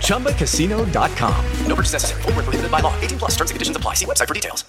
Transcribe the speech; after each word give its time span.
ChumbaCasino.com. 0.00 1.44
No 1.66 1.76
purchase 1.76 1.92
necessary. 1.92 2.22
Full 2.22 2.32
prohibited 2.32 2.70
by 2.70 2.80
law. 2.80 2.98
18 3.00 3.18
plus 3.18 3.32
terms 3.32 3.50
and 3.50 3.56
conditions 3.56 3.76
apply. 3.76 3.94
See 3.94 4.06
website 4.06 4.26
for 4.26 4.34
details. 4.34 4.64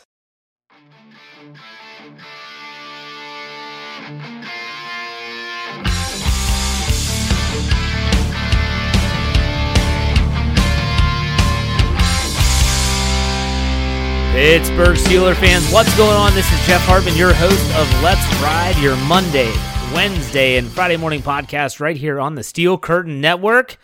Pittsburgh 14.37 14.95
Steeler 14.95 15.35
fans, 15.35 15.67
what's 15.71 15.97
going 15.97 16.15
on? 16.15 16.31
This 16.35 16.45
is 16.53 16.63
Jeff 16.67 16.81
Hartman, 16.81 17.15
your 17.15 17.33
host 17.33 17.65
of 17.75 18.03
Let's 18.03 18.23
Ride, 18.39 18.77
your 18.79 18.95
Monday, 19.07 19.51
Wednesday, 19.95 20.57
and 20.57 20.67
Friday 20.67 20.95
morning 20.95 21.23
podcast 21.23 21.79
right 21.79 21.97
here 21.97 22.19
on 22.19 22.35
the 22.35 22.43
Steel 22.43 22.77
Curtain 22.77 23.19
Network. 23.19 23.77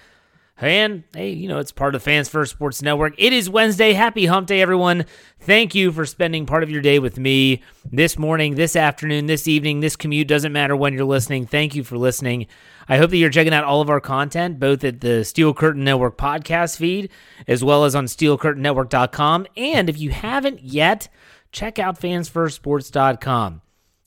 And 0.63 1.03
hey, 1.13 1.31
you 1.31 1.49
know, 1.49 1.57
it's 1.57 1.73
part 1.73 1.93
of 1.93 2.01
the 2.01 2.05
Fans 2.05 2.29
First 2.29 2.53
Sports 2.53 2.81
Network. 2.81 3.15
It 3.17 3.33
is 3.33 3.49
Wednesday. 3.49 3.91
Happy 3.91 4.27
hump 4.27 4.47
day, 4.47 4.61
everyone. 4.61 5.03
Thank 5.41 5.75
you 5.75 5.91
for 5.91 6.05
spending 6.05 6.45
part 6.45 6.63
of 6.63 6.69
your 6.69 6.81
day 6.81 6.99
with 6.99 7.19
me 7.19 7.61
this 7.91 8.17
morning, 8.17 8.55
this 8.55 8.77
afternoon, 8.77 9.25
this 9.25 9.45
evening, 9.45 9.81
this 9.81 9.97
commute. 9.97 10.29
Doesn't 10.29 10.53
matter 10.53 10.73
when 10.73 10.93
you're 10.93 11.03
listening. 11.03 11.45
Thank 11.45 11.75
you 11.75 11.83
for 11.83 11.97
listening. 11.97 12.47
I 12.87 12.95
hope 12.95 13.09
that 13.09 13.17
you're 13.17 13.29
checking 13.29 13.53
out 13.53 13.65
all 13.65 13.81
of 13.81 13.89
our 13.89 13.99
content, 13.99 14.57
both 14.57 14.85
at 14.85 15.01
the 15.01 15.25
Steel 15.25 15.53
Curtain 15.53 15.83
Network 15.83 16.17
podcast 16.17 16.77
feed, 16.77 17.09
as 17.45 17.61
well 17.61 17.83
as 17.83 17.93
on 17.93 18.05
steelcurtainnetwork.com. 18.05 19.47
And 19.57 19.89
if 19.89 19.99
you 19.99 20.11
haven't 20.11 20.61
yet, 20.61 21.09
check 21.51 21.77
out 21.77 21.99
fansfirstsports.com. 21.99 23.61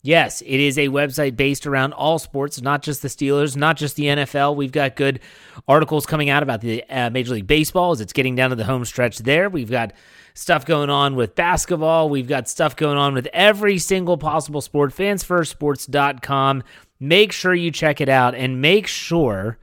Yes, 0.06 0.40
it 0.42 0.60
is 0.60 0.78
a 0.78 0.86
website 0.86 1.36
based 1.36 1.66
around 1.66 1.92
all 1.92 2.20
sports, 2.20 2.62
not 2.62 2.80
just 2.80 3.02
the 3.02 3.08
Steelers, 3.08 3.56
not 3.56 3.76
just 3.76 3.96
the 3.96 4.04
NFL. 4.04 4.54
We've 4.54 4.70
got 4.70 4.94
good 4.94 5.18
articles 5.66 6.06
coming 6.06 6.30
out 6.30 6.44
about 6.44 6.60
the 6.60 6.84
uh, 6.88 7.10
Major 7.10 7.32
League 7.32 7.48
Baseball 7.48 7.90
as 7.90 8.00
it's 8.00 8.12
getting 8.12 8.36
down 8.36 8.50
to 8.50 8.56
the 8.56 8.62
home 8.62 8.84
stretch 8.84 9.18
there. 9.18 9.48
We've 9.48 9.68
got 9.68 9.94
stuff 10.32 10.64
going 10.64 10.90
on 10.90 11.16
with 11.16 11.34
basketball. 11.34 12.08
We've 12.08 12.28
got 12.28 12.48
stuff 12.48 12.77
going 12.77 12.96
on 12.96 13.14
with 13.14 13.27
every 13.32 13.78
single 13.78 14.16
possible 14.16 14.60
sport. 14.60 14.94
Fansfirstsports.com. 14.94 16.62
Make 17.00 17.32
sure 17.32 17.52
you 17.52 17.72
check 17.72 18.00
it 18.00 18.08
out 18.08 18.36
and 18.36 18.62
make 18.62 18.86
sure 18.86 19.58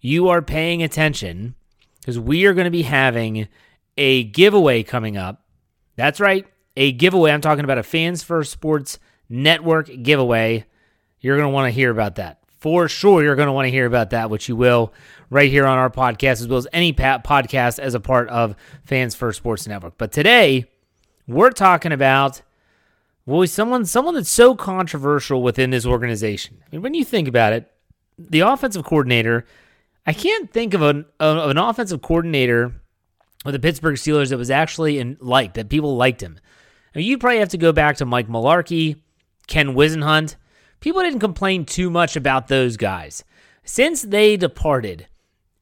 you 0.00 0.28
are 0.28 0.42
paying 0.42 0.80
attention 0.80 1.56
because 1.98 2.20
we 2.20 2.46
are 2.46 2.54
going 2.54 2.66
to 2.66 2.70
be 2.70 2.82
having 2.82 3.48
a 3.96 4.22
giveaway 4.22 4.84
coming 4.84 5.16
up. 5.16 5.42
That's 5.96 6.20
right, 6.20 6.46
a 6.76 6.92
giveaway. 6.92 7.32
I'm 7.32 7.40
talking 7.40 7.64
about 7.64 7.78
a 7.78 7.82
Fans 7.82 8.22
First 8.22 8.52
Sports 8.52 9.00
Network 9.28 9.90
giveaway. 10.02 10.66
You're 11.20 11.36
going 11.36 11.48
to 11.48 11.54
want 11.54 11.66
to 11.66 11.70
hear 11.70 11.90
about 11.90 12.16
that. 12.16 12.38
For 12.60 12.88
sure, 12.88 13.22
you're 13.22 13.36
going 13.36 13.46
to 13.46 13.52
want 13.52 13.66
to 13.66 13.70
hear 13.70 13.86
about 13.86 14.10
that, 14.10 14.30
which 14.30 14.48
you 14.48 14.56
will 14.56 14.92
right 15.30 15.50
here 15.50 15.66
on 15.66 15.78
our 15.78 15.90
podcast, 15.90 16.40
as 16.40 16.48
well 16.48 16.58
as 16.58 16.66
any 16.72 16.92
podcast 16.92 17.78
as 17.78 17.94
a 17.94 18.00
part 18.00 18.28
of 18.28 18.56
Fans 18.84 19.14
First 19.14 19.38
Sports 19.38 19.66
Network. 19.68 19.96
But 19.96 20.10
today, 20.10 20.66
we're 21.26 21.50
talking 21.50 21.92
about 21.92 22.42
well, 23.26 23.46
someone 23.46 23.84
someone 23.84 24.14
that's 24.14 24.30
so 24.30 24.54
controversial 24.54 25.42
within 25.42 25.68
this 25.68 25.84
organization. 25.84 26.62
I 26.62 26.68
mean, 26.72 26.82
when 26.82 26.94
you 26.94 27.04
think 27.04 27.28
about 27.28 27.52
it, 27.52 27.70
the 28.18 28.40
offensive 28.40 28.84
coordinator, 28.84 29.44
I 30.06 30.14
can't 30.14 30.50
think 30.50 30.72
of 30.72 30.80
an 30.80 31.04
of 31.20 31.50
an 31.50 31.58
offensive 31.58 32.00
coordinator 32.00 32.72
with 33.44 33.52
the 33.52 33.58
Pittsburgh 33.58 33.96
Steelers 33.96 34.30
that 34.30 34.38
was 34.38 34.50
actually 34.50 34.98
in, 34.98 35.18
liked 35.20 35.54
that 35.56 35.68
people 35.68 35.94
liked 35.94 36.22
him. 36.22 36.38
I 36.94 36.98
mean, 36.98 37.06
you'd 37.06 37.20
probably 37.20 37.40
have 37.40 37.50
to 37.50 37.58
go 37.58 37.70
back 37.70 37.98
to 37.98 38.06
Mike 38.06 38.28
Mularkey, 38.28 38.96
Ken 39.48 39.74
Whisenhunt. 39.74 40.36
People 40.80 41.02
didn't 41.02 41.18
complain 41.18 41.64
too 41.64 41.90
much 41.90 42.14
about 42.14 42.46
those 42.46 42.76
guys 42.76 43.24
since 43.64 44.02
they 44.02 44.36
departed. 44.36 45.08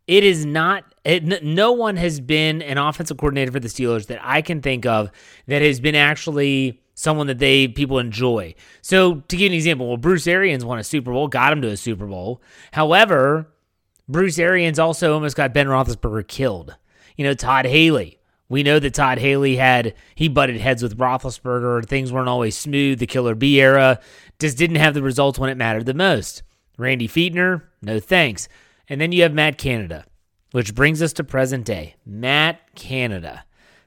It 0.06 0.22
is 0.22 0.44
not. 0.44 0.84
It, 1.04 1.42
no 1.42 1.72
one 1.72 1.96
has 1.96 2.20
been 2.20 2.62
an 2.62 2.78
offensive 2.78 3.16
coordinator 3.16 3.52
for 3.52 3.60
the 3.60 3.68
Steelers 3.68 4.08
that 4.08 4.20
I 4.22 4.42
can 4.42 4.60
think 4.60 4.84
of 4.84 5.10
that 5.46 5.62
has 5.62 5.80
been 5.80 5.94
actually 5.94 6.82
someone 6.94 7.28
that 7.28 7.38
they 7.38 7.68
people 7.68 7.98
enjoy. 7.98 8.54
So 8.82 9.16
to 9.28 9.36
give 9.36 9.50
an 9.50 9.54
example, 9.54 9.88
well, 9.88 9.96
Bruce 9.96 10.26
Arians 10.26 10.64
won 10.64 10.78
a 10.78 10.84
Super 10.84 11.12
Bowl, 11.12 11.28
got 11.28 11.52
him 11.52 11.62
to 11.62 11.68
a 11.68 11.76
Super 11.76 12.06
Bowl. 12.06 12.42
However, 12.72 13.52
Bruce 14.08 14.38
Arians 14.38 14.78
also 14.78 15.14
almost 15.14 15.36
got 15.36 15.54
Ben 15.54 15.66
Roethlisberger 15.66 16.26
killed. 16.26 16.76
You 17.16 17.24
know, 17.24 17.34
Todd 17.34 17.66
Haley. 17.66 18.15
We 18.48 18.62
know 18.62 18.78
that 18.78 18.94
Todd 18.94 19.18
Haley 19.18 19.56
had 19.56 19.94
he 20.14 20.28
butted 20.28 20.60
heads 20.60 20.82
with 20.82 20.98
Roethlisberger. 20.98 21.86
Things 21.86 22.12
weren't 22.12 22.28
always 22.28 22.56
smooth. 22.56 22.98
The 22.98 23.06
Killer 23.06 23.34
B 23.34 23.60
era 23.60 24.00
just 24.38 24.56
didn't 24.56 24.76
have 24.76 24.94
the 24.94 25.02
results 25.02 25.38
when 25.38 25.50
it 25.50 25.56
mattered 25.56 25.86
the 25.86 25.94
most. 25.94 26.42
Randy 26.78 27.08
Fichtner, 27.08 27.62
no 27.82 27.98
thanks. 27.98 28.48
And 28.88 29.00
then 29.00 29.12
you 29.12 29.22
have 29.22 29.32
Matt 29.32 29.58
Canada, 29.58 30.04
which 30.52 30.74
brings 30.74 31.02
us 31.02 31.12
to 31.14 31.24
present 31.24 31.64
day. 31.64 31.96
Matt 32.04 32.74
Canada. 32.74 33.44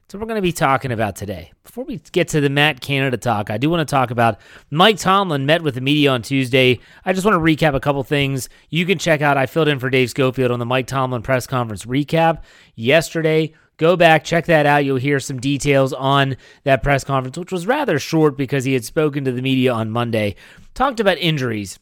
So 0.09 0.17
we're 0.17 0.25
going 0.25 0.37
to 0.37 0.41
be 0.41 0.51
talking 0.51 0.91
about 0.91 1.15
today. 1.15 1.51
Before 1.63 1.83
we 1.83 1.97
get 2.11 2.29
to 2.29 2.41
the 2.41 2.49
Matt 2.49 2.81
Canada 2.81 3.15
talk, 3.15 3.51
I 3.51 3.59
do 3.59 3.69
want 3.69 3.87
to 3.87 3.91
talk 3.91 4.09
about 4.09 4.39
Mike 4.71 4.97
Tomlin 4.97 5.45
met 5.45 5.61
with 5.61 5.75
the 5.75 5.81
media 5.81 6.09
on 6.09 6.23
Tuesday. 6.23 6.79
I 7.05 7.13
just 7.13 7.25
want 7.25 7.35
to 7.35 7.39
recap 7.39 7.75
a 7.75 7.79
couple 7.79 8.01
things. 8.03 8.49
You 8.71 8.87
can 8.87 8.97
check 8.97 9.21
out 9.21 9.37
I 9.37 9.45
filled 9.45 9.67
in 9.67 9.77
for 9.77 9.91
Dave 9.91 10.09
Schofield 10.09 10.49
on 10.49 10.57
the 10.57 10.65
Mike 10.65 10.87
Tomlin 10.87 11.21
press 11.21 11.45
conference 11.45 11.85
recap 11.85 12.41
yesterday. 12.73 13.53
Go 13.79 13.95
back, 13.95 14.23
check 14.23 14.45
that 14.45 14.67
out. 14.67 14.85
You'll 14.85 14.97
hear 14.97 15.19
some 15.19 15.39
details 15.39 15.91
on 15.91 16.37
that 16.65 16.83
press 16.83 17.03
conference, 17.03 17.35
which 17.35 17.51
was 17.51 17.65
rather 17.65 17.97
short 17.97 18.37
because 18.37 18.63
he 18.63 18.73
had 18.73 18.85
spoken 18.85 19.25
to 19.25 19.31
the 19.31 19.41
media 19.41 19.73
on 19.73 19.89
Monday. 19.89 20.35
Talked 20.75 20.99
about 20.99 21.17
injuries. 21.17 21.79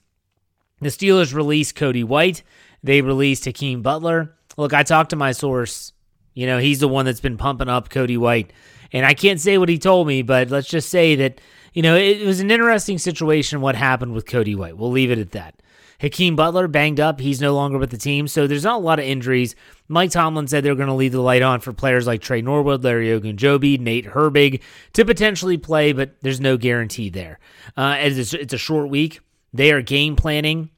The 0.79 0.87
Steelers 0.87 1.33
released 1.33 1.75
Cody 1.75 2.05
White. 2.05 2.43
They 2.81 3.01
released 3.01 3.43
Hakeem 3.43 3.81
Butler. 3.81 4.33
Look, 4.55 4.73
I 4.73 4.83
talked 4.83 5.09
to 5.09 5.17
my 5.17 5.33
source 5.33 5.91
you 6.37 6.45
know, 6.45 6.59
he's 6.59 6.81
the 6.81 6.87
one 6.87 7.05
that's 7.05 7.19
been 7.19 7.35
pumping 7.35 7.67
up 7.67 7.89
Cody 7.89 8.15
White. 8.15 8.53
And 8.93 9.07
I 9.07 9.15
can't 9.15 9.41
say 9.41 9.57
what 9.57 9.69
he 9.69 9.79
told 9.79 10.05
me, 10.05 10.21
but 10.21 10.51
let's 10.51 10.67
just 10.67 10.87
say 10.87 11.15
that, 11.15 11.41
you 11.73 11.81
know, 11.81 11.95
it, 11.95 12.23
was 12.27 12.39
an 12.39 12.51
interesting 12.51 12.99
situation 12.99 13.59
what 13.59 13.75
happened 13.75 14.13
with 14.13 14.27
Cody 14.27 14.53
White. 14.53 14.77
We'll 14.77 14.91
leave 14.91 15.09
it 15.09 15.17
at 15.17 15.31
that. 15.31 15.55
Hakeem 15.99 16.35
Butler 16.35 16.67
banged 16.67 16.99
up. 16.99 17.19
He's 17.19 17.41
no 17.41 17.55
longer 17.55 17.77
with 17.77 17.89
the 17.89 17.97
team. 17.97 18.27
So 18.27 18.45
there's 18.45 18.63
not 18.63 18.77
a 18.77 18.83
lot 18.83 18.99
of 18.99 19.05
injuries. 19.05 19.55
Mike 19.87 20.11
Tomlin 20.11 20.47
said 20.47 20.63
they're 20.63 20.75
going 20.75 20.87
to 20.87 20.93
leave 20.93 21.11
the 21.11 21.21
light 21.21 21.41
on 21.41 21.59
for 21.59 21.73
players 21.73 22.05
like 22.05 22.21
Tre 22.21 22.41
Norwood, 22.41 22.83
Larry 22.83 23.07
Ogunjobi, 23.07 23.79
Nate 23.79 24.05
Herbig 24.05 24.61
to 24.93 25.05
potentially 25.05 25.57
play, 25.57 25.93
but 25.93 26.15
there's 26.21 26.39
no 26.39 26.57
guarantee 26.57 27.09
there. 27.09 27.39
Uh, 27.75 27.97
it's, 27.99 28.33
it's 28.33 28.53
a 28.53 28.57
short 28.57 28.89
week. 28.89 29.21
They 29.53 29.71
are 29.71 29.81
game 29.81 30.15
planning. 30.15 30.69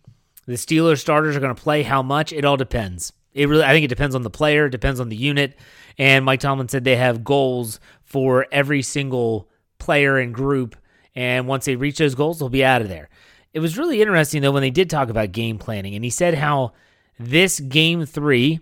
The 0.46 0.54
Steelers 0.54 1.00
starters 1.00 1.36
are 1.36 1.42
going 1.42 1.54
to 1.54 1.62
play 1.62 1.84
how 1.84 2.02
much? 2.02 2.32
It 2.32 2.46
all 2.46 2.58
depends. 2.58 3.14
It 3.34 3.48
really, 3.48 3.64
I 3.64 3.72
think 3.72 3.86
it 3.86 3.90
depends 3.90 4.16
on 4.16 4.24
the 4.24 4.30
player, 4.30 4.66
it 4.66 4.72
depends 4.72 5.00
on 5.00 5.10
the 5.10 5.16
unit. 5.16 5.58
And 5.98 6.26
Mike 6.26 6.40
Tomlin 6.40 6.70
said 6.70 6.84
they 6.84 6.96
have 6.96 7.24
goals 7.24 7.80
for 8.04 8.48
every 8.52 8.82
single 8.82 9.50
player 9.78 10.18
and 10.18 10.34
group. 10.34 10.76
And 11.14 11.48
once 11.48 11.66
they 11.66 11.76
reach 11.76 11.98
those 11.98 12.16
goals, 12.16 12.40
they'll 12.40 12.50
be 12.50 12.64
out 12.64 12.82
of 12.82 12.90
there. 12.90 13.10
It 13.54 13.60
was 13.60 13.78
really 13.78 14.02
interesting, 14.02 14.42
though, 14.42 14.52
when 14.52 14.62
they 14.62 14.70
did 14.70 14.90
talk 14.90 15.10
about 15.10 15.32
game 15.32 15.58
planning. 15.58 15.96
And 15.96 16.04
he 16.04 16.10
said 16.10 16.36
how 16.36 16.74
this 17.20 17.60
game 17.60 18.06
three 18.06 18.60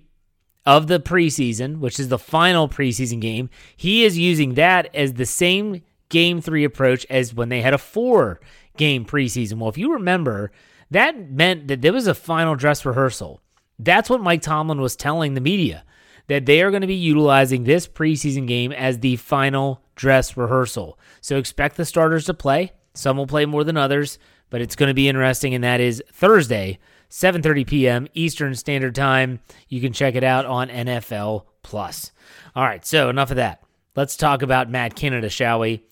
of 0.66 0.88
the 0.88 1.00
preseason, 1.00 1.80
which 1.80 2.00
is 2.00 2.10
the 2.10 2.20
final 2.20 2.68
preseason 2.68 3.22
game, 3.22 3.50
he 3.76 4.04
is 4.04 4.18
using 4.18 4.56
that 4.56 4.94
as 4.96 5.14
the 5.14 5.26
same 5.26 5.82
game 6.10 6.42
three 6.42 6.64
approach 6.64 7.06
as 7.10 7.34
when 7.34 7.50
they 7.50 7.62
had 7.62 7.74
a 7.74 7.78
four 7.78 8.40
game 8.78 9.06
preseason. 9.06 9.60
Well, 9.60 9.70
if 9.70 9.78
you 9.78 9.94
remember, 9.94 10.52
that 10.92 11.32
meant 11.32 11.68
that 11.68 11.82
there 11.82 11.94
was 11.94 12.08
a 12.08 12.16
final 12.16 12.56
dress 12.56 12.86
rehearsal. 12.86 13.42
That's 13.80 14.10
what 14.10 14.22
Mike 14.22 14.42
Tomlin 14.42 14.82
was 14.82 14.96
telling 14.96 15.34
the 15.34 15.42
media 15.42 15.84
that 16.28 16.46
they 16.46 16.62
are 16.62 16.72
going 16.72 16.82
to 16.82 16.88
be 16.88 16.96
utilizing 16.96 17.64
this 17.64 17.88
preseason 17.88 18.48
game 18.48 18.72
as 18.72 19.00
the 19.00 19.16
final 19.16 19.82
dress 19.96 20.36
rehearsal. 20.36 21.00
So 21.22 21.38
expect 21.38 21.78
the 21.78 21.86
starters 21.86 22.26
to 22.26 22.34
play. 22.34 22.74
Some 22.94 23.18
will 23.18 23.28
play 23.28 23.46
more 23.46 23.64
than 23.64 23.78
others, 23.78 24.18
but 24.50 24.62
it's 24.62 24.76
going 24.76 24.88
to 24.88 24.94
be 24.94 25.10
interesting, 25.10 25.54
and 25.54 25.64
that 25.64 25.80
is 25.80 26.04
Thursday, 26.12 26.80
7:30 27.10 27.68
p.m. 27.68 28.08
Eastern 28.14 28.56
Standard 28.56 28.96
Time. 28.96 29.40
You 29.68 29.82
can 29.82 29.94
check 29.94 30.16
it 30.16 30.24
out 30.24 30.46
on 30.46 30.70
NFL 30.70 31.46
Plus. 31.64 32.12
All 32.56 32.64
right, 32.64 32.86
so 32.86 33.10
enough 33.10 33.32
of 33.32 33.38
that. 33.38 33.64
Let's 33.96 34.16
talk 34.16 34.42
about 34.42 34.70
Matt 34.70 34.96
Canada, 34.96 35.30
shall 35.30 35.60
we? 35.60 35.84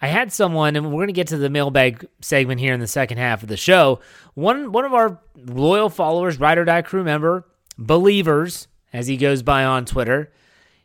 I 0.00 0.06
had 0.06 0.32
someone, 0.32 0.76
and 0.76 0.86
we're 0.86 0.98
going 0.98 1.08
to 1.08 1.12
get 1.12 1.28
to 1.28 1.38
the 1.38 1.50
mailbag 1.50 2.06
segment 2.20 2.60
here 2.60 2.72
in 2.72 2.80
the 2.80 2.86
second 2.86 3.18
half 3.18 3.42
of 3.42 3.48
the 3.48 3.56
show. 3.56 4.00
One 4.34 4.70
one 4.72 4.84
of 4.84 4.94
our 4.94 5.20
loyal 5.36 5.90
followers, 5.90 6.38
Ride 6.38 6.58
or 6.58 6.64
Die 6.64 6.82
crew 6.82 7.02
member, 7.02 7.46
Believers, 7.76 8.68
as 8.92 9.06
he 9.06 9.16
goes 9.16 9.42
by 9.42 9.64
on 9.64 9.84
Twitter, 9.84 10.32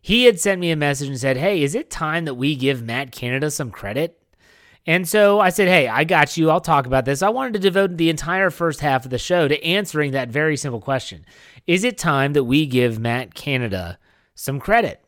he 0.01 0.25
had 0.25 0.39
sent 0.39 0.59
me 0.59 0.71
a 0.71 0.75
message 0.75 1.09
and 1.09 1.19
said, 1.19 1.37
Hey, 1.37 1.63
is 1.63 1.75
it 1.75 1.89
time 1.89 2.25
that 2.25 2.35
we 2.35 2.55
give 2.55 2.83
Matt 2.83 3.11
Canada 3.11 3.51
some 3.51 3.71
credit? 3.71 4.19
And 4.85 5.07
so 5.07 5.39
I 5.39 5.49
said, 5.49 5.67
Hey, 5.67 5.87
I 5.87 6.03
got 6.03 6.35
you. 6.35 6.49
I'll 6.49 6.61
talk 6.61 6.85
about 6.85 7.05
this. 7.05 7.21
I 7.21 7.29
wanted 7.29 7.53
to 7.53 7.59
devote 7.59 7.97
the 7.97 8.09
entire 8.09 8.49
first 8.49 8.81
half 8.81 9.05
of 9.05 9.11
the 9.11 9.17
show 9.17 9.47
to 9.47 9.63
answering 9.63 10.11
that 10.11 10.29
very 10.29 10.57
simple 10.57 10.81
question 10.81 11.25
Is 11.67 11.83
it 11.83 11.97
time 11.97 12.33
that 12.33 12.43
we 12.43 12.65
give 12.65 12.99
Matt 12.99 13.33
Canada 13.33 13.97
some 14.35 14.59
credit? 14.59 15.03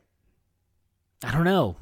I 1.23 1.31
don't 1.31 1.43
know. 1.43 1.75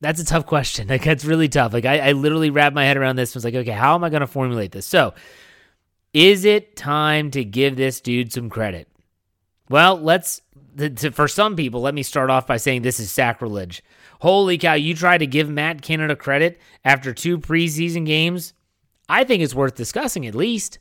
That's 0.00 0.20
a 0.20 0.24
tough 0.24 0.46
question. 0.46 0.88
Like, 0.98 1.04
that's 1.04 1.24
really 1.24 1.48
tough. 1.48 1.72
Like, 1.72 1.84
I, 1.84 1.98
I 1.98 2.12
literally 2.12 2.50
wrapped 2.50 2.74
my 2.74 2.84
head 2.84 2.96
around 2.96 3.16
this. 3.16 3.34
was 3.34 3.44
like, 3.44 3.54
okay, 3.54 3.72
how 3.72 3.94
am 3.94 4.04
I 4.04 4.10
going 4.10 4.20
to 4.20 4.26
formulate 4.26 4.72
this? 4.72 4.86
So, 4.86 5.14
is 6.14 6.44
it 6.44 6.76
time 6.76 7.30
to 7.32 7.44
give 7.44 7.76
this 7.76 8.00
dude 8.00 8.32
some 8.32 8.48
credit? 8.48 8.88
Well, 9.68 9.96
let's, 10.00 10.40
to, 10.78 11.10
for 11.10 11.28
some 11.28 11.56
people, 11.56 11.80
let 11.82 11.94
me 11.94 12.02
start 12.02 12.30
off 12.30 12.46
by 12.46 12.56
saying 12.56 12.82
this 12.82 13.00
is 13.00 13.10
sacrilege. 13.10 13.82
Holy 14.20 14.58
cow, 14.58 14.74
you 14.74 14.94
try 14.94 15.18
to 15.18 15.26
give 15.26 15.48
Matt 15.48 15.82
Canada 15.82 16.16
credit 16.16 16.60
after 16.84 17.12
two 17.12 17.38
preseason 17.38 18.04
games? 18.04 18.52
I 19.08 19.24
think 19.24 19.42
it's 19.42 19.54
worth 19.54 19.74
discussing 19.74 20.26
at 20.26 20.34
least. 20.34 20.78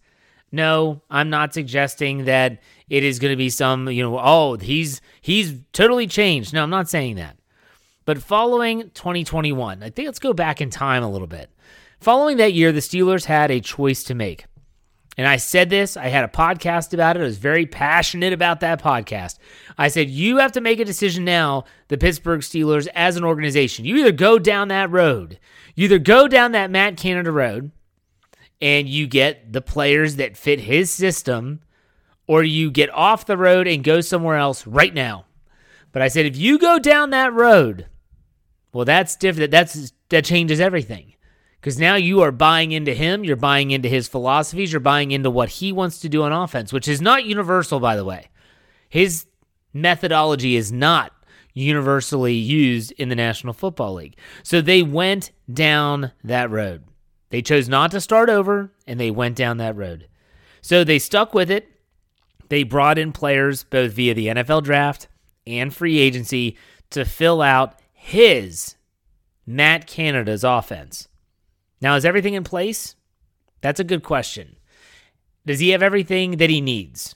No, 0.52 1.02
I'm 1.10 1.30
not 1.30 1.54
suggesting 1.54 2.26
that 2.26 2.62
it 2.90 3.04
is 3.04 3.20
going 3.20 3.32
to 3.34 3.38
be 3.38 3.50
some, 3.50 3.90
you 3.90 4.02
know, 4.02 4.18
oh, 4.18 4.58
he's 4.58 5.02
he's 5.22 5.56
totally 5.74 6.08
changed. 6.08 6.54
No, 6.54 6.64
I'm 6.64 6.70
not 6.70 6.90
saying 6.90 7.16
that. 7.18 7.38
But 8.06 8.24
following 8.24 8.90
2021, 8.92 9.84
I 9.84 9.90
think 9.90 10.06
let's 10.06 10.20
go 10.20 10.34
back 10.34 10.62
in 10.62 10.70
time 10.70 11.04
a 11.04 11.10
little 11.10 11.28
bit. 11.28 11.50
Following 12.00 12.38
that 12.38 12.54
year, 12.54 12.72
the 12.72 12.80
Steelers 12.80 13.26
had 13.26 13.52
a 13.52 13.60
choice 13.60 14.04
to 14.06 14.16
make. 14.16 14.46
And 15.18 15.28
I 15.28 15.38
said 15.38 15.72
this, 15.72 15.98
I 15.98 16.08
had 16.10 16.24
a 16.24 16.28
podcast 16.28 16.94
about 16.94 17.18
it. 17.18 17.22
I 17.22 17.24
was 17.24 17.40
very 17.40 17.66
passionate 17.66 18.34
about 18.34 18.60
that 18.60 18.82
podcast. 18.82 19.40
I 19.78 19.88
said, 19.88 20.10
You 20.10 20.38
have 20.38 20.52
to 20.52 20.62
make 20.62 20.80
a 20.80 20.86
decision 20.86 21.26
now, 21.26 21.66
the 21.88 21.98
Pittsburgh 21.98 22.42
Steelers, 22.42 22.88
as 22.94 23.18
an 23.18 23.24
organization. 23.24 23.86
You 23.86 23.98
either 23.98 24.12
go 24.12 24.38
down 24.38 24.68
that 24.68 24.92
road, 24.92 25.40
you 25.76 25.86
either 25.86 26.00
go 26.00 26.28
down 26.28 26.52
that 26.52 26.70
Matt 26.70 26.98
Canada 26.98 27.32
road 27.32 27.72
and 28.62 28.88
you 28.88 29.08
get 29.08 29.54
the 29.54 29.62
players 29.62 30.16
that 30.16 30.38
fit 30.38 30.62
his 30.62 30.92
system, 30.92 31.62
or 32.28 32.44
you 32.44 32.72
get 32.72 32.90
off 32.92 33.26
the 33.26 33.38
road 33.38 33.68
and 33.68 33.84
go 33.84 34.02
somewhere 34.02 34.38
else 34.38 34.66
right 34.66 34.94
now. 34.94 35.26
But 35.92 36.02
I 36.02 36.08
said, 36.10 36.26
if 36.26 36.38
you 36.38 36.60
go 36.60 36.80
down 36.80 37.12
that 37.12 37.34
road, 37.34 37.88
well, 38.74 38.86
that's 38.86 39.16
different. 39.16 39.52
That's 39.52 39.94
that 40.10 40.26
changes 40.26 40.60
everything. 40.60 41.14
Because 41.60 41.80
now 41.80 41.96
you 41.96 42.22
are 42.22 42.32
buying 42.32 42.72
into 42.72 42.94
him, 42.94 43.24
you're 43.24 43.36
buying 43.36 43.72
into 43.72 43.90
his 43.90 44.08
philosophies, 44.08 44.72
you're 44.72 44.80
buying 44.80 45.12
into 45.12 45.30
what 45.30 45.50
he 45.50 45.72
wants 45.72 46.00
to 46.00 46.10
do 46.10 46.24
on 46.24 46.32
offense, 46.32 46.72
which 46.72 46.88
is 46.88 47.02
not 47.02 47.26
universal, 47.26 47.80
by 47.80 47.96
the 47.96 48.06
way. 48.06 48.28
His 48.90 49.26
methodology 49.74 50.56
is 50.56 50.72
not 50.72 51.12
universally 51.54 52.36
used 52.36 52.92
in 52.94 53.10
the 53.10 53.16
National 53.16 53.54
Football 53.54 53.96
League. 53.96 54.18
So 54.44 54.62
they 54.62 54.84
went 54.84 55.32
down 55.52 56.12
that 56.24 56.52
road. 56.52 56.84
They 57.30 57.42
chose 57.42 57.68
not 57.68 57.92
to 57.92 58.02
start 58.02 58.30
over, 58.30 58.72
and 58.86 59.00
they 59.00 59.12
went 59.12 59.36
down 59.36 59.58
that 59.58 59.76
road. 59.76 60.08
So 60.62 60.84
they 60.84 61.00
stuck 61.00 61.34
with 61.34 61.50
it. 61.50 61.68
They 62.50 62.64
brought 62.64 62.98
in 62.98 63.12
players 63.12 63.64
both 63.64 63.94
via 63.94 64.14
the 64.14 64.28
NFL 64.28 64.64
draft 64.64 65.08
and 65.46 65.74
free 65.74 65.98
agency 65.98 66.58
to 66.92 67.04
fill 67.04 67.42
out 67.42 67.80
his 67.92 68.76
Matt 69.46 69.88
Canada's 69.88 70.44
offense. 70.44 71.08
Now, 71.82 71.96
is 71.96 72.06
everything 72.06 72.34
in 72.34 72.44
place? 72.44 72.96
That's 73.62 73.80
a 73.80 73.86
good 73.86 74.04
question. 74.04 74.56
Does 75.46 75.60
he 75.60 75.70
have 75.70 75.84
everything 75.84 76.38
that 76.38 76.50
he 76.50 76.62
needs? 76.62 77.16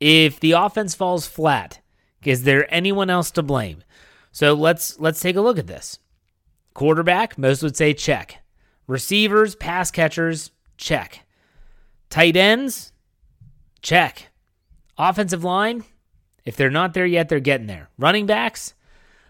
If 0.00 0.40
the 0.40 0.52
offense 0.52 0.94
falls 0.94 1.26
flat, 1.26 1.80
is 2.24 2.42
there 2.44 2.72
anyone 2.72 3.10
else 3.10 3.30
to 3.32 3.42
blame? 3.42 3.82
So 4.32 4.54
let's 4.54 4.98
let's 4.98 5.20
take 5.20 5.36
a 5.36 5.40
look 5.40 5.58
at 5.58 5.66
this. 5.66 5.98
Quarterback, 6.74 7.36
most 7.36 7.62
would 7.62 7.76
say 7.76 7.92
check. 7.94 8.38
Receivers, 8.86 9.54
pass 9.54 9.90
catchers, 9.90 10.50
check. 10.76 11.20
Tight 12.10 12.36
ends, 12.36 12.92
check. 13.80 14.30
Offensive 14.98 15.44
line, 15.44 15.84
if 16.44 16.56
they're 16.56 16.70
not 16.70 16.94
there 16.94 17.06
yet, 17.06 17.28
they're 17.28 17.40
getting 17.40 17.66
there. 17.66 17.88
Running 17.98 18.26
backs, 18.26 18.74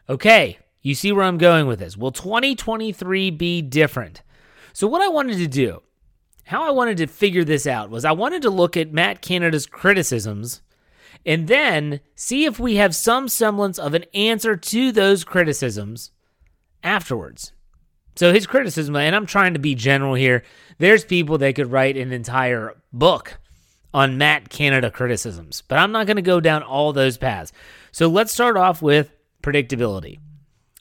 okay. 0.08 0.58
You 0.80 0.94
see 0.94 1.12
where 1.12 1.24
I'm 1.24 1.38
going 1.38 1.66
with 1.66 1.78
this. 1.78 1.96
Will 1.96 2.10
2023 2.10 3.30
be 3.30 3.62
different? 3.62 4.22
So, 4.72 4.86
what 4.86 5.02
I 5.02 5.08
wanted 5.08 5.38
to 5.38 5.46
do, 5.46 5.82
how 6.44 6.66
I 6.66 6.70
wanted 6.70 6.96
to 6.98 7.06
figure 7.06 7.44
this 7.44 7.66
out, 7.66 7.90
was 7.90 8.04
I 8.04 8.12
wanted 8.12 8.42
to 8.42 8.50
look 8.50 8.76
at 8.76 8.92
Matt 8.92 9.22
Canada's 9.22 9.66
criticisms 9.66 10.62
and 11.24 11.46
then 11.46 12.00
see 12.14 12.44
if 12.44 12.58
we 12.58 12.76
have 12.76 12.96
some 12.96 13.28
semblance 13.28 13.78
of 13.78 13.94
an 13.94 14.04
answer 14.14 14.56
to 14.56 14.92
those 14.92 15.24
criticisms 15.24 16.10
afterwards. 16.82 17.52
So, 18.16 18.32
his 18.32 18.46
criticism, 18.46 18.96
and 18.96 19.14
I'm 19.14 19.26
trying 19.26 19.54
to 19.54 19.58
be 19.58 19.74
general 19.74 20.14
here, 20.14 20.42
there's 20.78 21.04
people 21.04 21.38
that 21.38 21.54
could 21.54 21.70
write 21.70 21.96
an 21.96 22.12
entire 22.12 22.74
book 22.92 23.38
on 23.94 24.18
Matt 24.18 24.48
Canada 24.48 24.90
criticisms, 24.90 25.62
but 25.68 25.78
I'm 25.78 25.92
not 25.92 26.06
going 26.06 26.16
to 26.16 26.22
go 26.22 26.40
down 26.40 26.62
all 26.62 26.92
those 26.92 27.18
paths. 27.18 27.52
So, 27.90 28.08
let's 28.08 28.32
start 28.32 28.56
off 28.56 28.82
with 28.82 29.12
predictability. 29.42 30.18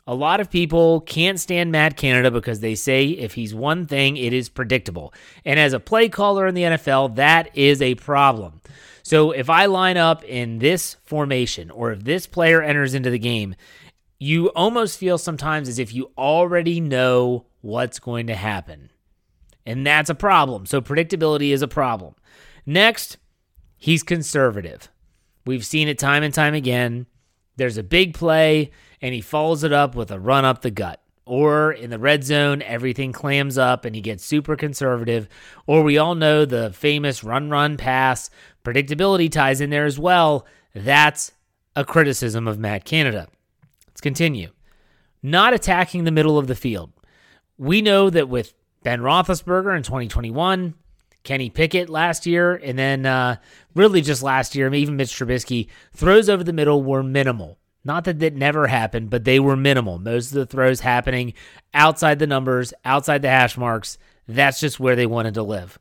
A 0.07 0.15
lot 0.15 0.39
of 0.39 0.49
people 0.49 1.01
can't 1.01 1.39
stand 1.39 1.71
Matt 1.71 1.95
Canada 1.95 2.31
because 2.31 2.59
they 2.59 2.75
say 2.75 3.09
if 3.09 3.33
he's 3.33 3.53
one 3.53 3.85
thing, 3.85 4.17
it 4.17 4.33
is 4.33 4.49
predictable. 4.49 5.13
And 5.45 5.59
as 5.59 5.73
a 5.73 5.79
play 5.79 6.09
caller 6.09 6.47
in 6.47 6.55
the 6.55 6.63
NFL, 6.63 7.15
that 7.15 7.55
is 7.55 7.81
a 7.81 7.95
problem. 7.95 8.61
So 9.03 9.31
if 9.31 9.49
I 9.49 9.65
line 9.65 9.97
up 9.97 10.23
in 10.23 10.59
this 10.59 10.95
formation 11.03 11.69
or 11.69 11.91
if 11.91 12.03
this 12.03 12.27
player 12.27 12.61
enters 12.61 12.93
into 12.93 13.09
the 13.09 13.19
game, 13.19 13.55
you 14.19 14.47
almost 14.49 14.97
feel 14.97 15.17
sometimes 15.17 15.67
as 15.67 15.79
if 15.79 15.93
you 15.93 16.11
already 16.17 16.79
know 16.79 17.45
what's 17.61 17.99
going 17.99 18.27
to 18.27 18.35
happen. 18.35 18.91
And 19.65 19.85
that's 19.85 20.09
a 20.09 20.15
problem. 20.15 20.65
So 20.65 20.81
predictability 20.81 21.51
is 21.51 21.61
a 21.61 21.67
problem. 21.67 22.15
Next, 22.65 23.17
he's 23.77 24.03
conservative. 24.03 24.89
We've 25.45 25.65
seen 25.65 25.87
it 25.87 25.97
time 25.97 26.23
and 26.23 26.33
time 26.33 26.53
again. 26.53 27.07
There's 27.61 27.77
a 27.77 27.83
big 27.83 28.15
play 28.15 28.71
and 29.03 29.13
he 29.13 29.21
follows 29.21 29.63
it 29.63 29.71
up 29.71 29.93
with 29.93 30.09
a 30.09 30.19
run 30.19 30.45
up 30.45 30.63
the 30.63 30.71
gut. 30.71 30.99
Or 31.27 31.71
in 31.71 31.91
the 31.91 31.99
red 31.99 32.23
zone, 32.23 32.63
everything 32.63 33.11
clams 33.11 33.55
up 33.55 33.85
and 33.85 33.93
he 33.93 34.01
gets 34.01 34.25
super 34.25 34.55
conservative. 34.55 35.29
Or 35.67 35.83
we 35.83 35.99
all 35.99 36.15
know 36.15 36.43
the 36.43 36.71
famous 36.73 37.23
run, 37.23 37.51
run, 37.51 37.77
pass. 37.77 38.31
Predictability 38.65 39.31
ties 39.31 39.61
in 39.61 39.69
there 39.69 39.85
as 39.85 39.99
well. 39.99 40.47
That's 40.73 41.33
a 41.75 41.85
criticism 41.85 42.47
of 42.47 42.57
Matt 42.57 42.83
Canada. 42.83 43.27
Let's 43.87 44.01
continue. 44.01 44.49
Not 45.21 45.53
attacking 45.53 46.05
the 46.05 46.11
middle 46.11 46.39
of 46.39 46.47
the 46.47 46.55
field. 46.55 46.91
We 47.59 47.83
know 47.83 48.09
that 48.09 48.27
with 48.27 48.55
Ben 48.81 49.01
Roethlisberger 49.01 49.77
in 49.77 49.83
2021, 49.83 50.73
Kenny 51.23 51.49
Pickett 51.49 51.89
last 51.89 52.25
year, 52.25 52.55
and 52.55 52.77
then 52.77 53.05
uh, 53.05 53.37
really 53.75 54.01
just 54.01 54.23
last 54.23 54.55
year, 54.55 54.73
even 54.73 54.95
Mitch 54.95 55.11
Trubisky, 55.11 55.67
throws 55.93 56.29
over 56.29 56.43
the 56.43 56.53
middle 56.53 56.83
were 56.83 57.03
minimal. 57.03 57.57
Not 57.83 58.03
that 58.05 58.19
that 58.19 58.35
never 58.35 58.67
happened, 58.67 59.09
but 59.09 59.23
they 59.23 59.39
were 59.39 59.55
minimal. 59.55 59.97
Most 59.97 60.27
of 60.27 60.33
the 60.35 60.45
throws 60.45 60.81
happening 60.81 61.33
outside 61.73 62.19
the 62.19 62.27
numbers, 62.27 62.73
outside 62.85 63.21
the 63.21 63.29
hash 63.29 63.57
marks. 63.57 63.97
That's 64.27 64.59
just 64.59 64.79
where 64.79 64.95
they 64.95 65.07
wanted 65.07 65.33
to 65.35 65.43
live. 65.43 65.79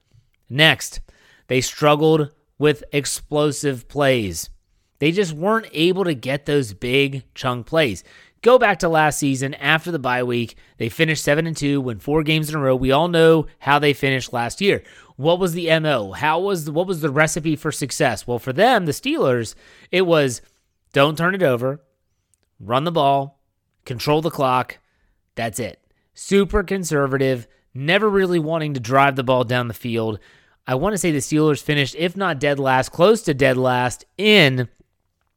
Next, 0.49 1.01
they 1.49 1.61
struggled 1.61 2.33
with 2.59 2.85
explosive 2.93 3.89
plays. 3.89 4.51
They 4.99 5.13
just 5.13 5.33
weren't 5.33 5.69
able 5.73 6.05
to 6.05 6.15
get 6.15 6.47
those 6.47 6.75
big 6.75 7.25
chunk 7.35 7.67
plays. 7.67 8.05
Go 8.43 8.59
back 8.59 8.79
to 8.79 8.89
last 8.89 9.19
season 9.19 9.53
after 9.55 9.91
the 9.91 9.99
bye 9.99 10.23
week. 10.23 10.57
They 10.79 10.89
finished 10.89 11.23
7 11.23 11.47
and 11.47 11.57
2, 11.57 11.81
win 11.81 11.99
4 11.99 12.23
games 12.23 12.49
in 12.49 12.55
a 12.55 12.59
row. 12.59 12.75
We 12.75 12.91
all 12.91 13.09
know 13.09 13.47
how 13.59 13.79
they 13.79 13.93
finished 13.93 14.33
last 14.33 14.63
year. 14.63 14.83
What 15.17 15.39
was 15.39 15.53
the 15.53 15.79
MO? 15.81 16.13
How 16.13 16.41
was 16.41 16.71
what 16.71 16.87
was 16.87 17.03
the 17.03 17.11
recipe 17.11 17.55
for 17.55 17.71
success? 17.71 18.27
Well, 18.27 18.39
for 18.39 18.55
them, 18.55 18.87
the 18.87 18.93
Steelers, 18.93 19.55
it 19.91 20.03
was 20.03 20.41
don't 20.95 21.19
turn 21.19 21.35
it 21.35 21.43
over, 21.43 21.83
run 22.59 22.85
the 22.85 22.91
ball, 22.91 23.43
control 23.85 24.23
the 24.23 24.31
clock. 24.31 24.79
That's 25.35 25.61
it. 25.61 25.79
Super 26.15 26.63
conservative, 26.63 27.47
never 27.75 28.09
really 28.09 28.39
wanting 28.39 28.73
to 28.73 28.81
drive 28.81 29.17
the 29.17 29.23
ball 29.23 29.45
down 29.45 29.69
the 29.69 29.75
field. 29.75 30.19
I 30.67 30.75
want 30.77 30.95
to 30.95 30.99
say 30.99 31.11
the 31.11 31.19
Steelers 31.19 31.63
finished, 31.63 31.95
if 31.97 32.17
not 32.17 32.41
dead 32.41 32.59
last, 32.59 32.91
close 32.91 33.21
to 33.23 33.35
dead 33.35 33.59
last 33.59 34.07
in 34.17 34.69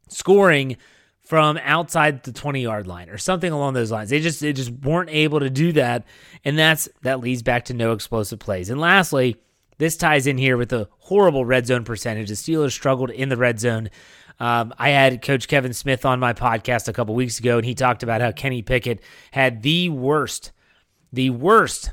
scoring 0.07 0.77
from 1.23 1.57
outside 1.63 2.23
the 2.23 2.33
20 2.33 2.61
yard 2.61 2.87
line 2.87 3.09
or 3.09 3.17
something 3.17 3.51
along 3.51 3.73
those 3.73 3.91
lines. 3.91 4.09
They 4.09 4.19
just 4.19 4.41
they 4.41 4.53
just 4.53 4.71
weren't 4.71 5.09
able 5.09 5.39
to 5.39 5.49
do 5.49 5.71
that, 5.73 6.05
and 6.43 6.57
that's 6.57 6.89
that 7.01 7.19
leads 7.19 7.41
back 7.41 7.65
to 7.65 7.73
no 7.73 7.93
explosive 7.93 8.39
plays. 8.39 8.69
And 8.69 8.79
lastly, 8.79 9.37
this 9.77 9.97
ties 9.97 10.27
in 10.27 10.37
here 10.37 10.57
with 10.57 10.69
the 10.69 10.87
horrible 10.99 11.45
red 11.45 11.65
zone 11.65 11.83
percentage. 11.83 12.29
The 12.29 12.35
Steelers 12.35 12.71
struggled 12.71 13.09
in 13.09 13.29
the 13.29 13.37
red 13.37 13.59
zone. 13.59 13.89
Um, 14.39 14.73
I 14.77 14.89
had 14.89 15.21
Coach 15.21 15.47
Kevin 15.47 15.73
Smith 15.73 16.05
on 16.05 16.19
my 16.19 16.33
podcast 16.33 16.87
a 16.87 16.93
couple 16.93 17.15
weeks 17.15 17.39
ago, 17.39 17.57
and 17.57 17.65
he 17.65 17.75
talked 17.75 18.03
about 18.03 18.21
how 18.21 18.31
Kenny 18.31 18.61
Pickett 18.61 19.01
had 19.31 19.61
the 19.61 19.89
worst, 19.89 20.51
the 21.11 21.29
worst 21.29 21.91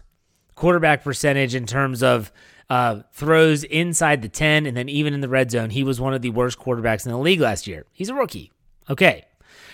quarterback 0.55 1.05
percentage 1.05 1.55
in 1.55 1.67
terms 1.67 2.03
of 2.03 2.33
uh, 2.69 3.03
throws 3.13 3.65
inside 3.65 4.23
the 4.23 4.29
10, 4.29 4.67
and 4.67 4.77
then 4.77 4.89
even 4.89 5.13
in 5.13 5.21
the 5.21 5.29
red 5.29 5.51
zone, 5.51 5.71
he 5.71 5.83
was 5.85 6.01
one 6.01 6.15
of 6.15 6.23
the 6.23 6.31
worst 6.31 6.59
quarterbacks 6.59 7.05
in 7.05 7.13
the 7.13 7.19
league 7.19 7.41
last 7.41 7.67
year. 7.67 7.85
He's 7.93 8.09
a 8.09 8.15
rookie. 8.15 8.53
Okay. 8.91 9.25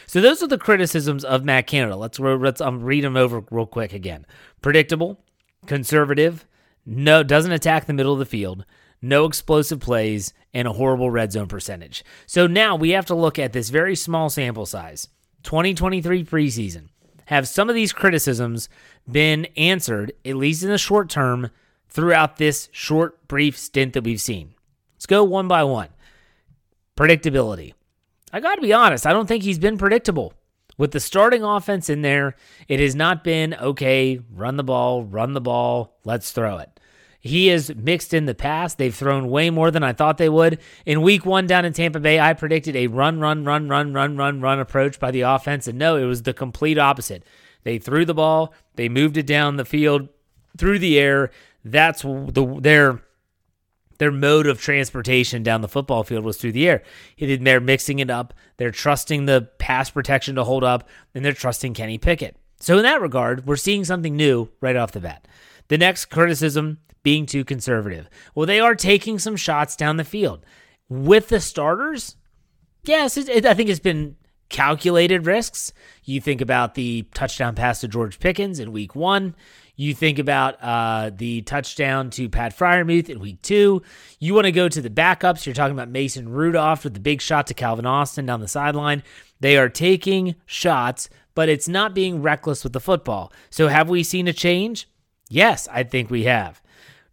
So 0.06 0.20
those 0.20 0.42
are 0.42 0.46
the 0.46 0.58
criticisms 0.58 1.24
of 1.24 1.44
Matt 1.44 1.66
Canada. 1.66 1.96
Let's, 1.96 2.20
let's 2.20 2.60
um, 2.60 2.84
read 2.84 3.02
them 3.02 3.16
over 3.16 3.42
real 3.50 3.66
quick 3.66 3.92
again. 3.92 4.24
Predictable, 4.62 5.18
conservative, 5.66 6.46
no 6.84 7.24
doesn't 7.24 7.50
attack 7.50 7.86
the 7.86 7.92
middle 7.92 8.12
of 8.12 8.20
the 8.20 8.24
field, 8.24 8.64
no 9.02 9.24
explosive 9.24 9.80
plays, 9.80 10.32
and 10.54 10.68
a 10.68 10.72
horrible 10.72 11.10
red 11.10 11.32
zone 11.32 11.48
percentage. 11.48 12.04
So 12.26 12.46
now 12.46 12.76
we 12.76 12.90
have 12.90 13.06
to 13.06 13.14
look 13.14 13.38
at 13.38 13.52
this 13.52 13.70
very 13.70 13.96
small 13.96 14.30
sample 14.30 14.66
size, 14.66 15.08
2023 15.42 16.24
preseason. 16.24 16.88
Have 17.26 17.48
some 17.48 17.68
of 17.68 17.74
these 17.74 17.92
criticisms 17.92 18.68
been 19.10 19.46
answered, 19.56 20.12
at 20.24 20.36
least 20.36 20.62
in 20.62 20.68
the 20.68 20.78
short 20.78 21.10
term, 21.10 21.50
throughout 21.88 22.36
this 22.36 22.68
short, 22.70 23.26
brief 23.26 23.58
stint 23.58 23.94
that 23.94 24.04
we've 24.04 24.20
seen? 24.20 24.54
Let's 24.94 25.06
go 25.06 25.24
one 25.24 25.48
by 25.48 25.64
one. 25.64 25.88
Predictability. 26.96 27.74
I 28.36 28.40
got 28.40 28.56
to 28.56 28.60
be 28.60 28.74
honest, 28.74 29.06
I 29.06 29.14
don't 29.14 29.26
think 29.26 29.44
he's 29.44 29.58
been 29.58 29.78
predictable. 29.78 30.34
With 30.76 30.90
the 30.90 31.00
starting 31.00 31.42
offense 31.42 31.88
in 31.88 32.02
there, 32.02 32.34
it 32.68 32.80
has 32.80 32.94
not 32.94 33.24
been 33.24 33.54
okay, 33.54 34.20
run 34.30 34.58
the 34.58 34.62
ball, 34.62 35.04
run 35.04 35.32
the 35.32 35.40
ball, 35.40 35.96
let's 36.04 36.32
throw 36.32 36.58
it. 36.58 36.78
He 37.18 37.48
is 37.48 37.74
mixed 37.74 38.12
in 38.12 38.26
the 38.26 38.34
past. 38.34 38.76
They've 38.76 38.94
thrown 38.94 39.30
way 39.30 39.48
more 39.48 39.70
than 39.70 39.82
I 39.82 39.94
thought 39.94 40.18
they 40.18 40.28
would. 40.28 40.60
In 40.84 41.00
week 41.00 41.24
one 41.24 41.46
down 41.46 41.64
in 41.64 41.72
Tampa 41.72 41.98
Bay, 41.98 42.20
I 42.20 42.34
predicted 42.34 42.76
a 42.76 42.88
run, 42.88 43.20
run, 43.20 43.42
run, 43.46 43.70
run, 43.70 43.94
run, 43.94 44.18
run, 44.18 44.42
run 44.42 44.60
approach 44.60 45.00
by 45.00 45.10
the 45.10 45.22
offense. 45.22 45.66
And 45.66 45.78
no, 45.78 45.96
it 45.96 46.04
was 46.04 46.24
the 46.24 46.34
complete 46.34 46.76
opposite. 46.76 47.24
They 47.62 47.78
threw 47.78 48.04
the 48.04 48.12
ball, 48.12 48.52
they 48.74 48.90
moved 48.90 49.16
it 49.16 49.26
down 49.26 49.56
the 49.56 49.64
field 49.64 50.10
through 50.58 50.80
the 50.80 50.98
air. 50.98 51.30
That's 51.64 52.02
the 52.02 52.58
their 52.60 53.00
their 53.98 54.12
mode 54.12 54.46
of 54.46 54.60
transportation 54.60 55.42
down 55.42 55.60
the 55.60 55.68
football 55.68 56.04
field 56.04 56.24
was 56.24 56.36
through 56.36 56.52
the 56.52 56.68
air. 56.68 56.82
They're 57.18 57.60
mixing 57.60 57.98
it 57.98 58.10
up. 58.10 58.34
They're 58.56 58.70
trusting 58.70 59.26
the 59.26 59.48
pass 59.58 59.90
protection 59.90 60.34
to 60.36 60.44
hold 60.44 60.64
up, 60.64 60.88
and 61.14 61.24
they're 61.24 61.32
trusting 61.32 61.74
Kenny 61.74 61.98
Pickett. 61.98 62.36
So 62.60 62.76
in 62.76 62.82
that 62.84 63.02
regard, 63.02 63.46
we're 63.46 63.56
seeing 63.56 63.84
something 63.84 64.16
new 64.16 64.48
right 64.60 64.76
off 64.76 64.92
the 64.92 65.00
bat. 65.00 65.28
The 65.68 65.78
next 65.78 66.06
criticism 66.06 66.78
being 67.02 67.26
too 67.26 67.44
conservative. 67.44 68.08
Well, 68.34 68.46
they 68.46 68.60
are 68.60 68.74
taking 68.74 69.18
some 69.18 69.36
shots 69.36 69.76
down 69.76 69.96
the 69.96 70.04
field. 70.04 70.44
With 70.88 71.28
the 71.28 71.40
starters, 71.40 72.16
yes, 72.84 73.16
it, 73.16 73.28
it, 73.28 73.46
I 73.46 73.54
think 73.54 73.68
it's 73.68 73.80
been 73.80 74.16
calculated 74.48 75.26
risks. 75.26 75.72
You 76.04 76.20
think 76.20 76.40
about 76.40 76.74
the 76.74 77.02
touchdown 77.14 77.54
pass 77.54 77.80
to 77.80 77.88
George 77.88 78.18
Pickens 78.18 78.58
in 78.58 78.72
week 78.72 78.94
one. 78.94 79.34
You 79.78 79.92
think 79.92 80.18
about 80.18 80.56
uh, 80.62 81.10
the 81.14 81.42
touchdown 81.42 82.08
to 82.10 82.30
Pat 82.30 82.56
Freiermuth 82.56 83.10
in 83.10 83.20
week 83.20 83.42
two. 83.42 83.82
You 84.18 84.32
want 84.32 84.46
to 84.46 84.52
go 84.52 84.70
to 84.70 84.80
the 84.80 84.88
backups. 84.88 85.44
You're 85.44 85.54
talking 85.54 85.76
about 85.76 85.90
Mason 85.90 86.30
Rudolph 86.30 86.82
with 86.82 86.94
the 86.94 87.00
big 87.00 87.20
shot 87.20 87.46
to 87.48 87.54
Calvin 87.54 87.84
Austin 87.84 88.24
down 88.24 88.40
the 88.40 88.48
sideline. 88.48 89.02
They 89.38 89.58
are 89.58 89.68
taking 89.68 90.34
shots, 90.46 91.10
but 91.34 91.50
it's 91.50 91.68
not 91.68 91.94
being 91.94 92.22
reckless 92.22 92.64
with 92.64 92.72
the 92.72 92.80
football. 92.80 93.30
So, 93.50 93.68
have 93.68 93.90
we 93.90 94.02
seen 94.02 94.26
a 94.28 94.32
change? 94.32 94.88
Yes, 95.28 95.68
I 95.70 95.82
think 95.82 96.08
we 96.08 96.24
have. 96.24 96.62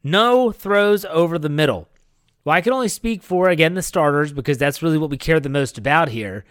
No 0.02 0.54
throws 0.54 1.04
over 1.06 1.38
the 1.38 1.50
middle. 1.50 1.90
Well, 2.46 2.56
I 2.56 2.62
can 2.62 2.72
only 2.72 2.88
speak 2.88 3.24
for, 3.24 3.50
again, 3.50 3.74
the 3.74 3.82
starters 3.82 4.32
because 4.32 4.58
that's 4.58 4.82
really 4.82 4.98
what 4.98 5.10
we 5.10 5.18
care 5.18 5.42
the 5.42 5.50
most 5.50 5.78
about 5.78 6.10
here. 6.10 6.46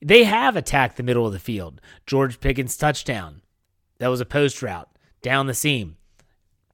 They 0.00 0.24
have 0.24 0.56
attacked 0.56 0.96
the 0.96 1.02
middle 1.02 1.26
of 1.26 1.32
the 1.34 1.38
field. 1.38 1.82
George 2.06 2.40
Pickens' 2.40 2.76
touchdown. 2.76 3.42
That 3.98 4.08
was 4.08 4.20
a 4.20 4.26
post 4.26 4.62
route 4.62 4.88
down 5.22 5.46
the 5.46 5.54
seam. 5.54 5.96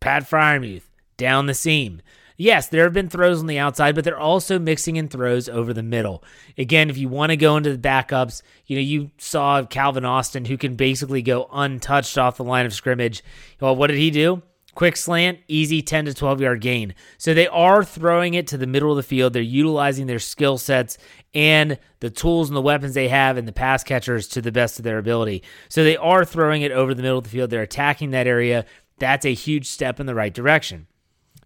Pat 0.00 0.28
Freiermuth 0.28 0.84
down 1.16 1.46
the 1.46 1.54
seam. 1.54 2.02
Yes, 2.36 2.68
there 2.68 2.82
have 2.82 2.92
been 2.92 3.08
throws 3.08 3.38
on 3.40 3.46
the 3.46 3.58
outside, 3.58 3.94
but 3.94 4.02
they're 4.02 4.18
also 4.18 4.58
mixing 4.58 4.96
in 4.96 5.08
throws 5.08 5.48
over 5.48 5.72
the 5.72 5.84
middle. 5.84 6.24
Again, 6.58 6.90
if 6.90 6.98
you 6.98 7.08
want 7.08 7.30
to 7.30 7.36
go 7.36 7.56
into 7.56 7.70
the 7.70 7.88
backups, 7.88 8.42
you 8.66 8.76
know, 8.76 8.82
you 8.82 9.12
saw 9.18 9.62
Calvin 9.64 10.04
Austin 10.04 10.44
who 10.46 10.58
can 10.58 10.74
basically 10.74 11.22
go 11.22 11.48
untouched 11.52 12.18
off 12.18 12.36
the 12.36 12.44
line 12.44 12.66
of 12.66 12.74
scrimmage. 12.74 13.22
Well, 13.60 13.76
what 13.76 13.86
did 13.86 13.98
he 13.98 14.10
do? 14.10 14.42
Quick 14.74 14.96
slant, 14.96 15.38
easy 15.46 15.82
10 15.82 16.06
to 16.06 16.14
12 16.14 16.40
yard 16.40 16.60
gain. 16.60 16.94
So 17.16 17.32
they 17.32 17.46
are 17.46 17.84
throwing 17.84 18.34
it 18.34 18.46
to 18.48 18.58
the 18.58 18.66
middle 18.66 18.90
of 18.90 18.96
the 18.96 19.02
field. 19.02 19.32
They're 19.32 19.42
utilizing 19.42 20.06
their 20.06 20.18
skill 20.18 20.58
sets 20.58 20.98
and 21.32 21.78
the 22.00 22.10
tools 22.10 22.48
and 22.48 22.56
the 22.56 22.62
weapons 22.62 22.94
they 22.94 23.08
have 23.08 23.36
and 23.36 23.46
the 23.46 23.52
pass 23.52 23.84
catchers 23.84 24.28
to 24.28 24.42
the 24.42 24.52
best 24.52 24.78
of 24.78 24.84
their 24.84 24.98
ability. 24.98 25.42
So 25.68 25.84
they 25.84 25.96
are 25.96 26.24
throwing 26.24 26.62
it 26.62 26.72
over 26.72 26.94
the 26.94 27.02
middle 27.02 27.18
of 27.18 27.24
the 27.24 27.30
field. 27.30 27.50
They're 27.50 27.62
attacking 27.62 28.10
that 28.10 28.26
area. 28.26 28.64
That's 28.98 29.26
a 29.26 29.34
huge 29.34 29.66
step 29.66 30.00
in 30.00 30.06
the 30.06 30.14
right 30.14 30.34
direction. 30.34 30.86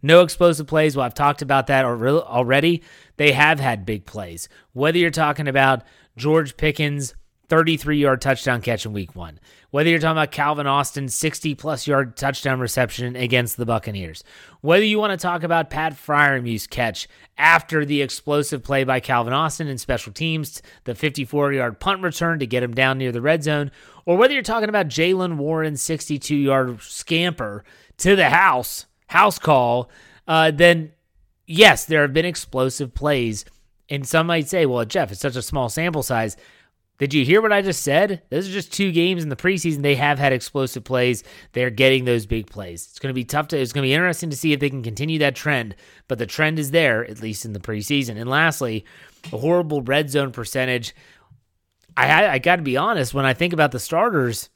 No 0.02 0.22
explosive 0.22 0.66
plays. 0.66 0.96
Well, 0.96 1.04
I've 1.04 1.14
talked 1.14 1.42
about 1.42 1.66
that 1.66 1.84
already. 1.84 2.82
They 3.16 3.32
have 3.32 3.58
had 3.60 3.84
big 3.84 4.06
plays. 4.06 4.48
Whether 4.72 4.98
you're 4.98 5.10
talking 5.10 5.48
about 5.48 5.82
George 6.16 6.56
Pickens 6.56 7.14
33 7.48 7.98
yard 7.98 8.20
touchdown 8.20 8.60
catch 8.60 8.84
in 8.84 8.92
week 8.92 9.16
one. 9.16 9.40
Whether 9.70 9.90
you're 9.90 9.98
talking 9.98 10.12
about 10.12 10.32
Calvin 10.32 10.66
Austin's 10.66 11.14
60 11.14 11.54
plus 11.54 11.86
yard 11.86 12.16
touchdown 12.16 12.60
reception 12.60 13.16
against 13.16 13.56
the 13.56 13.66
Buccaneers. 13.66 14.22
Whether 14.60 14.84
you 14.84 14.98
want 14.98 15.18
to 15.18 15.22
talk 15.22 15.42
about 15.42 15.70
Pat 15.70 15.94
Freiermuth's 15.94 16.66
catch 16.66 17.08
after 17.36 17.84
the 17.84 18.02
explosive 18.02 18.62
play 18.62 18.84
by 18.84 19.00
Calvin 19.00 19.32
Austin 19.32 19.68
in 19.68 19.78
special 19.78 20.12
teams, 20.12 20.62
the 20.84 20.94
54 20.94 21.52
yard 21.52 21.80
punt 21.80 22.02
return 22.02 22.38
to 22.38 22.46
get 22.46 22.62
him 22.62 22.74
down 22.74 22.98
near 22.98 23.12
the 23.12 23.22
red 23.22 23.42
zone. 23.42 23.70
Or 24.04 24.16
whether 24.16 24.34
you're 24.34 24.42
talking 24.42 24.68
about 24.68 24.88
Jaylen 24.88 25.36
Warren's 25.36 25.82
62 25.82 26.34
yard 26.34 26.82
scamper 26.82 27.64
to 27.98 28.14
the 28.14 28.30
house, 28.30 28.86
house 29.08 29.38
call, 29.38 29.90
uh, 30.26 30.50
then 30.50 30.92
yes, 31.46 31.84
there 31.86 32.02
have 32.02 32.12
been 32.12 32.24
explosive 32.24 32.94
plays. 32.94 33.44
And 33.90 34.06
some 34.06 34.26
might 34.26 34.48
say, 34.48 34.66
well, 34.66 34.84
Jeff, 34.84 35.10
it's 35.10 35.20
such 35.20 35.36
a 35.36 35.42
small 35.42 35.70
sample 35.70 36.02
size. 36.02 36.36
Did 36.98 37.14
you 37.14 37.24
hear 37.24 37.40
what 37.40 37.52
I 37.52 37.62
just 37.62 37.84
said? 37.84 38.22
Those 38.28 38.48
are 38.48 38.52
just 38.52 38.72
two 38.72 38.90
games 38.90 39.22
in 39.22 39.28
the 39.28 39.36
preseason. 39.36 39.82
They 39.82 39.94
have 39.94 40.18
had 40.18 40.32
explosive 40.32 40.82
plays. 40.82 41.22
They're 41.52 41.70
getting 41.70 42.04
those 42.04 42.26
big 42.26 42.48
plays. 42.48 42.88
It's 42.90 42.98
going 42.98 43.10
to 43.10 43.14
be 43.14 43.24
tough 43.24 43.48
to, 43.48 43.58
it's 43.58 43.72
going 43.72 43.84
to 43.84 43.88
be 43.88 43.94
interesting 43.94 44.30
to 44.30 44.36
see 44.36 44.52
if 44.52 44.58
they 44.58 44.68
can 44.68 44.82
continue 44.82 45.20
that 45.20 45.36
trend, 45.36 45.76
but 46.08 46.18
the 46.18 46.26
trend 46.26 46.58
is 46.58 46.72
there, 46.72 47.08
at 47.08 47.22
least 47.22 47.44
in 47.44 47.52
the 47.52 47.60
preseason. 47.60 48.20
And 48.20 48.28
lastly, 48.28 48.84
a 49.32 49.38
horrible 49.38 49.80
red 49.82 50.10
zone 50.10 50.32
percentage. 50.32 50.92
I, 51.96 52.26
I 52.26 52.38
got 52.38 52.56
to 52.56 52.62
be 52.62 52.76
honest, 52.76 53.14
when 53.14 53.24
I 53.24 53.32
think 53.32 53.52
about 53.52 53.70
the 53.70 53.78
starters, 53.78 54.50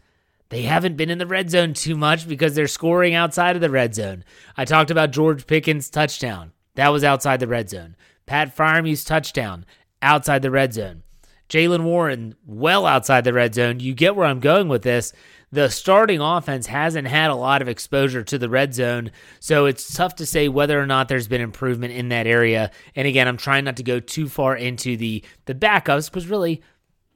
they 0.49 0.63
haven't 0.63 0.97
been 0.97 1.11
in 1.11 1.19
the 1.19 1.27
red 1.27 1.49
zone 1.49 1.75
too 1.75 1.97
much 1.97 2.29
because 2.29 2.55
they're 2.55 2.67
scoring 2.67 3.15
outside 3.15 3.55
of 3.55 3.63
the 3.63 3.71
red 3.71 3.95
zone. 3.95 4.25
I 4.57 4.65
talked 4.65 4.91
about 4.91 5.13
George 5.13 5.47
Pickens' 5.47 5.91
touchdown. 5.91 6.53
That 6.75 6.89
was 6.89 7.05
outside 7.05 7.39
the 7.39 7.47
red 7.47 7.71
zone. 7.71 7.97
Pat 8.27 8.57
Freiermuth's 8.57 9.05
touchdown, 9.05 9.65
outside 10.03 10.43
the 10.43 10.51
red 10.51 10.75
zone. 10.75 11.05
Jaylen 11.53 11.83
Warren 11.83 12.35
well 12.47 12.87
outside 12.87 13.25
the 13.25 13.35
red 13.35 13.55
zone. 13.55 13.79
You 13.79 13.93
get 13.93 14.17
where 14.17 14.25
I'm 14.25 14.41
going 14.41 14.69
with 14.69 14.81
this. 14.81 15.13
The 15.51 15.69
starting 15.69 16.19
offense 16.19 16.67
hasn't 16.67 17.07
had 17.07 17.31
a 17.31 17.35
lot 17.35 17.61
of 17.61 17.69
exposure 17.69 18.23
to 18.23 18.39
the 18.39 18.49
red 18.49 18.73
zone, 18.73 19.11
so 19.39 19.67
it's 19.67 19.93
tough 19.93 20.15
to 20.15 20.25
say 20.25 20.49
whether 20.49 20.81
or 20.81 20.87
not 20.87 21.09
there's 21.09 21.29
been 21.29 21.43
improvement 21.43 21.93
in 21.93 22.09
that 22.09 22.27
area. 22.27 22.71
And 22.97 23.07
again, 23.07 23.29
I'm 23.29 23.37
trying 23.37 23.65
not 23.65 23.77
to 23.77 23.83
go 23.83 24.01
too 24.01 24.31
far 24.31 24.57
into 24.57 24.97
the 24.97 25.23
the 25.45 25.55
backups 25.55 26.09
because 26.09 26.27
really, 26.27 26.63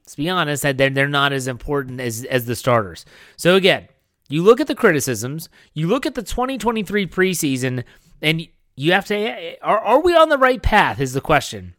let's 0.03 0.13
be 0.13 0.29
honest, 0.29 0.61
they're 0.61 0.91
they're 0.91 1.07
not 1.07 1.33
as 1.33 1.47
important 1.47 1.99
as 1.99 2.23
as 2.25 2.45
the 2.45 2.55
starters. 2.55 3.05
So 3.37 3.55
again, 3.55 3.87
you 4.29 4.43
look 4.43 4.61
at 4.61 4.67
the 4.67 4.75
criticisms, 4.75 5.49
you 5.73 5.87
look 5.87 6.05
at 6.05 6.13
the 6.13 6.21
2023 6.21 7.07
preseason, 7.07 7.83
and 8.21 8.47
you 8.75 8.91
have 8.91 9.05
to 9.05 9.57
are 9.63 9.79
are 9.79 9.99
we 9.99 10.15
on 10.15 10.29
the 10.29 10.37
right 10.37 10.61
path? 10.61 11.01
Is 11.01 11.13
the 11.13 11.21
question. 11.21 11.73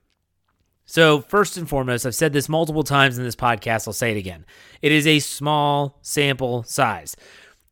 So, 0.90 1.20
first 1.20 1.58
and 1.58 1.68
foremost, 1.68 2.06
I've 2.06 2.14
said 2.14 2.32
this 2.32 2.48
multiple 2.48 2.82
times 2.82 3.18
in 3.18 3.24
this 3.24 3.36
podcast. 3.36 3.86
I'll 3.86 3.92
say 3.92 4.12
it 4.12 4.16
again. 4.16 4.46
It 4.80 4.90
is 4.90 5.06
a 5.06 5.18
small 5.18 5.98
sample 6.00 6.62
size. 6.62 7.14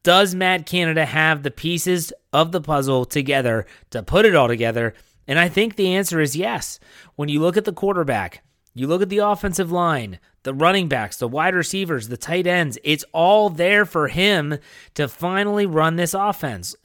Does 0.03 0.35
Matt 0.35 0.67
Canada 0.67 1.07
have 1.07 1.43
the 1.43 1.51
pieces 1.51 2.13
of 2.35 2.53
the 2.53 2.61
puzzle 2.61 3.07
together 3.07 3.65
to 3.89 4.03
put 4.03 4.27
it 4.27 4.35
all 4.35 4.49
together? 4.49 4.93
And 5.27 5.39
I 5.39 5.49
think 5.49 5.77
the 5.77 5.95
answer 5.95 6.21
is 6.21 6.37
yes. 6.37 6.79
When 7.15 7.31
you 7.31 7.41
look 7.41 7.57
at 7.57 7.65
the 7.65 7.73
quarterback, 7.73 8.43
you 8.75 8.87
look 8.87 9.01
at 9.01 9.09
the 9.09 9.19
offensive 9.19 9.73
line, 9.73 10.19
the 10.43 10.53
running 10.53 10.87
backs, 10.87 11.17
the 11.17 11.27
wide 11.27 11.55
receivers, 11.55 12.09
the 12.09 12.19
tight 12.19 12.47
ends, 12.47 12.77
it's 12.85 13.05
all 13.15 13.49
there 13.49 13.87
for 13.87 14.09
him 14.09 14.59
to 14.93 15.09
finally 15.09 15.65
run 15.65 15.97
this 15.97 16.13
offense. 16.13 16.77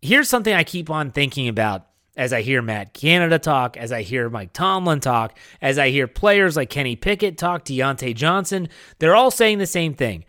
Here's 0.00 0.28
something 0.28 0.54
I 0.54 0.62
keep 0.62 0.90
on 0.90 1.10
thinking 1.10 1.48
about 1.48 1.88
as 2.16 2.32
I 2.32 2.42
hear 2.42 2.62
Matt 2.62 2.94
Canada 2.94 3.38
talk, 3.38 3.76
as 3.76 3.92
I 3.92 4.02
hear 4.02 4.30
Mike 4.30 4.52
Tomlin 4.52 5.00
talk, 5.00 5.36
as 5.60 5.78
I 5.78 5.90
hear 5.90 6.06
players 6.06 6.56
like 6.56 6.70
Kenny 6.70 6.96
Pickett 6.96 7.36
talk, 7.36 7.64
Diontae 7.64 8.14
Johnson, 8.14 8.68
they're 8.98 9.14
all 9.14 9.30
saying 9.30 9.58
the 9.58 9.66
same 9.66 9.94
thing. 9.94 10.24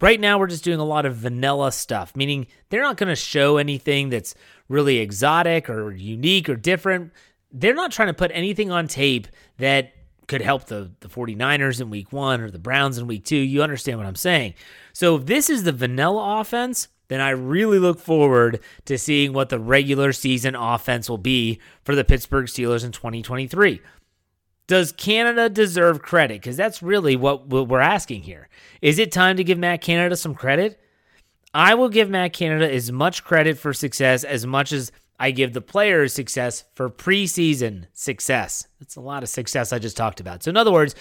Right 0.00 0.18
now, 0.18 0.38
we're 0.38 0.46
just 0.46 0.64
doing 0.64 0.80
a 0.80 0.84
lot 0.84 1.04
of 1.04 1.16
vanilla 1.16 1.72
stuff, 1.72 2.16
meaning 2.16 2.46
they're 2.70 2.82
not 2.82 2.96
going 2.96 3.10
to 3.10 3.16
show 3.16 3.58
anything 3.58 4.08
that's 4.08 4.34
really 4.68 4.98
exotic 4.98 5.68
or 5.68 5.92
unique 5.92 6.48
or 6.48 6.56
different. 6.56 7.12
They're 7.52 7.74
not 7.74 7.92
trying 7.92 8.08
to 8.08 8.14
put 8.14 8.30
anything 8.32 8.70
on 8.70 8.88
tape 8.88 9.28
that 9.58 9.92
could 10.26 10.40
help 10.40 10.66
the, 10.66 10.90
the 11.00 11.08
49ers 11.08 11.80
in 11.80 11.90
week 11.90 12.12
one 12.12 12.40
or 12.40 12.50
the 12.50 12.58
Browns 12.58 12.96
in 12.96 13.06
week 13.06 13.24
two. 13.24 13.36
You 13.36 13.62
understand 13.62 13.98
what 13.98 14.06
I'm 14.06 14.14
saying. 14.14 14.54
So 14.92 15.16
if 15.16 15.26
this 15.26 15.50
is 15.50 15.64
the 15.64 15.72
vanilla 15.72 16.40
offense, 16.40 16.88
then 17.10 17.20
I 17.20 17.30
really 17.30 17.80
look 17.80 17.98
forward 17.98 18.60
to 18.84 18.96
seeing 18.96 19.32
what 19.32 19.48
the 19.48 19.58
regular 19.58 20.12
season 20.12 20.54
offense 20.54 21.10
will 21.10 21.18
be 21.18 21.60
for 21.82 21.96
the 21.96 22.04
Pittsburgh 22.04 22.46
Steelers 22.46 22.84
in 22.84 22.92
2023. 22.92 23.80
Does 24.68 24.92
Canada 24.92 25.48
deserve 25.48 26.02
credit? 26.02 26.40
Because 26.40 26.56
that's 26.56 26.80
really 26.80 27.16
what 27.16 27.48
we're 27.48 27.80
asking 27.80 28.22
here. 28.22 28.48
Is 28.80 29.00
it 29.00 29.10
time 29.10 29.36
to 29.38 29.44
give 29.44 29.58
Matt 29.58 29.80
Canada 29.80 30.16
some 30.16 30.36
credit? 30.36 30.80
I 31.52 31.74
will 31.74 31.88
give 31.88 32.08
Matt 32.08 32.32
Canada 32.32 32.72
as 32.72 32.92
much 32.92 33.24
credit 33.24 33.58
for 33.58 33.72
success 33.72 34.22
as 34.22 34.46
much 34.46 34.70
as 34.70 34.92
I 35.18 35.32
give 35.32 35.52
the 35.52 35.60
players 35.60 36.14
success 36.14 36.64
for 36.74 36.88
preseason 36.88 37.86
success. 37.92 38.68
That's 38.78 38.94
a 38.94 39.00
lot 39.00 39.24
of 39.24 39.28
success 39.28 39.72
I 39.72 39.80
just 39.80 39.96
talked 39.96 40.20
about. 40.20 40.44
So, 40.44 40.50
in 40.50 40.56
other 40.56 40.70
words, 40.72 40.94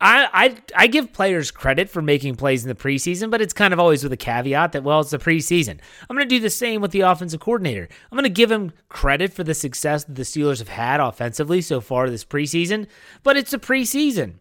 I, 0.00 0.28
I 0.32 0.56
I 0.76 0.86
give 0.86 1.12
players 1.12 1.50
credit 1.50 1.88
for 1.88 2.02
making 2.02 2.36
plays 2.36 2.62
in 2.64 2.68
the 2.68 2.74
preseason, 2.74 3.30
but 3.30 3.40
it's 3.40 3.52
kind 3.52 3.72
of 3.72 3.80
always 3.80 4.02
with 4.02 4.12
a 4.12 4.18
caveat 4.18 4.72
that 4.72 4.82
well, 4.82 5.00
it's 5.00 5.10
the 5.10 5.18
preseason. 5.18 5.78
I'm 6.08 6.16
going 6.16 6.28
to 6.28 6.34
do 6.34 6.40
the 6.40 6.50
same 6.50 6.80
with 6.80 6.90
the 6.90 7.02
offensive 7.02 7.40
coordinator. 7.40 7.88
I'm 8.10 8.16
going 8.16 8.24
to 8.24 8.28
give 8.28 8.50
him 8.50 8.72
credit 8.88 9.32
for 9.32 9.44
the 9.44 9.54
success 9.54 10.04
that 10.04 10.16
the 10.16 10.22
Steelers 10.22 10.58
have 10.58 10.68
had 10.68 11.00
offensively 11.00 11.60
so 11.60 11.80
far 11.80 12.08
this 12.08 12.24
preseason, 12.24 12.86
but 13.22 13.36
it's 13.36 13.52
a 13.52 13.58
preseason. 13.58 14.34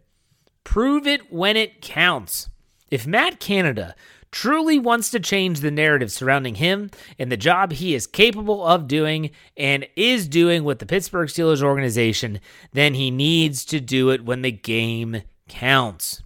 Prove 0.63 1.05
it 1.05 1.31
when 1.31 1.57
it 1.57 1.81
counts. 1.81 2.49
If 2.89 3.05
Matt 3.05 3.39
Canada 3.39 3.95
truly 4.31 4.79
wants 4.79 5.11
to 5.11 5.19
change 5.19 5.59
the 5.59 5.71
narrative 5.71 6.11
surrounding 6.11 6.55
him 6.55 6.89
and 7.19 7.31
the 7.31 7.37
job 7.37 7.71
he 7.71 7.93
is 7.93 8.07
capable 8.07 8.65
of 8.65 8.87
doing 8.87 9.29
and 9.55 9.85
is 9.95 10.27
doing 10.27 10.63
with 10.63 10.79
the 10.79 10.85
Pittsburgh 10.85 11.29
Steelers 11.29 11.61
organization, 11.61 12.39
then 12.71 12.95
he 12.95 13.11
needs 13.11 13.63
to 13.65 13.79
do 13.79 14.09
it 14.09 14.25
when 14.25 14.41
the 14.41 14.51
game 14.51 15.21
counts. 15.53 16.23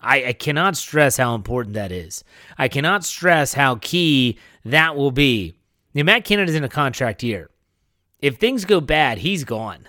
I, 0.00 0.26
I, 0.26 0.32
cannot 0.32 0.76
stress 0.76 1.16
how 1.16 1.34
important 1.34 1.74
that 1.74 1.90
is. 1.90 2.22
I 2.56 2.68
cannot 2.68 3.04
stress 3.04 3.54
how 3.54 3.76
key 3.76 4.38
that 4.64 4.94
will 4.94 5.10
be. 5.10 5.58
Now, 5.94 6.04
Matt 6.04 6.24
Canada 6.24 6.50
is 6.50 6.54
in 6.54 6.62
a 6.62 6.68
contract 6.68 7.22
year. 7.22 7.50
If 8.20 8.36
things 8.36 8.64
go 8.64 8.80
bad, 8.80 9.18
he's 9.18 9.42
gone. 9.42 9.88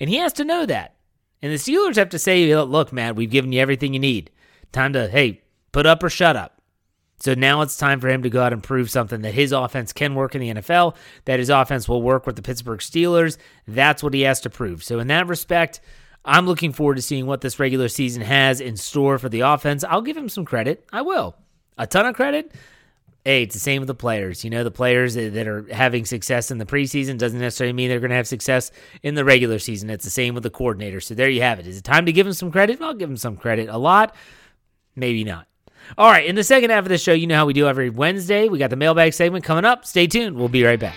And 0.00 0.08
he 0.08 0.16
has 0.16 0.32
to 0.34 0.44
know 0.44 0.64
that. 0.64 0.96
And 1.42 1.52
the 1.52 1.56
Steelers 1.56 1.96
have 1.96 2.08
to 2.10 2.18
say, 2.18 2.56
look, 2.56 2.92
Matt, 2.92 3.14
we've 3.14 3.30
given 3.30 3.52
you 3.52 3.60
everything 3.60 3.92
you 3.92 4.00
need. 4.00 4.30
Time 4.72 4.92
to, 4.94 5.08
hey, 5.08 5.42
put 5.72 5.86
up 5.86 6.02
or 6.02 6.08
shut 6.08 6.36
up. 6.36 6.62
So 7.20 7.34
now 7.34 7.62
it's 7.62 7.76
time 7.76 8.00
for 8.00 8.08
him 8.08 8.22
to 8.22 8.30
go 8.30 8.42
out 8.42 8.52
and 8.52 8.62
prove 8.62 8.90
something 8.90 9.22
that 9.22 9.34
his 9.34 9.52
offense 9.52 9.92
can 9.92 10.14
work 10.14 10.34
in 10.34 10.40
the 10.40 10.62
NFL, 10.62 10.94
that 11.24 11.40
his 11.40 11.50
offense 11.50 11.88
will 11.88 12.00
work 12.00 12.26
with 12.26 12.36
the 12.36 12.42
Pittsburgh 12.42 12.78
Steelers. 12.78 13.36
That's 13.66 14.02
what 14.02 14.14
he 14.14 14.22
has 14.22 14.40
to 14.42 14.50
prove. 14.50 14.84
So, 14.84 15.00
in 15.00 15.08
that 15.08 15.26
respect, 15.26 15.80
I'm 16.24 16.46
looking 16.46 16.72
forward 16.72 16.96
to 16.96 17.02
seeing 17.02 17.26
what 17.26 17.40
this 17.40 17.58
regular 17.58 17.88
season 17.88 18.22
has 18.22 18.60
in 18.60 18.76
store 18.76 19.18
for 19.18 19.28
the 19.28 19.40
offense. 19.40 19.84
I'll 19.84 20.02
give 20.02 20.16
him 20.16 20.28
some 20.28 20.44
credit. 20.44 20.84
I 20.92 21.02
will. 21.02 21.36
A 21.78 21.86
ton 21.86 22.06
of 22.06 22.14
credit. 22.14 22.52
Hey, 23.24 23.42
it's 23.42 23.54
the 23.54 23.60
same 23.60 23.80
with 23.80 23.88
the 23.88 23.94
players. 23.94 24.44
You 24.44 24.50
know, 24.50 24.64
the 24.64 24.70
players 24.70 25.14
that 25.14 25.46
are 25.46 25.66
having 25.72 26.04
success 26.04 26.50
in 26.50 26.58
the 26.58 26.64
preseason 26.64 27.18
doesn't 27.18 27.38
necessarily 27.38 27.72
mean 27.72 27.88
they're 27.88 28.00
going 28.00 28.10
to 28.10 28.16
have 28.16 28.26
success 28.26 28.70
in 29.02 29.14
the 29.14 29.24
regular 29.24 29.58
season. 29.58 29.90
It's 29.90 30.04
the 30.04 30.10
same 30.10 30.34
with 30.34 30.42
the 30.42 30.50
coordinator. 30.50 31.00
So 31.00 31.14
there 31.14 31.28
you 31.28 31.42
have 31.42 31.58
it. 31.58 31.66
Is 31.66 31.78
it 31.78 31.84
time 31.84 32.06
to 32.06 32.12
give 32.12 32.26
him 32.26 32.32
some 32.32 32.50
credit? 32.50 32.80
I'll 32.80 32.94
give 32.94 33.10
him 33.10 33.16
some 33.16 33.36
credit. 33.36 33.68
A 33.68 33.78
lot, 33.78 34.14
maybe 34.96 35.24
not. 35.24 35.46
All 35.96 36.10
right, 36.10 36.26
in 36.26 36.34
the 36.34 36.44
second 36.44 36.70
half 36.70 36.84
of 36.84 36.88
the 36.90 36.98
show, 36.98 37.12
you 37.12 37.26
know 37.26 37.36
how 37.36 37.46
we 37.46 37.54
do 37.54 37.66
every 37.66 37.90
Wednesday. 37.90 38.48
We 38.48 38.58
got 38.58 38.70
the 38.70 38.76
mailbag 38.76 39.14
segment 39.14 39.44
coming 39.44 39.64
up. 39.64 39.84
Stay 39.84 40.06
tuned. 40.06 40.36
We'll 40.36 40.48
be 40.48 40.64
right 40.64 40.80
back. 40.80 40.96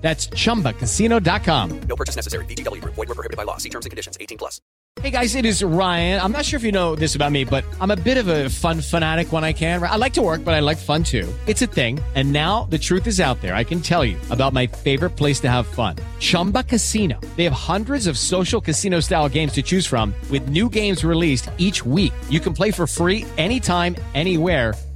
That's 0.00 0.28
ChumbaCasino.com. 0.28 1.80
No 1.80 1.96
purchase 1.96 2.16
necessary. 2.16 2.44
VGW. 2.46 2.82
Void 2.84 3.08
were 3.08 3.14
prohibited 3.14 3.36
by 3.36 3.42
law. 3.42 3.56
See 3.56 3.70
terms 3.70 3.86
and 3.86 3.90
conditions. 3.90 4.16
18 4.20 4.38
plus. 4.38 4.60
Hey 5.02 5.10
guys, 5.10 5.34
it 5.34 5.44
is 5.44 5.62
Ryan. 5.62 6.22
I'm 6.22 6.32
not 6.32 6.46
sure 6.46 6.56
if 6.56 6.64
you 6.64 6.72
know 6.72 6.96
this 6.96 7.14
about 7.14 7.30
me, 7.30 7.44
but 7.44 7.66
I'm 7.82 7.90
a 7.90 7.96
bit 7.96 8.16
of 8.16 8.28
a 8.28 8.48
fun 8.48 8.80
fanatic 8.80 9.30
when 9.30 9.44
I 9.44 9.52
can. 9.52 9.82
I 9.82 9.96
like 9.96 10.14
to 10.14 10.22
work, 10.22 10.42
but 10.42 10.54
I 10.54 10.60
like 10.60 10.78
fun 10.78 11.04
too. 11.04 11.30
It's 11.46 11.60
a 11.60 11.66
thing. 11.66 12.00
And 12.14 12.32
now 12.32 12.64
the 12.70 12.78
truth 12.78 13.06
is 13.06 13.20
out 13.20 13.38
there. 13.42 13.54
I 13.54 13.62
can 13.62 13.82
tell 13.82 14.06
you 14.06 14.16
about 14.30 14.54
my 14.54 14.66
favorite 14.66 15.10
place 15.10 15.38
to 15.40 15.50
have 15.50 15.66
fun. 15.66 15.96
Chumba 16.18 16.62
Casino. 16.62 17.20
They 17.36 17.44
have 17.44 17.52
hundreds 17.52 18.06
of 18.06 18.16
social 18.16 18.60
casino 18.60 19.00
style 19.00 19.28
games 19.28 19.52
to 19.52 19.62
choose 19.62 19.86
from 19.86 20.14
with 20.30 20.48
new 20.48 20.70
games 20.70 21.04
released 21.04 21.50
each 21.58 21.84
week. 21.84 22.14
You 22.30 22.40
can 22.40 22.54
play 22.54 22.70
for 22.70 22.86
free 22.86 23.26
anytime, 23.36 23.96
anywhere 24.14 24.72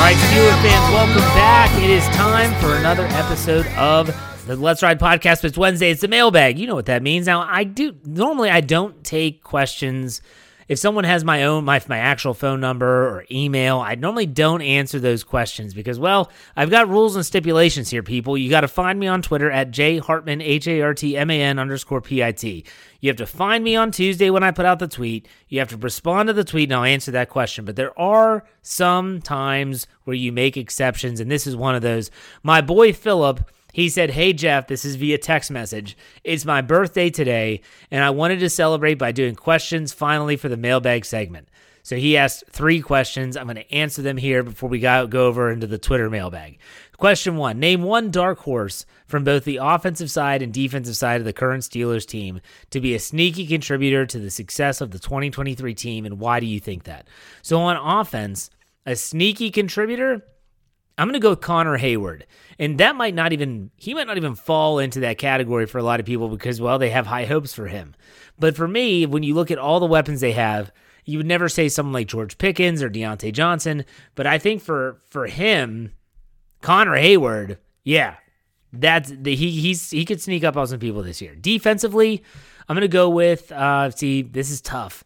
All 0.00 0.06
right, 0.06 0.16
Steelers 0.16 0.62
fans, 0.62 0.94
welcome 0.94 1.34
back. 1.36 1.70
It 1.78 1.90
is 1.90 2.02
time 2.16 2.58
for 2.58 2.74
another 2.74 3.04
episode 3.08 3.66
of 3.76 4.06
the 4.46 4.56
Let's 4.56 4.82
Ride 4.82 4.98
podcast. 4.98 5.44
It's 5.44 5.58
Wednesday. 5.58 5.90
It's 5.90 6.00
the 6.00 6.08
mailbag. 6.08 6.58
You 6.58 6.66
know 6.68 6.74
what 6.74 6.86
that 6.86 7.02
means. 7.02 7.26
Now, 7.26 7.42
I 7.42 7.64
do 7.64 7.94
normally 8.06 8.48
I 8.48 8.62
don't 8.62 9.04
take 9.04 9.42
questions 9.42 10.22
if 10.70 10.78
someone 10.78 11.02
has 11.02 11.24
my 11.24 11.42
own 11.42 11.64
my 11.64 11.82
my 11.88 11.98
actual 11.98 12.32
phone 12.32 12.60
number 12.60 13.08
or 13.08 13.24
email, 13.28 13.80
I 13.80 13.96
normally 13.96 14.26
don't 14.26 14.62
answer 14.62 15.00
those 15.00 15.24
questions 15.24 15.74
because 15.74 15.98
well, 15.98 16.30
I've 16.54 16.70
got 16.70 16.88
rules 16.88 17.16
and 17.16 17.26
stipulations 17.26 17.90
here, 17.90 18.04
people. 18.04 18.38
You 18.38 18.48
got 18.48 18.60
to 18.60 18.68
find 18.68 19.00
me 19.00 19.08
on 19.08 19.20
Twitter 19.20 19.50
at 19.50 19.72
J 19.72 19.98
Hartman 19.98 20.40
H 20.40 20.68
A 20.68 20.80
R 20.80 20.94
T 20.94 21.16
M 21.16 21.28
A 21.28 21.42
N 21.42 21.58
underscore 21.58 22.00
P 22.00 22.22
I 22.22 22.30
T. 22.30 22.64
You 23.00 23.08
have 23.08 23.16
to 23.16 23.26
find 23.26 23.64
me 23.64 23.76
on 23.76 23.90
Tuesday 23.90 24.30
when 24.30 24.42
I 24.42 24.50
put 24.50 24.66
out 24.66 24.78
the 24.78 24.88
tweet. 24.88 25.26
You 25.48 25.58
have 25.58 25.70
to 25.70 25.76
respond 25.76 26.26
to 26.26 26.32
the 26.32 26.44
tweet 26.44 26.68
and 26.68 26.76
I'll 26.76 26.84
answer 26.84 27.10
that 27.12 27.30
question. 27.30 27.64
But 27.64 27.76
there 27.76 27.98
are 27.98 28.44
some 28.62 29.20
times 29.22 29.86
where 30.04 30.16
you 30.16 30.32
make 30.32 30.56
exceptions, 30.56 31.20
and 31.20 31.30
this 31.30 31.46
is 31.46 31.56
one 31.56 31.74
of 31.74 31.82
those. 31.82 32.10
My 32.42 32.60
boy 32.60 32.92
Philip 32.92 33.48
he 33.72 33.88
said, 33.88 34.10
Hey, 34.10 34.32
Jeff, 34.32 34.66
this 34.66 34.84
is 34.84 34.96
via 34.96 35.18
text 35.18 35.50
message. 35.50 35.96
It's 36.24 36.44
my 36.44 36.60
birthday 36.60 37.10
today, 37.10 37.60
and 37.90 38.02
I 38.02 38.10
wanted 38.10 38.40
to 38.40 38.50
celebrate 38.50 38.94
by 38.94 39.12
doing 39.12 39.34
questions 39.34 39.92
finally 39.92 40.36
for 40.36 40.48
the 40.48 40.56
mailbag 40.56 41.04
segment. 41.04 41.48
So 41.90 41.96
he 41.96 42.16
asked 42.16 42.44
three 42.48 42.80
questions. 42.80 43.36
I'm 43.36 43.46
going 43.46 43.56
to 43.56 43.74
answer 43.74 44.00
them 44.00 44.16
here 44.16 44.44
before 44.44 44.68
we 44.68 44.78
go, 44.78 45.08
over 45.12 45.50
into 45.50 45.66
the 45.66 45.76
Twitter 45.76 46.08
mailbag. 46.08 46.60
Question 46.98 47.34
one 47.34 47.58
Name 47.58 47.82
one 47.82 48.12
dark 48.12 48.38
horse 48.38 48.86
from 49.08 49.24
both 49.24 49.42
the 49.42 49.58
offensive 49.60 50.08
side 50.08 50.40
and 50.40 50.54
defensive 50.54 50.96
side 50.96 51.20
of 51.20 51.24
the 51.24 51.32
current 51.32 51.64
Steelers 51.64 52.06
team 52.06 52.40
to 52.70 52.80
be 52.80 52.94
a 52.94 53.00
sneaky 53.00 53.44
contributor 53.44 54.06
to 54.06 54.20
the 54.20 54.30
success 54.30 54.80
of 54.80 54.92
the 54.92 55.00
2023 55.00 55.74
team, 55.74 56.06
and 56.06 56.20
why 56.20 56.38
do 56.38 56.46
you 56.46 56.60
think 56.60 56.84
that? 56.84 57.08
So, 57.42 57.58
on 57.58 57.76
offense, 57.76 58.50
a 58.86 58.94
sneaky 58.94 59.50
contributor, 59.50 60.22
I'm 60.96 61.08
going 61.08 61.14
to 61.14 61.18
go 61.18 61.30
with 61.30 61.40
Connor 61.40 61.76
Heyward. 61.76 62.22
And 62.60 62.78
that 62.78 62.94
might 62.94 63.16
not 63.16 63.32
even, 63.32 63.72
he 63.74 63.94
might 63.94 64.06
not 64.06 64.16
even 64.16 64.36
fall 64.36 64.78
into 64.78 65.00
that 65.00 65.18
category 65.18 65.66
for 65.66 65.78
a 65.78 65.82
lot 65.82 65.98
of 65.98 66.06
people 66.06 66.28
because, 66.28 66.60
well, 66.60 66.78
they 66.78 66.90
have 66.90 67.08
high 67.08 67.24
hopes 67.24 67.52
for 67.52 67.66
him. 67.66 67.96
But 68.38 68.54
for 68.54 68.68
me, 68.68 69.06
when 69.06 69.24
you 69.24 69.34
look 69.34 69.50
at 69.50 69.58
all 69.58 69.80
the 69.80 69.86
weapons 69.86 70.20
they 70.20 70.32
have, 70.32 70.70
you 71.04 71.18
would 71.18 71.26
never 71.26 71.48
say 71.48 71.68
someone 71.68 71.92
like 71.92 72.06
George 72.06 72.38
Pickens 72.38 72.82
or 72.82 72.90
Diontae 72.90 73.32
Johnson. 73.32 73.84
But 74.14 74.26
I 74.26 74.38
think 74.38 74.62
for 74.62 74.98
for 75.10 75.26
him, 75.26 75.92
Connor 76.62 76.96
Heyward, 76.96 77.58
yeah, 77.84 78.16
that's 78.72 79.12
the, 79.14 79.34
he 79.34 79.50
he's 79.50 79.90
he 79.90 80.04
could 80.04 80.20
sneak 80.20 80.44
up 80.44 80.56
on 80.56 80.66
some 80.66 80.78
people 80.78 81.02
this 81.02 81.20
year. 81.20 81.34
Defensively, 81.34 82.22
I'm 82.68 82.76
gonna 82.76 82.88
go 82.88 83.08
with 83.08 83.50
uh 83.52 83.90
see 83.90 84.22
this 84.22 84.50
is 84.50 84.60
tough 84.60 85.04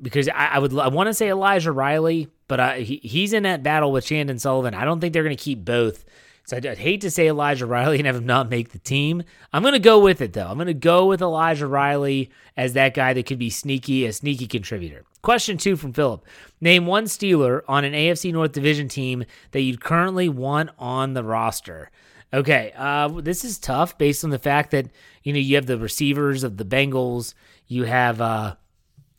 because 0.00 0.28
I, 0.28 0.46
I 0.52 0.58
would 0.58 0.76
I 0.78 0.88
want 0.88 1.08
to 1.08 1.14
say 1.14 1.28
Elijah 1.28 1.72
Riley, 1.72 2.28
but 2.48 2.60
I, 2.60 2.80
he, 2.80 2.96
he's 2.96 3.32
in 3.32 3.42
that 3.44 3.62
battle 3.62 3.92
with 3.92 4.06
Chandon 4.06 4.38
Sullivan. 4.38 4.74
I 4.74 4.84
don't 4.84 5.00
think 5.00 5.12
they're 5.12 5.22
gonna 5.22 5.36
keep 5.36 5.64
both. 5.64 6.04
So 6.46 6.58
I'd, 6.58 6.64
hate 6.78 7.00
to 7.00 7.10
say 7.10 7.28
Elijah 7.28 7.64
Riley 7.64 7.98
and 7.98 8.06
have 8.06 8.16
him 8.16 8.26
not 8.26 8.50
make 8.50 8.70
the 8.70 8.78
team. 8.78 9.22
I'm 9.52 9.62
going 9.62 9.72
to 9.72 9.78
go 9.78 9.98
with 9.98 10.20
it, 10.20 10.34
though. 10.34 10.46
I'm 10.46 10.58
going 10.58 10.66
to 10.66 10.74
go 10.74 11.06
with 11.06 11.22
Elijah 11.22 11.66
Riley 11.66 12.30
as 12.54 12.74
that 12.74 12.92
guy 12.92 13.14
that 13.14 13.24
could 13.24 13.38
be 13.38 13.48
sneaky, 13.48 14.04
a 14.04 14.12
sneaky 14.12 14.46
contributor. 14.46 15.04
Question 15.22 15.56
two 15.56 15.76
from 15.76 15.94
Philip 15.94 16.22
Name 16.60 16.84
one 16.84 17.04
Steeler 17.04 17.62
on 17.66 17.84
an 17.84 17.94
AFC 17.94 18.30
North 18.30 18.52
Division 18.52 18.88
team 18.88 19.24
that 19.52 19.62
you'd 19.62 19.80
currently 19.80 20.28
want 20.28 20.68
on 20.78 21.14
the 21.14 21.24
roster. 21.24 21.90
Okay, 22.34 22.74
uh, 22.76 23.08
this 23.08 23.42
is 23.42 23.58
tough 23.58 23.96
based 23.96 24.22
on 24.22 24.28
the 24.28 24.38
fact 24.38 24.70
that 24.72 24.88
you 25.22 25.32
know 25.32 25.38
you 25.38 25.54
have 25.54 25.64
the 25.64 25.78
receivers 25.78 26.42
of 26.42 26.58
the 26.58 26.64
Bengals. 26.64 27.32
You 27.66 27.84
have, 27.84 28.20
uh, 28.20 28.56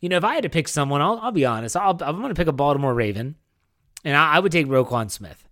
you 0.00 0.08
know, 0.08 0.16
if 0.16 0.22
I 0.22 0.34
had 0.34 0.44
to 0.44 0.48
pick 0.48 0.68
someone, 0.68 1.00
I'll, 1.00 1.18
I'll 1.20 1.32
be 1.32 1.44
honest. 1.44 1.76
I'll, 1.76 1.98
I'm 2.00 2.18
going 2.18 2.28
to 2.28 2.34
pick 2.34 2.46
a 2.46 2.52
Baltimore 2.52 2.94
Raven, 2.94 3.34
and 4.04 4.16
I, 4.16 4.34
I 4.34 4.38
would 4.38 4.52
take 4.52 4.68
Roquan 4.68 5.10
Smith. 5.10 5.45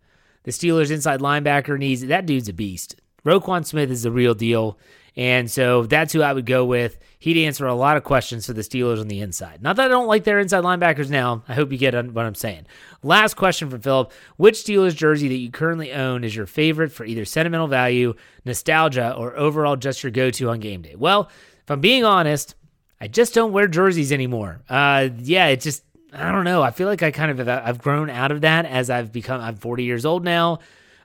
The 0.45 0.53
Steelers' 0.53 0.91
inside 0.91 1.21
linebacker 1.21 1.79
needs 1.79 2.07
that 2.07 2.27
dude's 2.27 2.49
a 2.49 2.53
beast. 2.53 2.97
Roquan 3.25 3.67
Smith 3.67 3.91
is 3.91 4.03
the 4.03 4.13
real 4.13 4.35
deal. 4.35 4.79
And 5.17 5.49
so 5.49 5.85
that's 5.85 6.13
who 6.13 6.23
I 6.23 6.33
would 6.33 6.47
go 6.47 6.65
with. 6.65 6.99
He'd 7.21 7.45
answer 7.47 7.67
a 7.67 7.75
lot 7.75 7.97
of 7.97 8.03
questions 8.03 8.47
for 8.47 8.53
the 8.53 8.63
Steelers 8.63 9.01
on 9.01 9.07
the 9.09 9.21
inside. 9.21 9.63
Not 9.63 9.77
that 9.77 9.87
I 9.87 9.89
don't 9.89 10.09
like 10.09 10.25
their 10.25 10.41
inside 10.41 10.65
linebackers 10.65 11.09
now. 11.09 11.45
I 11.49 11.55
hope 11.55 11.71
you 11.71 11.79
get 11.79 11.95
what 12.13 12.27
I'm 12.27 12.35
saying. 12.35 12.67
Last 13.03 13.35
question 13.35 13.71
from 13.71 13.81
Philip 13.81 14.13
Which 14.37 14.57
Steelers 14.57 14.97
jersey 14.97 15.29
that 15.29 15.37
you 15.37 15.51
currently 15.51 15.93
own 15.93 16.25
is 16.25 16.35
your 16.35 16.47
favorite 16.47 16.91
for 16.91 17.05
either 17.05 17.25
sentimental 17.25 17.69
value, 17.69 18.15
nostalgia, 18.45 19.15
or 19.17 19.37
overall 19.37 19.77
just 19.77 20.03
your 20.03 20.11
go 20.11 20.31
to 20.31 20.51
on 20.51 20.59
game 20.59 20.83
day? 20.83 20.97
Well, 20.97 21.31
if 21.63 21.71
I'm 21.71 21.81
being 21.81 22.05
honest, 22.05 22.57
I 23.01 23.07
just 23.07 23.35
don't 23.35 23.53
wear 23.53 23.69
jerseys 23.69 24.13
anymore. 24.13 24.63
Uh, 24.69 25.11
yeah, 25.19 25.47
it 25.47 25.61
just, 25.61 25.85
I 26.15 26.33
don't 26.33 26.45
know. 26.45 26.63
I 26.63 26.71
feel 26.71 26.89
like 26.89 27.03
I 27.03 27.11
kind 27.11 27.39
of 27.39 27.49
I've 27.49 27.79
grown 27.79 28.09
out 28.09 28.31
of 28.31 28.43
that 28.43 28.67
as 28.67 28.91
I've 28.91 29.13
become, 29.13 29.41
I'm 29.41 29.57
40 29.57 29.85
years 29.85 30.05
old 30.05 30.25
now. 30.25 30.61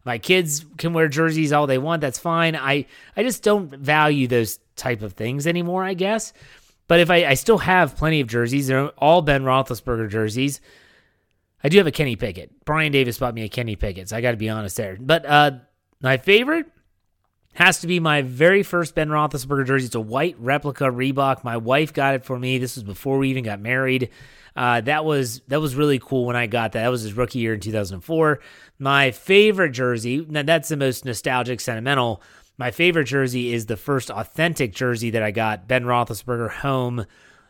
My 0.05 0.17
kids 0.17 0.65
can 0.77 0.93
wear 0.93 1.07
jerseys 1.07 1.51
all 1.51 1.67
they 1.67 1.77
want. 1.77 2.01
That's 2.01 2.19
fine. 2.19 2.55
I, 2.55 2.85
I 3.17 3.23
just 3.23 3.43
don't 3.43 3.69
value 3.69 4.27
those 4.27 4.59
type 4.75 5.01
of 5.01 5.13
things 5.13 5.45
anymore, 5.45 5.83
I 5.83 5.93
guess. 5.93 6.33
But 6.87 6.99
if 6.99 7.11
I, 7.11 7.25
I 7.25 7.33
still 7.35 7.57
have 7.59 7.95
plenty 7.97 8.21
of 8.21 8.27
jerseys, 8.27 8.67
they're 8.67 8.87
all 8.97 9.21
Ben 9.21 9.43
Roethlisberger 9.43 10.09
jerseys. 10.09 10.61
I 11.63 11.69
do 11.69 11.77
have 11.77 11.87
a 11.87 11.91
Kenny 11.91 12.15
Pickett. 12.15 12.65
Brian 12.65 12.91
Davis 12.91 13.17
bought 13.17 13.35
me 13.35 13.43
a 13.43 13.49
Kenny 13.49 13.75
Pickett, 13.75 14.09
so 14.09 14.17
I 14.17 14.21
got 14.21 14.31
to 14.31 14.37
be 14.37 14.49
honest 14.49 14.77
there. 14.77 14.97
But 14.99 15.25
uh, 15.25 15.51
my 16.01 16.17
favorite 16.17 16.67
has 17.53 17.81
to 17.81 17.87
be 17.87 17.99
my 17.99 18.21
very 18.21 18.63
first 18.63 18.95
Ben 18.95 19.09
Roethlisberger 19.09 19.67
jersey. 19.67 19.87
It's 19.87 19.95
a 19.95 19.99
white 19.99 20.37
replica 20.39 20.85
Reebok. 20.85 21.43
My 21.43 21.57
wife 21.57 21.93
got 21.93 22.15
it 22.15 22.25
for 22.25 22.39
me. 22.39 22.57
This 22.57 22.75
was 22.75 22.83
before 22.83 23.17
we 23.17 23.29
even 23.29 23.43
got 23.43 23.59
married. 23.59 24.09
Uh, 24.59 24.81
that 24.81 25.05
was 25.05 25.39
that 25.47 25.61
was 25.61 25.73
really 25.73 25.99
cool 25.99 26.25
when 26.25 26.35
I 26.35 26.45
got 26.45 26.73
that. 26.73 26.83
That 26.83 26.89
was 26.89 27.03
his 27.03 27.13
rookie 27.13 27.39
year 27.39 27.53
in 27.53 27.61
2004. 27.61 28.41
My 28.77 29.11
favorite 29.11 29.71
jersey, 29.71 30.25
now 30.27 30.43
that's 30.43 30.67
the 30.67 30.75
most 30.75 31.05
nostalgic, 31.05 31.61
sentimental. 31.61 32.21
My 32.57 32.69
favorite 32.69 33.05
jersey 33.05 33.53
is 33.53 33.67
the 33.67 33.77
first 33.77 34.11
authentic 34.11 34.73
jersey 34.73 35.11
that 35.11 35.23
I 35.23 35.31
got, 35.31 35.69
Ben 35.69 35.85
Roethlisberger 35.85 36.51
home. 36.51 37.05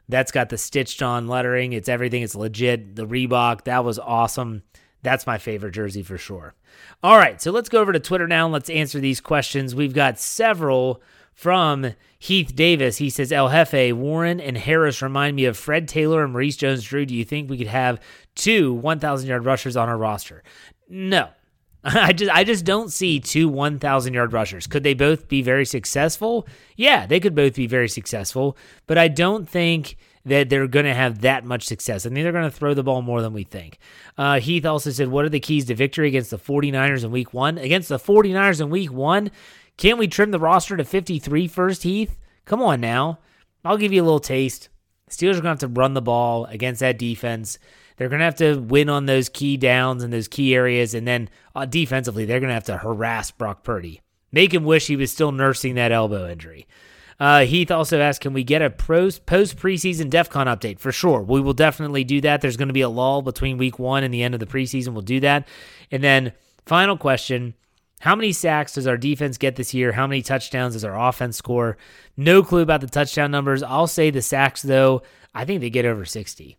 That's 0.07 0.31
got 0.31 0.49
the 0.49 0.57
stitched 0.59 1.01
on 1.01 1.27
lettering. 1.27 1.73
It's 1.73 1.89
everything. 1.89 2.21
It's 2.21 2.35
legit. 2.35 2.95
The 2.95 3.07
Reebok, 3.07 3.63
that 3.63 3.83
was 3.83 3.97
awesome. 3.97 4.61
That's 5.01 5.25
my 5.25 5.39
favorite 5.39 5.71
jersey 5.71 6.03
for 6.03 6.19
sure. 6.19 6.53
All 7.01 7.17
right, 7.17 7.41
so 7.41 7.49
let's 7.49 7.69
go 7.69 7.81
over 7.81 7.91
to 7.91 7.99
Twitter 7.99 8.27
now 8.27 8.45
and 8.45 8.53
let's 8.53 8.69
answer 8.69 8.99
these 8.99 9.19
questions. 9.19 9.73
We've 9.73 9.95
got 9.95 10.19
several 10.19 11.01
from 11.39 11.93
Heath 12.17 12.53
Davis. 12.53 12.97
He 12.97 13.09
says, 13.09 13.31
El 13.31 13.47
Jefe, 13.47 13.95
Warren, 13.95 14.41
and 14.41 14.57
Harris 14.57 15.01
remind 15.01 15.37
me 15.37 15.45
of 15.45 15.55
Fred 15.55 15.87
Taylor 15.87 16.21
and 16.21 16.33
Maurice 16.33 16.57
Jones 16.57 16.83
Drew. 16.83 17.05
Do 17.05 17.15
you 17.15 17.23
think 17.23 17.49
we 17.49 17.57
could 17.57 17.67
have 17.67 18.01
two 18.35 18.73
1,000 18.73 19.29
yard 19.29 19.45
rushers 19.45 19.77
on 19.77 19.87
our 19.87 19.97
roster? 19.97 20.43
No. 20.89 21.29
I 21.85 22.11
just 22.11 22.29
I 22.29 22.43
just 22.43 22.65
don't 22.65 22.91
see 22.91 23.21
two 23.21 23.47
1000 23.47 24.13
yard 24.13 24.33
rushers. 24.33 24.67
Could 24.67 24.83
they 24.83 24.93
both 24.93 25.29
be 25.29 25.41
very 25.41 25.65
successful? 25.65 26.45
Yeah, 26.75 27.05
they 27.05 27.21
could 27.21 27.35
both 27.35 27.55
be 27.55 27.67
very 27.67 27.87
successful, 27.87 28.57
but 28.85 28.97
I 28.97 29.07
don't 29.07 29.47
think 29.47 29.95
that 30.25 30.49
they're 30.49 30.67
going 30.67 30.85
to 30.85 30.93
have 30.93 31.21
that 31.21 31.45
much 31.45 31.63
success. 31.63 32.05
I 32.05 32.09
think 32.09 32.23
they're 32.23 32.31
going 32.31 32.43
to 32.43 32.51
throw 32.51 32.73
the 32.73 32.83
ball 32.83 33.01
more 33.01 33.21
than 33.21 33.33
we 33.33 33.43
think. 33.43 33.77
Uh, 34.17 34.39
Heath 34.39 34.65
also 34.65 34.91
said, 34.91 35.07
What 35.07 35.25
are 35.25 35.29
the 35.29 35.39
keys 35.39 35.65
to 35.65 35.75
victory 35.75 36.07
against 36.07 36.31
the 36.31 36.37
49ers 36.37 37.03
in 37.03 37.11
week 37.11 37.33
one? 37.33 37.57
Against 37.57 37.89
the 37.89 37.97
49ers 37.97 38.61
in 38.61 38.69
week 38.69 38.91
one, 38.91 39.31
can't 39.79 39.97
we 39.97 40.09
trim 40.09 40.31
the 40.31 40.39
roster 40.39 40.75
to 40.75 40.83
53 40.83 41.47
first, 41.47 41.83
Heath? 41.83 42.17
Come 42.43 42.61
on 42.61 42.81
now. 42.81 43.19
I'll 43.63 43.77
give 43.77 43.93
you 43.93 44.01
a 44.01 44.03
little 44.03 44.19
taste. 44.19 44.67
Steelers 45.09 45.37
are 45.37 45.41
going 45.41 45.43
to 45.43 45.49
have 45.51 45.59
to 45.59 45.67
run 45.69 45.93
the 45.93 46.01
ball 46.01 46.43
against 46.47 46.81
that 46.81 46.99
defense. 46.99 47.57
They're 47.95 48.09
going 48.09 48.19
to 48.19 48.25
have 48.25 48.35
to 48.35 48.59
win 48.59 48.89
on 48.89 49.05
those 49.05 49.29
key 49.29 49.55
downs 49.55 50.03
and 50.03 50.11
those 50.11 50.27
key 50.27 50.53
areas. 50.53 50.93
And 50.93 51.07
then 51.07 51.29
uh, 51.55 51.65
defensively, 51.65 52.25
they're 52.25 52.41
going 52.41 52.49
to 52.49 52.55
have 52.55 52.65
to 52.65 52.77
harass 52.77 53.31
Brock 53.31 53.63
Purdy. 53.63 54.01
Make 54.33 54.53
him 54.53 54.65
wish 54.65 54.87
he 54.87 54.97
was 54.97 55.13
still 55.13 55.31
nursing 55.31 55.75
that 55.75 55.93
elbow 55.93 56.29
injury. 56.29 56.67
Uh, 57.17 57.45
Heath 57.45 57.71
also 57.71 58.01
asked, 58.01 58.19
can 58.19 58.33
we 58.33 58.43
get 58.43 58.61
a 58.61 58.69
post 58.69 59.25
preseason 59.25 60.09
DEF 60.09 60.29
CON 60.29 60.47
update? 60.47 60.79
For 60.79 60.91
sure. 60.91 61.21
We 61.21 61.39
will 61.39 61.53
definitely 61.53 62.03
do 62.03 62.19
that. 62.19 62.41
There's 62.41 62.57
going 62.57 62.67
to 62.67 62.73
be 62.73 62.81
a 62.81 62.89
lull 62.89 63.21
between 63.21 63.57
week 63.57 63.79
one 63.79 64.03
and 64.03 64.13
the 64.13 64.23
end 64.23 64.33
of 64.33 64.41
the 64.41 64.45
preseason. 64.45 64.89
We'll 64.89 65.03
do 65.03 65.21
that. 65.21 65.47
And 65.89 66.03
then, 66.03 66.33
final 66.65 66.97
question 66.97 67.53
how 67.99 68.15
many 68.15 68.31
sacks 68.31 68.73
does 68.73 68.87
our 68.87 68.97
defense 68.97 69.37
get 69.37 69.55
this 69.55 69.73
year? 69.73 69.91
How 69.91 70.07
many 70.07 70.21
touchdowns 70.21 70.73
does 70.73 70.85
our 70.85 70.97
offense 70.97 71.37
score? 71.37 71.77
No 72.15 72.43
clue 72.43 72.61
about 72.61 72.81
the 72.81 72.87
touchdown 72.87 73.31
numbers. 73.31 73.61
I'll 73.61 73.87
say 73.87 74.09
the 74.09 74.21
sacks, 74.21 74.61
though. 74.61 75.03
I 75.33 75.45
think 75.45 75.61
they 75.61 75.69
get 75.69 75.85
over 75.85 76.05
60. 76.05 76.57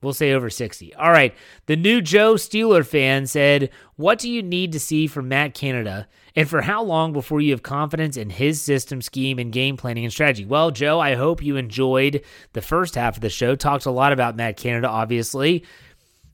We'll 0.00 0.12
say 0.12 0.32
over 0.32 0.48
60. 0.48 0.94
All 0.94 1.10
right. 1.10 1.34
The 1.66 1.74
new 1.74 2.00
Joe 2.00 2.34
Steeler 2.34 2.86
fan 2.86 3.26
said, 3.26 3.70
What 3.96 4.20
do 4.20 4.30
you 4.30 4.42
need 4.42 4.72
to 4.72 4.80
see 4.80 5.08
from 5.08 5.28
Matt 5.28 5.54
Canada? 5.54 6.06
And 6.36 6.48
for 6.48 6.62
how 6.62 6.84
long 6.84 7.12
before 7.12 7.40
you 7.40 7.50
have 7.50 7.64
confidence 7.64 8.16
in 8.16 8.30
his 8.30 8.62
system, 8.62 9.02
scheme, 9.02 9.40
and 9.40 9.52
game 9.52 9.76
planning 9.76 10.04
and 10.04 10.12
strategy? 10.12 10.44
Well, 10.44 10.70
Joe, 10.70 11.00
I 11.00 11.16
hope 11.16 11.42
you 11.42 11.56
enjoyed 11.56 12.22
the 12.52 12.62
first 12.62 12.94
half 12.94 13.16
of 13.16 13.22
the 13.22 13.28
show. 13.28 13.56
Talked 13.56 13.86
a 13.86 13.90
lot 13.90 14.12
about 14.12 14.36
Matt 14.36 14.56
Canada, 14.56 14.88
obviously. 14.88 15.64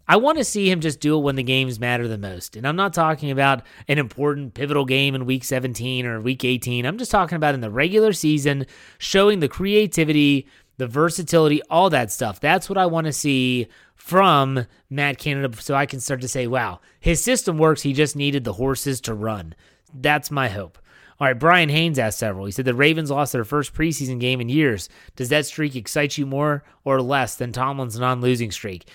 I 0.07 0.17
want 0.17 0.39
to 0.39 0.45
see 0.45 0.71
him 0.71 0.81
just 0.81 1.01
do 1.01 1.17
it 1.17 1.23
when 1.23 1.37
the 1.37 1.43
games 1.43 1.81
matter 1.81 2.07
the 2.07 2.19
most. 2.19 2.57
And 2.57 2.67
I'm 2.67 2.77
not 2.77 2.93
talking 2.93 3.31
about 3.31 3.63
an 3.89 3.99
important 3.99 4.55
pivotal 4.55 4.85
game 4.85 5.15
in 5.15 5.25
week 5.25 5.45
17 5.45 6.05
or 6.05 6.21
week 6.21 6.45
18. 6.45 6.85
I'm 6.85 6.99
just 6.99 7.11
talking 7.11 7.37
about 7.37 7.55
in 7.55 7.63
the 7.63 7.71
regular 7.71 8.13
season, 8.13 8.67
showing 8.99 9.41
the 9.41 9.49
creativity, 9.49 10.47
the 10.77 10.87
versatility, 10.87 11.63
all 11.71 11.89
that 11.91 12.13
stuff. 12.13 12.39
That's 12.39 12.69
what 12.69 12.79
I 12.79 12.87
want 12.87 13.07
to 13.07 13.13
see 13.13 13.69
from 13.95 14.67
Matt 14.91 15.19
Canada 15.19 15.57
so 15.61 15.75
I 15.75 15.87
can 15.87 16.01
start 16.01 16.21
to 16.21 16.29
say, 16.29 16.47
wow, 16.47 16.81
his 17.01 17.25
system 17.25 17.57
works. 17.57 17.83
He 17.83 17.95
just 17.95 18.17
needed 18.17 18.45
the 18.45 18.53
horses 18.53 19.01
to 19.03 19.15
run. 19.15 19.55
That's 19.95 20.31
my 20.31 20.49
hope. 20.49 20.79
All 21.21 21.29
right, 21.29 21.39
Brian 21.39 21.69
Haynes 21.69 21.99
asked 21.99 22.19
several. 22.19 22.45
He 22.45 22.51
said 22.53 22.65
the 22.65 22.75
Ravens 22.75 23.11
lost 23.11 23.33
their 23.33 23.45
first 23.45 23.73
preseason 23.73 24.19
game 24.19 24.41
in 24.41 24.49
years. 24.49 24.89
Does 25.15 25.29
that 25.29 25.47
streak 25.47 25.77
excite 25.77 26.19
you 26.19 26.27
more 26.27 26.65
or 26.83 27.01
less 27.01 27.37
than 27.37 27.53
Tomlin's 27.53 27.99
non 27.99 28.21
losing 28.21 28.51
streak? 28.51 28.89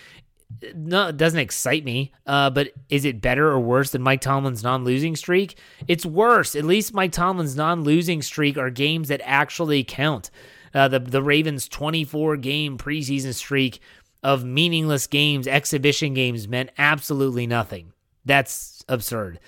No, 0.76 1.08
it 1.08 1.18
doesn't 1.18 1.40
excite 1.40 1.84
me. 1.84 2.12
Uh, 2.26 2.50
but 2.50 2.72
is 2.90 3.06
it 3.06 3.22
better 3.22 3.50
or 3.50 3.60
worse 3.60 3.92
than 3.92 4.02
Mike 4.02 4.22
Tomlin's 4.22 4.64
non-losing 4.64 5.16
streak? 5.16 5.58
It's 5.88 6.06
worse. 6.06 6.56
At 6.56 6.66
least 6.66 6.94
Mike 6.94 7.12
Tomlin's 7.12 7.56
non-losing 7.56 8.22
streak 8.22 8.58
are 8.58 8.70
games 8.70 9.08
that 9.08 9.22
actually 9.24 9.84
count. 9.84 10.30
Uh, 10.74 10.88
the 10.88 11.00
the 11.00 11.24
Ravens' 11.24 11.68
24 11.68 12.38
game 12.38 12.78
preseason 12.78 13.34
streak 13.34 13.80
of 14.22 14.44
meaningless 14.44 15.08
games, 15.08 15.48
exhibition 15.48 16.14
games, 16.14 16.48
meant 16.48 16.72
absolutely 16.78 17.48
nothing. 17.48 17.94
That's 18.26 18.84
absurd. 18.88 19.40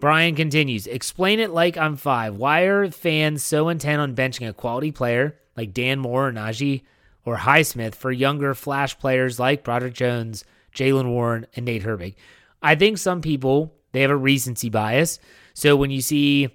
Brian 0.00 0.34
continues, 0.34 0.86
explain 0.86 1.40
it 1.40 1.50
like 1.50 1.76
I'm 1.76 1.96
five. 1.96 2.36
Why 2.36 2.62
are 2.62 2.90
fans 2.90 3.42
so 3.42 3.68
intent 3.68 4.00
on 4.00 4.14
benching 4.14 4.48
a 4.48 4.52
quality 4.52 4.92
player 4.92 5.36
like 5.56 5.74
Dan 5.74 5.98
Moore 5.98 6.28
or 6.28 6.32
Najee 6.32 6.82
or 7.28 7.36
Highsmith 7.36 7.94
for 7.94 8.10
younger 8.10 8.54
flash 8.54 8.98
players 8.98 9.38
like 9.38 9.62
Broderick 9.62 9.92
Jones, 9.92 10.44
Jaylen 10.74 11.10
Warren, 11.10 11.46
and 11.54 11.66
Nate 11.66 11.84
Herbig. 11.84 12.14
I 12.62 12.74
think 12.74 12.96
some 12.96 13.20
people 13.20 13.74
they 13.92 14.00
have 14.00 14.10
a 14.10 14.16
recency 14.16 14.70
bias. 14.70 15.18
So 15.54 15.76
when 15.76 15.90
you 15.90 16.00
see, 16.00 16.48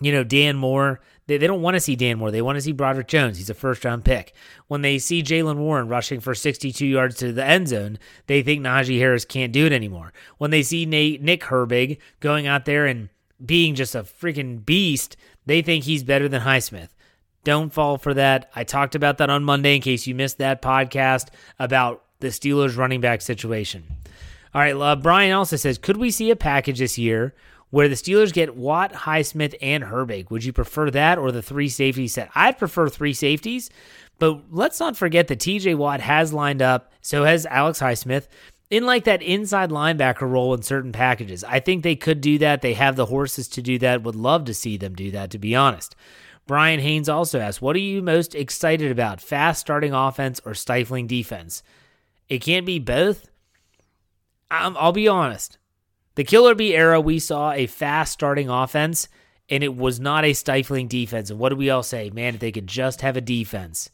you 0.00 0.12
know, 0.12 0.24
Dan 0.24 0.56
Moore, 0.56 1.00
they, 1.26 1.36
they 1.36 1.46
don't 1.46 1.62
want 1.62 1.74
to 1.74 1.80
see 1.80 1.96
Dan 1.96 2.18
Moore. 2.18 2.30
They 2.30 2.42
want 2.42 2.56
to 2.56 2.62
see 2.62 2.72
Broderick 2.72 3.08
Jones. 3.08 3.38
He's 3.38 3.50
a 3.50 3.54
first 3.54 3.84
round 3.84 4.04
pick. 4.04 4.34
When 4.66 4.82
they 4.82 4.98
see 4.98 5.22
Jaylen 5.22 5.56
Warren 5.56 5.88
rushing 5.88 6.20
for 6.20 6.34
62 6.34 6.84
yards 6.84 7.16
to 7.16 7.32
the 7.32 7.44
end 7.44 7.68
zone, 7.68 7.98
they 8.26 8.42
think 8.42 8.62
Najee 8.62 8.98
Harris 8.98 9.24
can't 9.24 9.52
do 9.52 9.66
it 9.66 9.72
anymore. 9.72 10.12
When 10.38 10.50
they 10.50 10.62
see 10.62 10.86
Nate, 10.86 11.22
Nick 11.22 11.42
Herbig 11.42 11.98
going 12.20 12.46
out 12.46 12.64
there 12.64 12.86
and 12.86 13.08
being 13.44 13.74
just 13.74 13.94
a 13.94 14.02
freaking 14.02 14.64
beast, 14.64 15.16
they 15.46 15.62
think 15.62 15.84
he's 15.84 16.02
better 16.02 16.28
than 16.28 16.42
Highsmith. 16.42 16.88
Don't 17.44 17.72
fall 17.72 17.98
for 17.98 18.14
that. 18.14 18.50
I 18.56 18.64
talked 18.64 18.94
about 18.94 19.18
that 19.18 19.30
on 19.30 19.44
Monday 19.44 19.76
in 19.76 19.82
case 19.82 20.06
you 20.06 20.14
missed 20.14 20.38
that 20.38 20.62
podcast 20.62 21.28
about 21.58 22.02
the 22.20 22.28
Steelers 22.28 22.76
running 22.76 23.00
back 23.00 23.20
situation. 23.20 23.84
All 24.54 24.60
right, 24.60 24.74
uh, 24.74 24.96
Brian 24.96 25.32
also 25.32 25.56
says, 25.56 25.78
could 25.78 25.96
we 25.96 26.10
see 26.10 26.30
a 26.30 26.36
package 26.36 26.78
this 26.78 26.96
year 26.96 27.34
where 27.70 27.88
the 27.88 27.96
Steelers 27.96 28.32
get 28.32 28.56
Watt, 28.56 28.92
Highsmith, 28.92 29.54
and 29.60 29.84
Herbig? 29.84 30.30
Would 30.30 30.44
you 30.44 30.52
prefer 30.52 30.90
that 30.90 31.18
or 31.18 31.32
the 31.32 31.42
three 31.42 31.68
safety 31.68 32.08
set? 32.08 32.30
I'd 32.34 32.56
prefer 32.56 32.88
three 32.88 33.12
safeties, 33.12 33.68
but 34.18 34.40
let's 34.50 34.80
not 34.80 34.96
forget 34.96 35.28
that 35.28 35.40
TJ 35.40 35.76
Watt 35.76 36.00
has 36.00 36.32
lined 36.32 36.62
up, 36.62 36.92
so 37.00 37.24
has 37.24 37.46
Alex 37.46 37.80
Highsmith, 37.80 38.28
in 38.70 38.86
like 38.86 39.04
that 39.04 39.22
inside 39.22 39.70
linebacker 39.70 40.30
role 40.30 40.54
in 40.54 40.62
certain 40.62 40.92
packages. 40.92 41.44
I 41.44 41.60
think 41.60 41.82
they 41.82 41.96
could 41.96 42.20
do 42.20 42.38
that. 42.38 42.62
They 42.62 42.74
have 42.74 42.96
the 42.96 43.06
horses 43.06 43.48
to 43.48 43.62
do 43.62 43.78
that. 43.80 44.02
Would 44.02 44.16
love 44.16 44.44
to 44.46 44.54
see 44.54 44.76
them 44.76 44.94
do 44.94 45.10
that, 45.10 45.30
to 45.32 45.38
be 45.38 45.54
honest. 45.54 45.94
Brian 46.46 46.80
Haynes 46.80 47.08
also 47.08 47.40
asks, 47.40 47.62
What 47.62 47.76
are 47.76 47.80
you 47.80 48.02
most 48.02 48.34
excited 48.34 48.90
about? 48.90 49.20
Fast 49.20 49.60
starting 49.60 49.92
offense 49.92 50.40
or 50.44 50.54
stifling 50.54 51.06
defense? 51.06 51.62
It 52.28 52.40
can't 52.40 52.66
be 52.66 52.78
both. 52.78 53.28
Um, 54.50 54.76
I'll 54.78 54.92
be 54.92 55.08
honest. 55.08 55.58
The 56.16 56.24
Killer 56.24 56.54
Bee 56.54 56.76
era, 56.76 57.00
we 57.00 57.18
saw 57.18 57.52
a 57.52 57.66
fast 57.66 58.12
starting 58.12 58.48
offense, 58.48 59.08
and 59.48 59.64
it 59.64 59.74
was 59.76 59.98
not 59.98 60.24
a 60.24 60.32
stifling 60.32 60.86
defense. 60.86 61.30
And 61.30 61.38
what 61.38 61.48
do 61.48 61.56
we 61.56 61.70
all 61.70 61.82
say? 61.82 62.10
Man, 62.10 62.34
if 62.34 62.40
they 62.40 62.52
could 62.52 62.66
just 62.66 63.00
have 63.00 63.16
a 63.16 63.20
defense. 63.20 63.90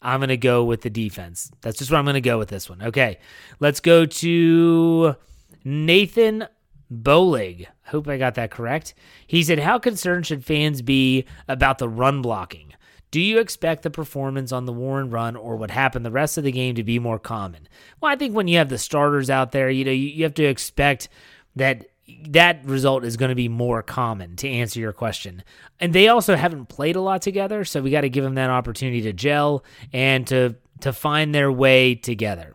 I'm 0.00 0.20
going 0.20 0.28
to 0.28 0.36
go 0.36 0.64
with 0.64 0.82
the 0.82 0.90
defense. 0.90 1.50
That's 1.60 1.78
just 1.78 1.90
what 1.90 1.98
I'm 1.98 2.04
going 2.04 2.14
to 2.14 2.20
go 2.20 2.38
with 2.38 2.48
this 2.48 2.70
one. 2.70 2.80
Okay, 2.82 3.18
let's 3.58 3.80
go 3.80 4.06
to 4.06 5.16
Nathan 5.64 6.46
Bolig. 6.92 7.66
Hope 7.84 8.08
I 8.08 8.16
got 8.16 8.34
that 8.34 8.50
correct. 8.50 8.94
He 9.26 9.42
said, 9.42 9.58
How 9.60 9.78
concerned 9.78 10.26
should 10.26 10.44
fans 10.44 10.82
be 10.82 11.24
about 11.46 11.78
the 11.78 11.88
run 11.88 12.22
blocking? 12.22 12.72
Do 13.10 13.20
you 13.20 13.38
expect 13.38 13.82
the 13.82 13.90
performance 13.90 14.52
on 14.52 14.66
the 14.66 14.72
Warren 14.72 15.08
run 15.10 15.34
or 15.34 15.56
what 15.56 15.70
happened 15.70 16.04
the 16.04 16.10
rest 16.10 16.36
of 16.36 16.44
the 16.44 16.52
game 16.52 16.74
to 16.74 16.84
be 16.84 16.98
more 16.98 17.18
common? 17.18 17.66
Well, 18.00 18.12
I 18.12 18.16
think 18.16 18.34
when 18.34 18.48
you 18.48 18.58
have 18.58 18.68
the 18.68 18.78
starters 18.78 19.30
out 19.30 19.52
there, 19.52 19.70
you 19.70 19.84
know, 19.84 19.90
you, 19.90 20.08
you 20.08 20.24
have 20.24 20.34
to 20.34 20.44
expect 20.44 21.08
that 21.56 21.86
that 22.28 22.64
result 22.64 23.04
is 23.04 23.16
going 23.16 23.30
to 23.30 23.34
be 23.34 23.48
more 23.48 23.82
common 23.82 24.36
to 24.36 24.48
answer 24.48 24.80
your 24.80 24.92
question. 24.92 25.42
And 25.80 25.92
they 25.92 26.08
also 26.08 26.36
haven't 26.36 26.66
played 26.66 26.96
a 26.96 27.00
lot 27.00 27.22
together, 27.22 27.64
so 27.64 27.80
we 27.80 27.90
got 27.90 28.02
to 28.02 28.10
give 28.10 28.24
them 28.24 28.34
that 28.34 28.50
opportunity 28.50 29.02
to 29.02 29.12
gel 29.12 29.64
and 29.92 30.26
to 30.28 30.56
to 30.80 30.92
find 30.92 31.34
their 31.34 31.50
way 31.50 31.96
together. 31.96 32.54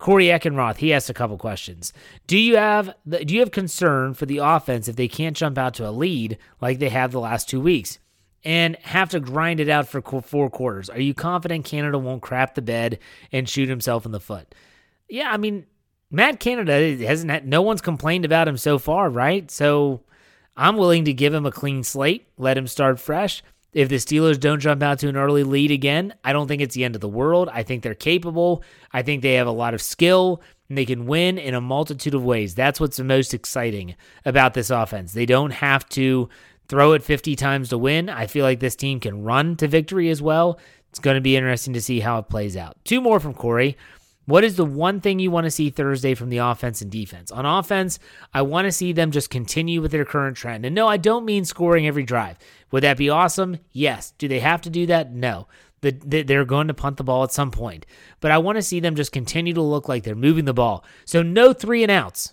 Corey 0.00 0.26
Eckenroth, 0.26 0.78
he 0.78 0.92
asked 0.92 1.10
a 1.10 1.14
couple 1.14 1.38
questions. 1.38 1.92
Do 2.26 2.36
you 2.36 2.56
have 2.56 2.94
do 3.06 3.32
you 3.32 3.40
have 3.40 3.52
concern 3.52 4.14
for 4.14 4.26
the 4.26 4.38
offense 4.38 4.88
if 4.88 4.96
they 4.96 5.06
can't 5.06 5.36
jump 5.36 5.56
out 5.56 5.74
to 5.74 5.88
a 5.88 5.92
lead 5.92 6.38
like 6.60 6.80
they 6.80 6.88
have 6.88 7.12
the 7.12 7.20
last 7.20 7.48
two 7.48 7.60
weeks? 7.60 7.98
and 8.42 8.76
have 8.76 9.10
to 9.10 9.20
grind 9.20 9.60
it 9.60 9.68
out 9.68 9.86
for 9.86 10.00
four 10.22 10.48
quarters. 10.48 10.88
Are 10.88 10.98
you 11.00 11.12
confident 11.12 11.64
Canada 11.64 11.98
won't 11.98 12.22
crap 12.22 12.54
the 12.54 12.62
bed 12.62 12.98
and 13.32 13.46
shoot 13.48 13.68
himself 13.68 14.06
in 14.06 14.12
the 14.12 14.20
foot? 14.20 14.54
Yeah, 15.08 15.30
I 15.30 15.36
mean, 15.36 15.66
Matt 16.10 16.40
Canada 16.40 16.96
hasn't 17.04 17.30
had, 17.30 17.46
no 17.46 17.62
one's 17.62 17.82
complained 17.82 18.24
about 18.24 18.48
him 18.48 18.56
so 18.56 18.78
far, 18.78 19.10
right? 19.10 19.50
So 19.50 20.00
I'm 20.56 20.76
willing 20.76 21.04
to 21.04 21.12
give 21.12 21.34
him 21.34 21.44
a 21.44 21.52
clean 21.52 21.82
slate, 21.82 22.28
let 22.38 22.56
him 22.56 22.66
start 22.66 22.98
fresh. 22.98 23.42
If 23.72 23.88
the 23.88 23.96
Steelers 23.96 24.40
don't 24.40 24.60
jump 24.60 24.82
out 24.82 24.98
to 25.00 25.08
an 25.08 25.16
early 25.16 25.44
lead 25.44 25.70
again, 25.70 26.14
I 26.24 26.32
don't 26.32 26.48
think 26.48 26.60
it's 26.60 26.74
the 26.74 26.84
end 26.84 26.94
of 26.96 27.00
the 27.00 27.08
world. 27.08 27.48
I 27.52 27.62
think 27.62 27.82
they're 27.82 27.94
capable. 27.94 28.64
I 28.92 29.02
think 29.02 29.22
they 29.22 29.34
have 29.34 29.46
a 29.46 29.52
lot 29.52 29.74
of 29.74 29.82
skill 29.82 30.42
and 30.68 30.76
they 30.76 30.86
can 30.86 31.06
win 31.06 31.38
in 31.38 31.54
a 31.54 31.60
multitude 31.60 32.14
of 32.14 32.24
ways. 32.24 32.54
That's 32.54 32.80
what's 32.80 32.96
the 32.96 33.04
most 33.04 33.34
exciting 33.34 33.94
about 34.24 34.54
this 34.54 34.70
offense. 34.70 35.12
They 35.12 35.26
don't 35.26 35.52
have 35.52 35.88
to 35.90 36.28
throw 36.68 36.92
it 36.92 37.02
50 37.02 37.36
times 37.36 37.68
to 37.68 37.78
win. 37.78 38.08
I 38.08 38.26
feel 38.26 38.44
like 38.44 38.60
this 38.60 38.76
team 38.76 39.00
can 39.00 39.22
run 39.22 39.56
to 39.56 39.68
victory 39.68 40.10
as 40.10 40.22
well. 40.22 40.58
It's 40.90 41.00
going 41.00 41.16
to 41.16 41.20
be 41.20 41.36
interesting 41.36 41.74
to 41.74 41.80
see 41.80 42.00
how 42.00 42.18
it 42.18 42.28
plays 42.28 42.56
out. 42.56 42.76
Two 42.84 43.00
more 43.00 43.20
from 43.20 43.34
Corey. 43.34 43.76
What 44.30 44.44
is 44.44 44.54
the 44.54 44.64
one 44.64 45.00
thing 45.00 45.18
you 45.18 45.30
want 45.30 45.44
to 45.44 45.50
see 45.50 45.70
Thursday 45.70 46.14
from 46.14 46.30
the 46.30 46.38
offense 46.38 46.80
and 46.80 46.90
defense? 46.90 47.32
On 47.32 47.44
offense, 47.44 47.98
I 48.32 48.42
want 48.42 48.66
to 48.66 48.72
see 48.72 48.92
them 48.92 49.10
just 49.10 49.28
continue 49.28 49.82
with 49.82 49.90
their 49.90 50.04
current 50.04 50.36
trend. 50.36 50.64
And 50.64 50.72
no, 50.74 50.86
I 50.86 50.98
don't 50.98 51.24
mean 51.24 51.44
scoring 51.44 51.86
every 51.86 52.04
drive. 52.04 52.38
Would 52.70 52.84
that 52.84 52.96
be 52.96 53.10
awesome? 53.10 53.58
Yes. 53.72 54.12
Do 54.18 54.28
they 54.28 54.38
have 54.38 54.62
to 54.62 54.70
do 54.70 54.86
that? 54.86 55.12
No. 55.12 55.48
They're 55.80 56.44
going 56.44 56.68
to 56.68 56.74
punt 56.74 56.96
the 56.96 57.04
ball 57.04 57.24
at 57.24 57.32
some 57.32 57.50
point. 57.50 57.86
But 58.20 58.30
I 58.30 58.38
want 58.38 58.56
to 58.56 58.62
see 58.62 58.78
them 58.78 58.94
just 58.94 59.10
continue 59.10 59.54
to 59.54 59.62
look 59.62 59.88
like 59.88 60.04
they're 60.04 60.14
moving 60.14 60.44
the 60.44 60.54
ball. 60.54 60.84
So 61.04 61.22
no 61.22 61.52
three 61.52 61.82
and 61.82 61.90
outs. 61.90 62.32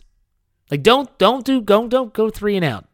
Like 0.69 0.83
don't 0.83 1.17
don't 1.17 1.45
do 1.45 1.61
don't 1.61 1.89
don't 1.89 2.13
go 2.13 2.29
three 2.29 2.57
and 2.57 2.65
out 2.65 2.87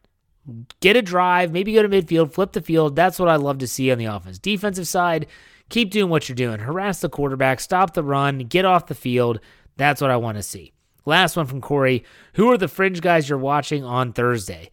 get 0.80 0.96
a 0.96 1.02
drive, 1.02 1.52
maybe 1.52 1.72
go 1.72 1.82
to 1.82 1.88
midfield, 1.88 2.32
flip 2.32 2.52
the 2.52 2.62
field. 2.62 2.96
That's 2.96 3.18
what 3.18 3.28
I 3.28 3.36
love 3.36 3.58
to 3.58 3.66
see 3.66 3.90
on 3.90 3.98
the 3.98 4.04
offense. 4.06 4.38
Defensive 4.38 4.86
side, 4.86 5.26
keep 5.68 5.90
doing 5.90 6.10
what 6.10 6.28
you're 6.28 6.36
doing. 6.36 6.60
Harass 6.60 7.00
the 7.00 7.08
quarterback, 7.08 7.60
stop 7.60 7.94
the 7.94 8.02
run, 8.02 8.38
get 8.40 8.64
off 8.64 8.86
the 8.86 8.94
field. 8.94 9.40
That's 9.76 10.00
what 10.00 10.10
I 10.10 10.16
want 10.16 10.36
to 10.36 10.42
see. 10.42 10.72
Last 11.06 11.36
one 11.36 11.46
from 11.46 11.60
Corey. 11.60 12.04
Who 12.34 12.50
are 12.50 12.58
the 12.58 12.68
fringe 12.68 13.00
guys 13.00 13.28
you're 13.28 13.38
watching 13.38 13.84
on 13.84 14.12
Thursday? 14.12 14.70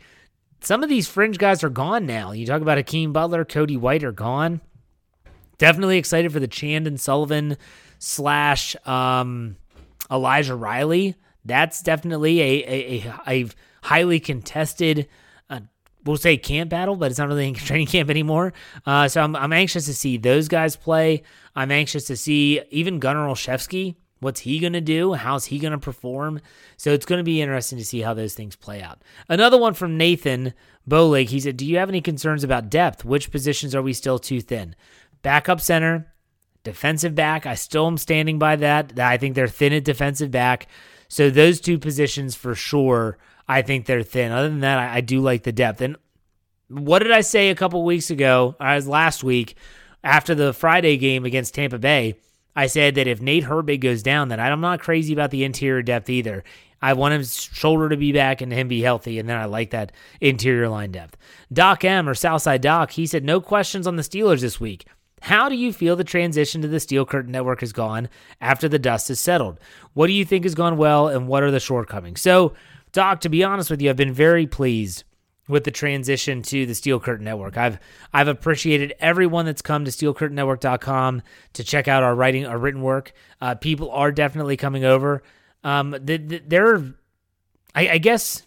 Some 0.61 0.83
of 0.83 0.89
these 0.89 1.07
fringe 1.07 1.37
guys 1.37 1.63
are 1.63 1.69
gone 1.69 2.05
now. 2.05 2.31
You 2.31 2.45
talk 2.45 2.61
about 2.61 2.77
Akeem 2.77 3.11
Butler, 3.11 3.43
Cody 3.43 3.77
White 3.77 4.03
are 4.03 4.11
gone. 4.11 4.61
Definitely 5.57 5.97
excited 5.97 6.31
for 6.31 6.39
the 6.39 6.47
Chandon 6.47 6.97
Sullivan 6.97 7.57
slash 7.99 8.75
um, 8.85 9.57
Elijah 10.09 10.55
Riley. 10.55 11.15
That's 11.43 11.81
definitely 11.81 12.39
a, 12.41 12.63
a, 12.63 13.13
a, 13.27 13.43
a 13.43 13.49
highly 13.83 14.19
contested 14.19 15.07
we'll 16.05 16.17
say 16.17 16.37
camp 16.37 16.69
battle, 16.69 16.95
but 16.95 17.11
it's 17.11 17.19
not 17.19 17.27
really 17.27 17.49
a 17.49 17.53
training 17.53 17.87
camp 17.87 18.09
anymore. 18.09 18.53
Uh, 18.85 19.07
so 19.07 19.21
I'm, 19.21 19.35
I'm 19.35 19.53
anxious 19.53 19.85
to 19.85 19.93
see 19.93 20.17
those 20.17 20.47
guys 20.47 20.75
play. 20.75 21.23
I'm 21.55 21.71
anxious 21.71 22.05
to 22.05 22.15
see 22.15 22.61
even 22.69 22.99
Gunnar 22.99 23.27
Olszewski. 23.27 23.95
What's 24.19 24.41
he 24.41 24.59
going 24.59 24.73
to 24.73 24.81
do? 24.81 25.13
How's 25.13 25.45
he 25.45 25.57
going 25.57 25.71
to 25.71 25.79
perform? 25.79 26.41
So 26.77 26.91
it's 26.91 27.07
going 27.07 27.17
to 27.17 27.23
be 27.23 27.41
interesting 27.41 27.79
to 27.79 27.85
see 27.85 28.01
how 28.01 28.13
those 28.13 28.35
things 28.35 28.55
play 28.55 28.81
out. 28.81 29.01
Another 29.27 29.57
one 29.57 29.73
from 29.73 29.97
Nathan 29.97 30.53
Bolig. 30.87 31.29
He 31.29 31.39
said, 31.39 31.57
Do 31.57 31.65
you 31.65 31.77
have 31.77 31.89
any 31.89 32.01
concerns 32.01 32.43
about 32.43 32.69
depth? 32.69 33.03
Which 33.03 33.31
positions 33.31 33.73
are 33.73 33.81
we 33.81 33.93
still 33.93 34.19
too 34.19 34.39
thin? 34.39 34.75
Backup 35.23 35.59
center, 35.59 36.13
defensive 36.63 37.15
back. 37.15 37.47
I 37.47 37.55
still 37.55 37.87
am 37.87 37.97
standing 37.97 38.37
by 38.37 38.57
that. 38.57 38.99
I 38.99 39.17
think 39.17 39.33
they're 39.33 39.47
thin 39.47 39.73
at 39.73 39.83
defensive 39.83 40.29
back. 40.29 40.67
So 41.07 41.31
those 41.31 41.59
two 41.59 41.79
positions 41.79 42.35
for 42.35 42.53
sure 42.53 43.17
I 43.51 43.63
think 43.63 43.85
they're 43.85 44.01
thin. 44.01 44.31
Other 44.31 44.47
than 44.47 44.61
that, 44.61 44.79
I, 44.79 44.95
I 44.95 45.01
do 45.01 45.19
like 45.19 45.43
the 45.43 45.51
depth. 45.51 45.81
And 45.81 45.97
what 46.69 46.99
did 46.99 47.11
I 47.11 47.19
say 47.19 47.49
a 47.49 47.55
couple 47.55 47.83
weeks 47.83 48.09
ago, 48.09 48.55
uh, 48.61 48.63
as 48.63 48.87
last 48.87 49.25
week, 49.25 49.57
after 50.05 50.33
the 50.33 50.53
Friday 50.53 50.95
game 50.95 51.25
against 51.25 51.53
Tampa 51.53 51.77
Bay? 51.77 52.15
I 52.55 52.67
said 52.67 52.95
that 52.95 53.07
if 53.07 53.19
Nate 53.19 53.43
Herbig 53.43 53.81
goes 53.81 54.03
down, 54.03 54.29
then 54.29 54.39
I'm 54.39 54.61
not 54.61 54.79
crazy 54.79 55.11
about 55.11 55.31
the 55.31 55.43
interior 55.43 55.81
depth 55.81 56.09
either. 56.09 56.45
I 56.81 56.93
want 56.93 57.13
his 57.13 57.41
shoulder 57.41 57.89
to 57.89 57.97
be 57.97 58.13
back 58.13 58.39
and 58.39 58.53
him 58.53 58.69
be 58.69 58.81
healthy, 58.81 59.19
and 59.19 59.27
then 59.27 59.37
I 59.37 59.45
like 59.45 59.71
that 59.71 59.91
interior 60.21 60.69
line 60.69 60.93
depth. 60.93 61.17
Doc 61.51 61.83
M 61.83 62.07
or 62.07 62.15
Southside 62.15 62.61
Doc, 62.61 62.91
he 62.91 63.05
said 63.05 63.25
no 63.25 63.41
questions 63.41 63.85
on 63.85 63.97
the 63.97 64.01
Steelers 64.01 64.39
this 64.39 64.61
week. 64.61 64.85
How 65.23 65.49
do 65.49 65.55
you 65.55 65.73
feel 65.73 65.97
the 65.97 66.05
transition 66.05 66.61
to 66.61 66.69
the 66.69 66.79
Steel 66.79 67.05
Curtain 67.05 67.33
Network 67.33 67.59
has 67.59 67.73
gone 67.73 68.07
after 68.39 68.69
the 68.69 68.79
dust 68.79 69.09
has 69.09 69.19
settled? 69.19 69.59
What 69.93 70.07
do 70.07 70.13
you 70.13 70.23
think 70.23 70.45
has 70.45 70.55
gone 70.55 70.77
well, 70.77 71.09
and 71.09 71.27
what 71.27 71.43
are 71.43 71.51
the 71.51 71.59
shortcomings? 71.59 72.21
So 72.21 72.53
Doc, 72.91 73.21
to 73.21 73.29
be 73.29 73.43
honest 73.43 73.69
with 73.69 73.81
you, 73.81 73.89
I've 73.89 73.95
been 73.95 74.13
very 74.13 74.47
pleased 74.47 75.03
with 75.47 75.63
the 75.63 75.71
transition 75.71 76.41
to 76.43 76.65
the 76.65 76.75
Steel 76.75 76.99
Curtain 76.99 77.25
Network. 77.25 77.57
I've 77.57 77.79
I've 78.13 78.27
appreciated 78.27 78.93
everyone 78.99 79.45
that's 79.45 79.61
come 79.61 79.85
to 79.85 79.91
steelcurtainnetwork.com 79.91 81.21
to 81.53 81.63
check 81.63 81.87
out 81.87 82.03
our 82.03 82.15
writing, 82.15 82.45
our 82.45 82.57
written 82.57 82.81
work. 82.81 83.11
Uh, 83.39 83.55
people 83.55 83.91
are 83.91 84.11
definitely 84.11 84.57
coming 84.57 84.85
over. 84.85 85.23
Um, 85.63 85.91
the, 85.91 86.17
the, 86.17 86.41
there, 86.45 86.77
I, 87.75 87.89
I 87.89 87.97
guess, 87.97 88.43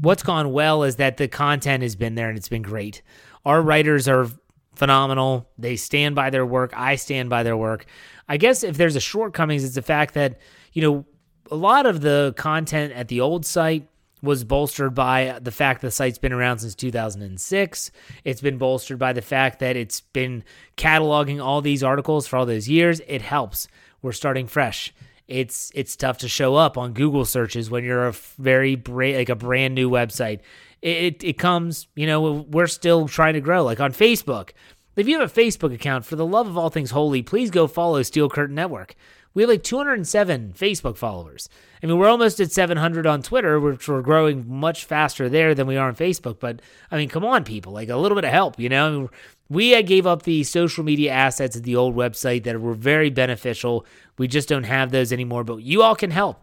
what's 0.00 0.22
gone 0.22 0.52
well 0.52 0.82
is 0.82 0.96
that 0.96 1.16
the 1.16 1.28
content 1.28 1.82
has 1.82 1.96
been 1.96 2.14
there 2.14 2.28
and 2.28 2.38
it's 2.38 2.48
been 2.48 2.62
great. 2.62 3.02
Our 3.44 3.62
writers 3.62 4.08
are 4.08 4.28
phenomenal. 4.74 5.48
They 5.58 5.76
stand 5.76 6.14
by 6.14 6.30
their 6.30 6.46
work. 6.46 6.72
I 6.76 6.96
stand 6.96 7.30
by 7.30 7.42
their 7.42 7.56
work. 7.56 7.86
I 8.28 8.36
guess 8.36 8.62
if 8.62 8.76
there's 8.76 8.96
a 8.96 9.00
shortcomings, 9.00 9.64
it's 9.64 9.74
the 9.74 9.82
fact 9.82 10.14
that 10.14 10.40
you 10.72 10.82
know 10.82 11.06
a 11.50 11.56
lot 11.56 11.86
of 11.86 12.00
the 12.00 12.34
content 12.36 12.92
at 12.92 13.08
the 13.08 13.20
old 13.20 13.46
site 13.46 13.88
was 14.22 14.44
bolstered 14.44 14.94
by 14.94 15.38
the 15.40 15.50
fact 15.50 15.82
the 15.82 15.90
site's 15.90 16.18
been 16.18 16.32
around 16.32 16.58
since 16.58 16.74
2006. 16.74 17.90
It's 18.24 18.40
been 18.40 18.58
bolstered 18.58 18.98
by 18.98 19.12
the 19.12 19.22
fact 19.22 19.60
that 19.60 19.76
it's 19.76 20.00
been 20.00 20.42
cataloging 20.76 21.42
all 21.42 21.60
these 21.60 21.82
articles 21.82 22.26
for 22.26 22.36
all 22.36 22.46
those 22.46 22.68
years. 22.68 23.00
It 23.06 23.22
helps. 23.22 23.68
We're 24.02 24.12
starting 24.12 24.46
fresh. 24.46 24.94
It's 25.28 25.72
it's 25.74 25.96
tough 25.96 26.18
to 26.18 26.28
show 26.28 26.54
up 26.54 26.78
on 26.78 26.92
Google 26.92 27.24
searches 27.24 27.68
when 27.70 27.84
you're 27.84 28.06
a 28.06 28.12
very 28.38 28.76
bra- 28.76 29.16
like 29.16 29.28
a 29.28 29.34
brand 29.34 29.74
new 29.74 29.90
website. 29.90 30.40
It, 30.82 30.96
it 30.96 31.24
it 31.24 31.38
comes, 31.38 31.88
you 31.96 32.06
know, 32.06 32.46
we're 32.48 32.68
still 32.68 33.08
trying 33.08 33.34
to 33.34 33.40
grow. 33.40 33.64
Like 33.64 33.80
on 33.80 33.92
Facebook, 33.92 34.50
if 34.94 35.08
you 35.08 35.18
have 35.18 35.30
a 35.30 35.40
Facebook 35.40 35.74
account, 35.74 36.04
for 36.04 36.14
the 36.16 36.26
love 36.26 36.46
of 36.46 36.56
all 36.56 36.70
things 36.70 36.92
holy, 36.92 37.22
please 37.22 37.50
go 37.50 37.66
follow 37.66 38.02
Steel 38.02 38.30
Curtain 38.30 38.54
Network. 38.54 38.94
We 39.36 39.42
have 39.42 39.50
like 39.50 39.64
207 39.64 40.54
Facebook 40.56 40.96
followers. 40.96 41.50
I 41.82 41.86
mean, 41.86 41.98
we're 41.98 42.08
almost 42.08 42.40
at 42.40 42.52
700 42.52 43.06
on 43.06 43.20
Twitter, 43.20 43.60
which 43.60 43.86
we're 43.86 44.00
growing 44.00 44.48
much 44.48 44.86
faster 44.86 45.28
there 45.28 45.54
than 45.54 45.66
we 45.66 45.76
are 45.76 45.88
on 45.88 45.94
Facebook. 45.94 46.40
But 46.40 46.62
I 46.90 46.96
mean, 46.96 47.10
come 47.10 47.22
on, 47.22 47.44
people, 47.44 47.74
like 47.74 47.90
a 47.90 47.96
little 47.96 48.16
bit 48.16 48.24
of 48.24 48.30
help, 48.30 48.58
you 48.58 48.70
know? 48.70 49.10
We 49.50 49.74
uh, 49.74 49.82
gave 49.82 50.06
up 50.06 50.22
the 50.22 50.42
social 50.42 50.84
media 50.84 51.12
assets 51.12 51.54
at 51.54 51.64
the 51.64 51.76
old 51.76 51.94
website 51.94 52.44
that 52.44 52.58
were 52.58 52.72
very 52.72 53.10
beneficial. 53.10 53.84
We 54.16 54.26
just 54.26 54.48
don't 54.48 54.64
have 54.64 54.90
those 54.90 55.12
anymore, 55.12 55.44
but 55.44 55.56
you 55.56 55.82
all 55.82 55.94
can 55.94 56.12
help. 56.12 56.42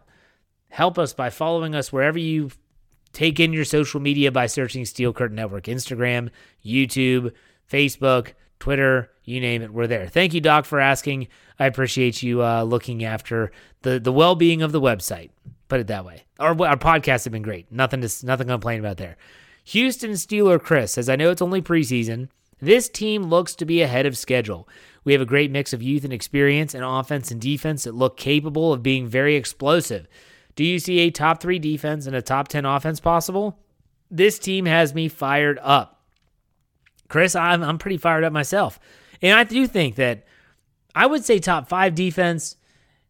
Help 0.69 0.99
us 0.99 1.15
by 1.15 1.31
following 1.31 1.73
us 1.73 1.91
wherever 1.91 2.19
you 2.19 2.51
take 3.11 3.39
in 3.39 3.53
your 3.53 3.65
social 3.65 4.01
media 4.01 4.31
by 4.31 4.45
searching 4.45 4.85
Steel 4.85 5.13
Curtain 5.13 5.37
Network 5.37 5.63
Instagram, 5.63 6.29
YouTube, 6.63 7.33
Facebook, 7.67 8.33
Twitter, 8.63 9.11
you 9.25 9.41
name 9.41 9.61
it, 9.61 9.73
we're 9.73 9.87
there. 9.87 10.07
Thank 10.07 10.33
you, 10.33 10.39
Doc, 10.39 10.63
for 10.63 10.79
asking. 10.79 11.27
I 11.59 11.65
appreciate 11.65 12.23
you 12.23 12.41
uh, 12.41 12.63
looking 12.63 13.03
after 13.03 13.51
the 13.81 13.99
the 13.99 14.13
well 14.13 14.35
being 14.35 14.61
of 14.61 14.71
the 14.71 14.79
website. 14.79 15.31
Put 15.67 15.81
it 15.81 15.87
that 15.87 16.05
way. 16.05 16.23
Our 16.39 16.51
our 16.65 16.77
podcasts 16.77 17.25
have 17.25 17.33
been 17.33 17.41
great. 17.41 17.69
Nothing 17.69 17.99
to 17.99 18.25
nothing 18.25 18.47
to 18.47 18.53
complain 18.53 18.79
about 18.79 18.95
there. 18.95 19.17
Houston 19.65 20.11
Steeler 20.11 20.61
Chris 20.61 20.93
says, 20.93 21.09
I 21.09 21.17
know 21.17 21.29
it's 21.29 21.41
only 21.41 21.61
preseason. 21.61 22.29
This 22.61 22.87
team 22.87 23.23
looks 23.23 23.53
to 23.55 23.65
be 23.65 23.81
ahead 23.81 24.05
of 24.05 24.17
schedule. 24.17 24.69
We 25.03 25.11
have 25.11 25.21
a 25.21 25.25
great 25.25 25.51
mix 25.51 25.73
of 25.73 25.83
youth 25.83 26.05
and 26.05 26.13
experience 26.13 26.73
and 26.73 26.85
offense 26.85 27.31
and 27.31 27.41
defense 27.41 27.83
that 27.83 27.95
look 27.95 28.15
capable 28.15 28.71
of 28.71 28.81
being 28.81 29.07
very 29.09 29.35
explosive. 29.35 30.07
Do 30.55 30.63
you 30.63 30.79
see 30.79 30.99
a 30.99 31.11
top 31.11 31.41
three 31.41 31.59
defense 31.59 32.07
and 32.07 32.15
a 32.15 32.21
top 32.21 32.47
10 32.47 32.63
offense 32.63 33.01
possible? 33.01 33.59
This 34.09 34.39
team 34.39 34.67
has 34.67 34.95
me 34.95 35.09
fired 35.09 35.59
up. 35.61 36.02
Chris, 37.07 37.35
I'm, 37.35 37.63
I'm 37.63 37.77
pretty 37.77 37.97
fired 37.97 38.23
up 38.23 38.33
myself. 38.33 38.79
And 39.21 39.37
I 39.37 39.43
do 39.43 39.67
think 39.67 39.95
that 39.95 40.25
I 40.95 41.05
would 41.05 41.23
say 41.23 41.39
top 41.39 41.67
five 41.67 41.95
defense, 41.95 42.55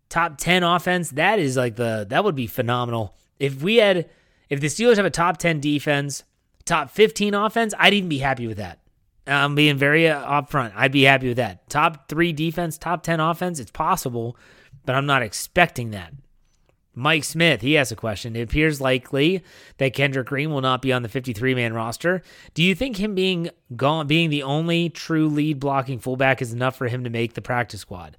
top 0.09 0.37
10 0.37 0.63
offense. 0.63 1.11
That 1.11 1.39
is 1.39 1.57
like 1.57 1.75
the, 1.75 2.05
that 2.09 2.23
would 2.23 2.35
be 2.35 2.47
phenomenal. 2.47 3.15
If 3.39 3.61
we 3.61 3.77
had, 3.77 4.09
if 4.49 4.59
the 4.59 4.67
Steelers 4.67 4.97
have 4.97 5.05
a 5.05 5.09
top 5.09 5.37
10 5.37 5.59
defense, 5.59 6.23
top 6.65 6.89
15 6.91 7.33
offense, 7.33 7.73
I'd 7.77 7.93
even 7.93 8.09
be 8.09 8.19
happy 8.19 8.47
with 8.47 8.57
that. 8.57 8.79
I'm 9.25 9.55
being 9.55 9.77
very 9.77 10.09
uh, 10.09 10.41
upfront. 10.41 10.73
I'd 10.75 10.91
be 10.91 11.03
happy 11.03 11.29
with 11.29 11.37
that. 11.37 11.69
Top 11.69 12.09
three 12.09 12.33
defense, 12.33 12.77
top 12.77 13.03
10 13.03 13.19
offense, 13.19 13.59
it's 13.59 13.71
possible, 13.71 14.37
but 14.85 14.95
I'm 14.95 15.05
not 15.05 15.21
expecting 15.21 15.91
that. 15.91 16.13
Mike 16.95 17.23
Smith, 17.23 17.61
he 17.61 17.73
has 17.73 17.91
a 17.91 17.95
question. 17.95 18.35
It 18.35 18.41
appears 18.41 18.79
likely 18.79 19.43
that 19.77 19.93
Kendrick 19.93 20.27
Green 20.27 20.51
will 20.51 20.61
not 20.61 20.81
be 20.81 20.93
on 20.93 21.01
the 21.01 21.09
53 21.09 21.55
man 21.55 21.73
roster. 21.73 22.21
Do 22.53 22.61
you 22.61 22.75
think 22.75 22.97
him 22.97 23.15
being 23.15 23.49
gone, 23.75 24.05
being 24.05 24.29
the 24.29 24.43
only 24.43 24.89
true 24.89 25.27
lead 25.27 25.59
blocking 25.59 25.99
fullback 25.99 26.41
is 26.41 26.53
enough 26.53 26.75
for 26.75 26.87
him 26.87 27.03
to 27.03 27.09
make 27.09 27.33
the 27.33 27.41
practice 27.41 27.81
squad? 27.81 28.15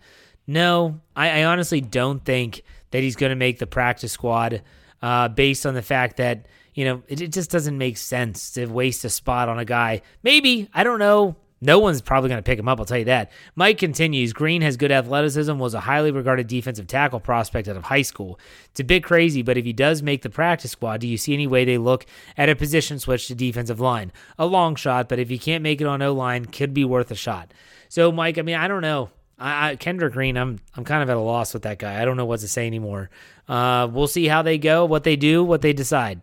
No, 0.47 1.01
I, 1.15 1.41
I 1.41 1.45
honestly 1.45 1.81
don't 1.81 2.25
think 2.25 2.63
that 2.91 3.03
he's 3.03 3.17
going 3.17 3.31
to 3.31 3.37
make 3.37 3.59
the 3.59 3.67
practice 3.67 4.13
squad 4.13 4.63
uh, 5.01 5.29
based 5.29 5.67
on 5.67 5.75
the 5.75 5.83
fact 5.83 6.17
that, 6.17 6.47
you 6.75 6.85
know, 6.85 7.03
it, 7.09 7.21
it 7.21 7.33
just 7.33 7.51
doesn't 7.51 7.79
make 7.79 7.97
sense 7.97 8.51
to 8.53 8.67
waste 8.67 9.05
a 9.05 9.11
spot 9.11 9.49
on 9.49 9.59
a 9.59 9.65
guy. 9.65 10.03
Maybe, 10.23 10.69
I 10.75 10.85
don't 10.85 10.99
know. 10.99 11.37
No 11.65 11.79
one's 11.79 12.03
probably 12.03 12.29
going 12.29 12.39
to 12.39 12.43
pick 12.43 12.59
him 12.59 12.69
up, 12.69 12.79
I'll 12.79 12.85
tell 12.85 12.99
you 12.99 13.07
that. 13.07 13.33
Mike 13.57 13.79
continues 13.79 14.35
Green 14.35 14.61
has 14.61 14.77
good 14.77 14.93
athleticism, 14.93 15.57
was 15.57 15.73
a 15.73 15.81
highly 15.81 16.11
regarded 16.11 16.47
defensive 16.47 16.87
tackle 16.87 17.21
prospect 17.21 17.69
out 17.69 17.77
of 17.79 17.85
high 17.85 18.03
school. 18.03 18.39
It's 18.67 18.81
a 18.81 18.85
bit 18.85 19.03
crazy, 19.03 19.41
but 19.41 19.57
if 19.57 19.65
he 19.65 19.73
does 19.73 20.03
make 20.03 20.21
the 20.21 20.29
practice 20.29 20.73
squad, 20.73 21.01
do 21.01 21.09
you 21.09 21.17
see 21.17 21.33
any 21.33 21.47
way 21.47 21.65
they 21.65 21.79
look 21.79 22.05
at 22.37 22.51
a 22.51 22.55
position 22.55 22.99
switch 22.99 23.29
to 23.29 23.35
defensive 23.35 23.81
line? 23.81 24.13
A 24.39 24.45
long 24.45 24.77
shot, 24.77 25.09
but 25.09 25.19
if 25.19 25.31
he 25.31 25.39
can't 25.39 25.63
make 25.63 25.81
it 25.81 25.87
on 25.87 26.03
O 26.03 26.13
line, 26.13 26.45
could 26.45 26.75
be 26.75 26.85
worth 26.85 27.11
a 27.11 27.15
shot. 27.15 27.55
So, 27.89 28.13
Mike, 28.13 28.37
I 28.37 28.43
mean, 28.43 28.57
I 28.57 28.69
don't 28.69 28.83
know. 28.83 29.09
I, 29.39 29.71
I, 29.71 29.77
Kendrick 29.77 30.13
Green, 30.13 30.37
I'm 30.37 30.59
I'm 30.77 30.85
kind 30.85 31.03
of 31.03 31.09
at 31.09 31.17
a 31.17 31.21
loss 31.21 31.55
with 31.55 31.63
that 31.63 31.79
guy. 31.79 32.01
I 32.01 32.05
don't 32.05 32.19
know 32.19 32.27
what 32.27 32.41
to 32.41 32.49
say 32.49 32.67
anymore. 32.67 33.09
Uh, 33.49 33.89
we'll 33.91 34.07
see 34.07 34.27
how 34.27 34.43
they 34.43 34.59
go, 34.59 34.85
what 34.85 35.05
they 35.05 35.17
do, 35.17 35.43
what 35.43 35.63
they 35.63 35.73
decide. 35.73 36.21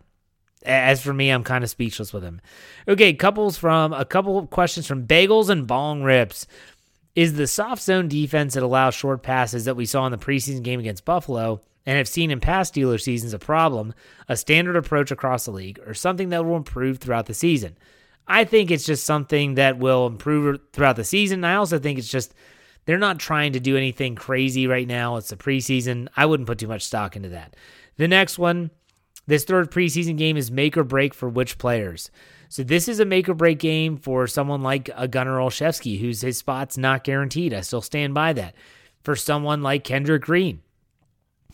As 0.64 1.02
for 1.02 1.12
me, 1.12 1.30
I'm 1.30 1.44
kind 1.44 1.64
of 1.64 1.70
speechless 1.70 2.12
with 2.12 2.22
him. 2.22 2.40
Okay, 2.86 3.12
couples 3.14 3.56
from 3.56 3.92
a 3.92 4.04
couple 4.04 4.38
of 4.38 4.50
questions 4.50 4.86
from 4.86 5.06
Bagels 5.06 5.48
and 5.48 5.66
Bong 5.66 6.02
Rips. 6.02 6.46
Is 7.14 7.34
the 7.34 7.46
soft 7.46 7.82
zone 7.82 8.08
defense 8.08 8.54
that 8.54 8.62
allows 8.62 8.94
short 8.94 9.22
passes 9.22 9.66
that 9.66 9.76
we 9.76 9.84
saw 9.84 10.06
in 10.06 10.12
the 10.12 10.18
preseason 10.18 10.62
game 10.62 10.80
against 10.80 11.04
Buffalo 11.04 11.60
and 11.84 11.98
have 11.98 12.08
seen 12.08 12.30
in 12.30 12.40
past 12.40 12.74
Steeler 12.74 12.98
seasons 12.98 13.34
a 13.34 13.38
problem, 13.38 13.92
a 14.28 14.36
standard 14.36 14.76
approach 14.76 15.10
across 15.10 15.44
the 15.44 15.50
league, 15.50 15.78
or 15.86 15.92
something 15.92 16.30
that 16.30 16.44
will 16.44 16.56
improve 16.56 16.98
throughout 16.98 17.26
the 17.26 17.34
season? 17.34 17.76
I 18.26 18.44
think 18.44 18.70
it's 18.70 18.86
just 18.86 19.04
something 19.04 19.56
that 19.56 19.78
will 19.78 20.06
improve 20.06 20.60
throughout 20.72 20.96
the 20.96 21.04
season. 21.04 21.44
I 21.44 21.56
also 21.56 21.78
think 21.78 21.98
it's 21.98 22.08
just 22.08 22.32
they're 22.84 22.98
not 22.98 23.18
trying 23.18 23.52
to 23.52 23.60
do 23.60 23.76
anything 23.76 24.14
crazy 24.14 24.66
right 24.66 24.86
now. 24.86 25.16
It's 25.16 25.28
the 25.28 25.36
preseason. 25.36 26.08
I 26.16 26.26
wouldn't 26.26 26.46
put 26.46 26.58
too 26.58 26.68
much 26.68 26.84
stock 26.84 27.14
into 27.14 27.30
that. 27.30 27.56
The 27.96 28.08
next 28.08 28.38
one 28.38 28.70
this 29.26 29.44
third 29.44 29.70
preseason 29.70 30.16
game 30.16 30.36
is 30.36 30.50
make 30.50 30.76
or 30.76 30.84
break 30.84 31.14
for 31.14 31.28
which 31.28 31.58
players. 31.58 32.10
So 32.48 32.62
this 32.62 32.88
is 32.88 33.00
a 33.00 33.04
make 33.04 33.28
or 33.28 33.34
break 33.34 33.58
game 33.58 33.96
for 33.96 34.26
someone 34.26 34.62
like 34.62 34.90
a 34.94 35.08
Gunnar 35.08 35.38
Olszewski, 35.38 36.00
whose 36.00 36.20
his 36.20 36.38
spot's 36.38 36.76
not 36.76 37.04
guaranteed. 37.04 37.54
I 37.54 37.62
still 37.62 37.80
stand 37.80 38.14
by 38.14 38.32
that. 38.34 38.54
For 39.02 39.16
someone 39.16 39.62
like 39.62 39.84
Kendrick 39.84 40.22
Green, 40.22 40.60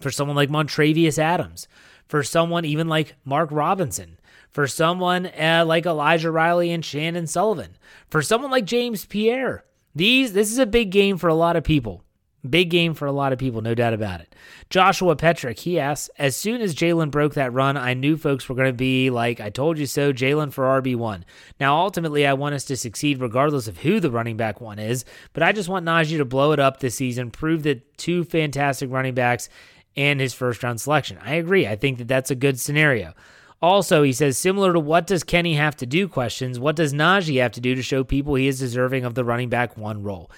for 0.01 0.11
someone 0.11 0.37
like 0.37 0.51
Montravius 0.51 1.19
Adams, 1.19 1.69
for 2.09 2.23
someone 2.23 2.65
even 2.65 2.89
like 2.89 3.15
Mark 3.25 3.51
Robinson, 3.53 4.19
for 4.51 4.67
someone 4.67 5.27
uh, 5.27 5.65
like 5.67 5.87
Elijah 5.87 6.31
Riley 6.31 6.73
and 6.73 6.83
Chandon 6.83 7.27
Sullivan, 7.27 7.77
for 8.11 8.23
someone 8.23 8.51
like 8.51 8.65
James 8.65 9.07
Pierre. 9.07 9.65
These 9.95 10.33
this 10.33 10.51
is 10.51 10.59
a 10.59 10.67
big 10.67 10.91
game 10.91 11.17
for 11.17 11.29
a 11.29 11.35
lot 11.35 11.57
of 11.57 11.65
people. 11.65 12.03
Big 12.49 12.71
game 12.71 12.95
for 12.95 13.07
a 13.07 13.13
lot 13.13 13.33
of 13.33 13.39
people, 13.39 13.61
no 13.61 13.75
doubt 13.75 13.95
about 13.95 14.21
it. 14.21 14.35
Joshua 14.71 15.17
Petrick, 15.17 15.59
he 15.59 15.81
asks, 15.81 16.09
as 16.19 16.37
soon 16.37 16.61
as 16.61 16.75
Jaylen 16.75 17.11
broke 17.11 17.35
that 17.35 17.53
run, 17.53 17.77
I 17.77 17.95
knew 17.95 18.17
folks 18.17 18.49
were 18.49 18.55
going 18.55 18.69
to 18.69 18.73
be 18.73 19.11
like, 19.11 19.41
I 19.41 19.51
told 19.51 19.77
you 19.77 19.87
so, 19.87 20.13
Jaylen 20.13 20.53
for 20.53 20.81
RB1. 20.81 21.23
Now, 21.59 21.77
ultimately, 21.79 22.27
I 22.27 22.35
want 22.35 22.55
us 22.55 22.65
to 22.67 22.77
succeed 22.77 23.21
regardless 23.21 23.67
of 23.67 23.79
who 23.79 23.99
the 23.99 24.11
running 24.11 24.37
back 24.37 24.61
one 24.61 24.79
is, 24.79 25.05
but 25.33 25.43
I 25.43 25.51
just 25.51 25.69
want 25.69 25.85
Najee 25.85 26.19
to 26.19 26.25
blow 26.25 26.53
it 26.53 26.61
up 26.61 26.79
this 26.79 26.95
season, 26.95 27.33
prove 27.33 27.65
that 27.65 27.99
two 27.99 28.23
fantastic 28.23 28.89
running 28.91 29.15
backs 29.15 29.49
and 29.97 30.21
his 30.21 30.33
first 30.33 30.63
round 30.63 30.81
selection. 30.81 31.19
I 31.21 31.35
agree. 31.35 31.67
I 31.67 31.75
think 31.75 31.99
that 31.99 32.07
that's 32.07 32.31
a 32.31 32.37
good 32.37 32.61
scenario. 32.61 33.15
Also, 33.61 34.05
he 34.05 34.13
says, 34.13 34.39
similar 34.39 34.73
to 34.73 34.79
what 34.79 35.09
does 35.09 35.25
Kenny 35.25 35.55
have 35.55 35.75
to 35.79 35.87
do 35.87 36.07
questions, 36.07 36.61
what 36.61 36.77
does 36.77 36.95
Najee 36.95 37.43
have 37.43 37.51
to 37.53 37.61
do 37.61 37.75
to 37.75 37.83
show 37.83 38.05
people 38.05 38.37
he 38.37 38.47
is 38.47 38.61
deserving 38.61 39.05
of 39.05 39.15
the 39.17 39.25
running 39.25 39.49
back 39.49 39.77
one 39.77 40.05
role? 40.05 40.31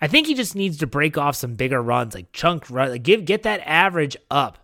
I 0.00 0.06
think 0.06 0.26
he 0.26 0.34
just 0.34 0.54
needs 0.54 0.78
to 0.78 0.86
break 0.86 1.16
off 1.16 1.36
some 1.36 1.54
bigger 1.54 1.82
runs, 1.82 2.14
like 2.14 2.32
chunk 2.32 2.70
run, 2.70 2.90
like 2.90 3.02
give 3.02 3.24
get 3.24 3.42
that 3.44 3.60
average 3.64 4.16
up. 4.30 4.58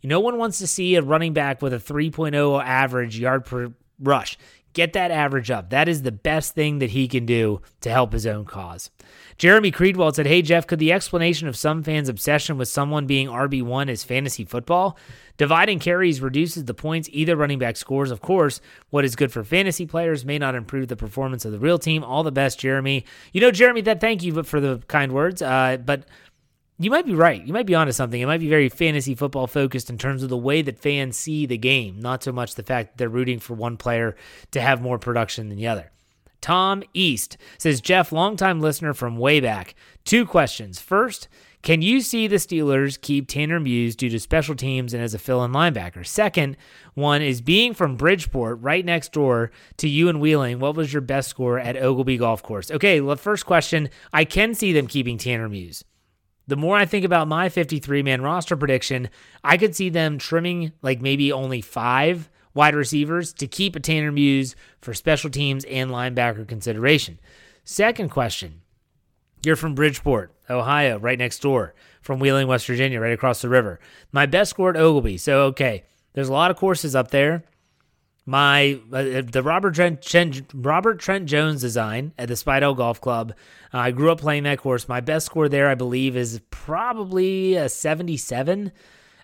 You 0.00 0.08
no 0.08 0.20
one 0.20 0.38
wants 0.38 0.58
to 0.58 0.66
see 0.66 0.94
a 0.94 1.02
running 1.02 1.32
back 1.32 1.62
with 1.62 1.72
a 1.72 1.78
3.0 1.78 2.62
average 2.64 3.18
yard 3.18 3.44
per 3.44 3.72
rush. 3.98 4.38
Get 4.72 4.92
that 4.92 5.10
average 5.10 5.50
up. 5.50 5.70
That 5.70 5.88
is 5.88 6.02
the 6.02 6.12
best 6.12 6.54
thing 6.54 6.80
that 6.80 6.90
he 6.90 7.08
can 7.08 7.24
do 7.24 7.62
to 7.80 7.90
help 7.90 8.12
his 8.12 8.26
own 8.26 8.44
cause. 8.44 8.90
Jeremy 9.38 9.70
Creedwell 9.70 10.14
said, 10.14 10.26
Hey, 10.26 10.40
Jeff, 10.40 10.66
could 10.66 10.78
the 10.78 10.92
explanation 10.92 11.46
of 11.46 11.56
some 11.56 11.82
fans' 11.82 12.08
obsession 12.08 12.56
with 12.56 12.68
someone 12.68 13.06
being 13.06 13.28
RB1 13.28 13.90
is 13.90 14.02
fantasy 14.02 14.44
football? 14.44 14.96
Dividing 15.36 15.78
carries 15.78 16.22
reduces 16.22 16.64
the 16.64 16.72
points 16.72 17.10
either 17.12 17.36
running 17.36 17.58
back 17.58 17.76
scores. 17.76 18.10
Of 18.10 18.22
course, 18.22 18.62
what 18.88 19.04
is 19.04 19.14
good 19.14 19.30
for 19.30 19.44
fantasy 19.44 19.84
players 19.84 20.24
may 20.24 20.38
not 20.38 20.54
improve 20.54 20.88
the 20.88 20.96
performance 20.96 21.44
of 21.44 21.52
the 21.52 21.58
real 21.58 21.78
team. 21.78 22.02
All 22.02 22.22
the 22.22 22.32
best, 22.32 22.58
Jeremy. 22.58 23.04
You 23.32 23.42
know, 23.42 23.50
Jeremy, 23.50 23.82
that 23.82 24.00
thank 24.00 24.22
you 24.22 24.42
for 24.42 24.58
the 24.58 24.82
kind 24.88 25.12
words. 25.12 25.42
Uh, 25.42 25.76
but 25.84 26.04
you 26.78 26.90
might 26.90 27.04
be 27.04 27.14
right. 27.14 27.44
You 27.44 27.52
might 27.52 27.66
be 27.66 27.74
onto 27.74 27.92
something. 27.92 28.20
It 28.20 28.26
might 28.26 28.40
be 28.40 28.48
very 28.48 28.70
fantasy 28.70 29.14
football 29.14 29.46
focused 29.46 29.90
in 29.90 29.98
terms 29.98 30.22
of 30.22 30.30
the 30.30 30.36
way 30.36 30.62
that 30.62 30.78
fans 30.78 31.18
see 31.18 31.44
the 31.44 31.58
game, 31.58 32.00
not 32.00 32.22
so 32.22 32.32
much 32.32 32.54
the 32.54 32.62
fact 32.62 32.92
that 32.92 32.98
they're 32.98 33.08
rooting 33.10 33.38
for 33.38 33.52
one 33.52 33.76
player 33.76 34.16
to 34.52 34.62
have 34.62 34.80
more 34.80 34.98
production 34.98 35.50
than 35.50 35.58
the 35.58 35.68
other. 35.68 35.90
Tom 36.46 36.84
East 36.94 37.36
says, 37.58 37.80
Jeff, 37.80 38.12
longtime 38.12 38.60
listener 38.60 38.94
from 38.94 39.16
way 39.16 39.40
back. 39.40 39.74
Two 40.04 40.24
questions. 40.24 40.80
First, 40.80 41.26
can 41.62 41.82
you 41.82 42.00
see 42.00 42.28
the 42.28 42.36
Steelers 42.36 43.00
keep 43.00 43.26
Tanner 43.26 43.58
Muse 43.58 43.96
due 43.96 44.08
to 44.10 44.20
special 44.20 44.54
teams 44.54 44.94
and 44.94 45.02
as 45.02 45.12
a 45.12 45.18
fill 45.18 45.42
in 45.44 45.50
linebacker? 45.50 46.06
Second 46.06 46.56
one 46.94 47.20
is 47.20 47.40
being 47.40 47.74
from 47.74 47.96
Bridgeport, 47.96 48.60
right 48.60 48.84
next 48.84 49.10
door 49.10 49.50
to 49.78 49.88
you 49.88 50.08
and 50.08 50.20
Wheeling, 50.20 50.60
what 50.60 50.76
was 50.76 50.92
your 50.92 51.02
best 51.02 51.30
score 51.30 51.58
at 51.58 51.74
Oglebay 51.74 52.20
Golf 52.20 52.44
Course? 52.44 52.70
Okay, 52.70 53.00
the 53.00 53.16
first 53.16 53.44
question 53.44 53.90
I 54.12 54.24
can 54.24 54.54
see 54.54 54.72
them 54.72 54.86
keeping 54.86 55.18
Tanner 55.18 55.48
Muse. 55.48 55.82
The 56.46 56.54
more 56.54 56.76
I 56.76 56.86
think 56.86 57.04
about 57.04 57.26
my 57.26 57.48
53 57.48 58.04
man 58.04 58.22
roster 58.22 58.56
prediction, 58.56 59.08
I 59.42 59.56
could 59.56 59.74
see 59.74 59.88
them 59.88 60.16
trimming 60.16 60.70
like 60.80 61.00
maybe 61.00 61.32
only 61.32 61.60
five 61.60 62.30
wide 62.56 62.74
receivers 62.74 63.32
to 63.34 63.46
keep 63.46 63.76
a 63.76 63.80
Tanner 63.80 64.10
Muse 64.10 64.56
for 64.80 64.94
special 64.94 65.30
teams 65.30 65.64
and 65.66 65.90
linebacker 65.90 66.48
consideration. 66.48 67.20
Second 67.62 68.10
question 68.10 68.62
You're 69.44 69.56
from 69.56 69.74
Bridgeport, 69.74 70.32
Ohio, 70.48 70.98
right 70.98 71.18
next 71.18 71.40
door, 71.40 71.74
from 72.00 72.18
Wheeling, 72.18 72.48
West 72.48 72.66
Virginia, 72.66 73.00
right 73.00 73.12
across 73.12 73.42
the 73.42 73.48
river. 73.48 73.78
My 74.10 74.26
best 74.26 74.50
score 74.50 74.70
at 74.70 74.76
Oglebay. 74.76 75.20
So, 75.20 75.42
okay, 75.44 75.84
there's 76.14 76.30
a 76.30 76.32
lot 76.32 76.50
of 76.50 76.56
courses 76.56 76.96
up 76.96 77.10
there. 77.10 77.44
My 78.28 78.80
uh, 78.92 79.22
the 79.22 79.42
Robert 79.44 79.74
Trent, 79.74 80.42
Robert 80.52 80.98
Trent 80.98 81.26
Jones 81.26 81.60
design 81.60 82.12
at 82.18 82.26
the 82.26 82.34
Speidel 82.34 82.76
Golf 82.76 83.00
Club. 83.00 83.34
Uh, 83.72 83.78
I 83.78 83.90
grew 83.92 84.10
up 84.10 84.20
playing 84.20 84.42
that 84.44 84.58
course. 84.58 84.88
My 84.88 85.00
best 85.00 85.26
score 85.26 85.48
there, 85.48 85.68
I 85.68 85.76
believe, 85.76 86.16
is 86.16 86.40
probably 86.50 87.54
a 87.54 87.68
77. 87.68 88.72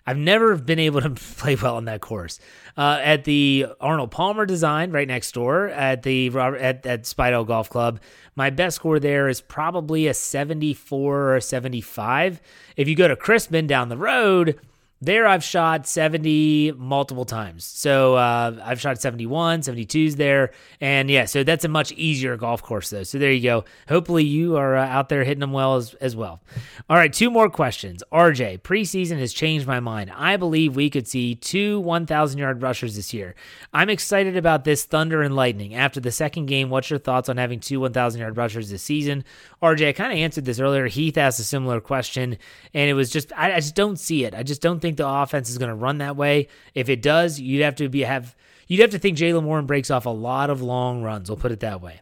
I've 0.05 0.17
never 0.17 0.55
been 0.55 0.79
able 0.79 1.01
to 1.01 1.09
play 1.37 1.55
well 1.55 1.77
on 1.77 1.85
that 1.85 2.01
course. 2.01 2.39
Uh, 2.77 2.99
at 3.01 3.23
the 3.23 3.67
Arnold 3.79 4.11
Palmer 4.11 4.45
design, 4.45 4.91
right 4.91 5.07
next 5.07 5.33
door 5.33 5.67
at 5.69 6.03
the 6.03 6.27
at, 6.35 6.85
at 6.85 7.03
Speidel 7.03 7.45
Golf 7.45 7.69
Club, 7.69 7.99
my 8.35 8.49
best 8.49 8.77
score 8.77 8.99
there 8.99 9.29
is 9.29 9.41
probably 9.41 10.07
a 10.07 10.13
74 10.13 11.35
or 11.35 11.39
75. 11.39 12.41
If 12.75 12.87
you 12.87 12.95
go 12.95 13.07
to 13.07 13.15
Crispin 13.15 13.67
down 13.67 13.89
the 13.89 13.97
road, 13.97 14.59
there, 15.05 15.27
I've 15.27 15.43
shot 15.43 15.87
70 15.87 16.73
multiple 16.77 17.25
times. 17.25 17.65
So 17.65 18.15
uh, 18.15 18.59
I've 18.63 18.79
shot 18.79 19.01
71, 19.01 19.61
72s 19.61 20.15
there. 20.15 20.51
And 20.79 21.09
yeah, 21.09 21.25
so 21.25 21.43
that's 21.43 21.65
a 21.65 21.67
much 21.67 21.91
easier 21.93 22.37
golf 22.37 22.61
course, 22.61 22.89
though. 22.89 23.03
So 23.03 23.17
there 23.17 23.31
you 23.31 23.41
go. 23.41 23.65
Hopefully, 23.89 24.23
you 24.23 24.55
are 24.57 24.75
uh, 24.75 24.87
out 24.87 25.09
there 25.09 25.23
hitting 25.23 25.39
them 25.39 25.51
well 25.51 25.75
as, 25.75 25.93
as 25.95 26.15
well. 26.15 26.41
All 26.89 26.97
right, 26.97 27.11
two 27.11 27.29
more 27.29 27.49
questions. 27.49 28.03
RJ, 28.11 28.61
preseason 28.61 29.19
has 29.19 29.33
changed 29.33 29.67
my 29.67 29.79
mind. 29.79 30.11
I 30.15 30.37
believe 30.37 30.75
we 30.75 30.89
could 30.89 31.07
see 31.07 31.35
two 31.35 31.79
1,000 31.81 32.39
yard 32.39 32.61
rushers 32.61 32.95
this 32.95 33.13
year. 33.13 33.35
I'm 33.73 33.89
excited 33.89 34.37
about 34.37 34.63
this 34.63 34.85
Thunder 34.85 35.21
and 35.21 35.35
Lightning. 35.35 35.75
After 35.75 35.99
the 35.99 36.11
second 36.11 36.45
game, 36.45 36.69
what's 36.69 36.89
your 36.89 36.99
thoughts 36.99 37.29
on 37.29 37.37
having 37.37 37.59
two 37.59 37.79
1,000 37.79 38.19
yard 38.21 38.37
rushers 38.37 38.69
this 38.69 38.83
season? 38.83 39.23
RJ, 39.61 39.89
I 39.89 39.93
kind 39.93 40.11
of 40.13 40.19
answered 40.19 40.45
this 40.45 40.59
earlier. 40.59 40.87
Heath 40.87 41.17
asked 41.17 41.39
a 41.39 41.43
similar 41.43 41.79
question, 41.81 42.37
and 42.73 42.89
it 42.89 42.93
was 42.93 43.09
just, 43.09 43.31
I, 43.33 43.53
I 43.53 43.59
just 43.59 43.75
don't 43.75 43.99
see 43.99 44.25
it. 44.25 44.33
I 44.33 44.43
just 44.43 44.61
don't 44.61 44.79
think 44.79 44.92
the 44.97 45.07
offense 45.07 45.49
is 45.49 45.57
going 45.57 45.69
to 45.69 45.75
run 45.75 45.99
that 45.99 46.15
way. 46.15 46.47
If 46.73 46.89
it 46.89 47.01
does, 47.01 47.39
you'd 47.39 47.63
have 47.63 47.75
to 47.75 47.89
be 47.89 48.01
have 48.01 48.35
you'd 48.67 48.81
have 48.81 48.91
to 48.91 48.99
think 48.99 49.17
Jaylen 49.17 49.43
Warren 49.43 49.65
breaks 49.65 49.91
off 49.91 50.05
a 50.05 50.09
lot 50.09 50.49
of 50.49 50.61
long 50.61 51.01
runs. 51.03 51.29
We'll 51.29 51.37
put 51.37 51.51
it 51.51 51.59
that 51.61 51.81
way. 51.81 52.01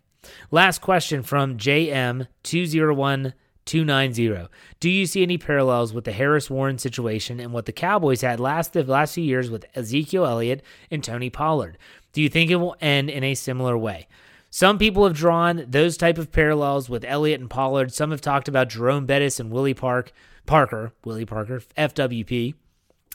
Last 0.52 0.80
question 0.80 1.24
from 1.24 1.58
JM 1.58 2.28
two 2.44 2.66
zero 2.66 2.94
one 2.94 3.34
two 3.66 3.84
nine 3.84 4.14
zero. 4.14 4.50
Do 4.80 4.90
you 4.90 5.06
see 5.06 5.24
any 5.24 5.38
parallels 5.38 5.94
with 5.94 6.06
the 6.06 6.12
Harris 6.12 6.50
Warren 6.50 6.78
situation 6.78 7.40
and 7.40 7.54
what 7.54 7.66
the 7.66 7.72
Cowboys 7.72 8.22
had 8.22 8.40
last 8.40 8.74
the 8.74 8.84
last 8.84 9.16
few 9.16 9.24
years 9.24 9.50
with 9.50 9.66
Ezekiel 9.76 10.26
Elliott 10.26 10.64
and 10.90 11.04
Tony 11.04 11.30
Pollard? 11.30 11.78
Do 12.14 12.22
you 12.22 12.30
think 12.30 12.52
it 12.52 12.58
will 12.58 12.76
end 12.82 13.10
in 13.10 13.24
a 13.24 13.36
similar 13.36 13.78
way? 13.78 14.08
Some 14.50 14.78
people 14.78 15.06
have 15.06 15.16
drawn 15.16 15.64
those 15.66 15.96
type 15.96 16.18
of 16.18 16.34
parallels 16.34 16.90
with 16.90 17.06
Elliott 17.06 17.40
and 17.40 17.50
Pollard. 17.50 17.94
Some 17.94 18.12
have 18.12 18.20
talked 18.20 18.50
about 18.50 18.68
Jerome 18.68 19.06
Bettis 19.06 19.40
and 19.40 19.50
Willie 19.50 19.74
Park 19.74 20.12
Parker, 20.46 20.92
Willie 21.06 21.26
Parker, 21.26 21.62
FWP. 21.78 22.56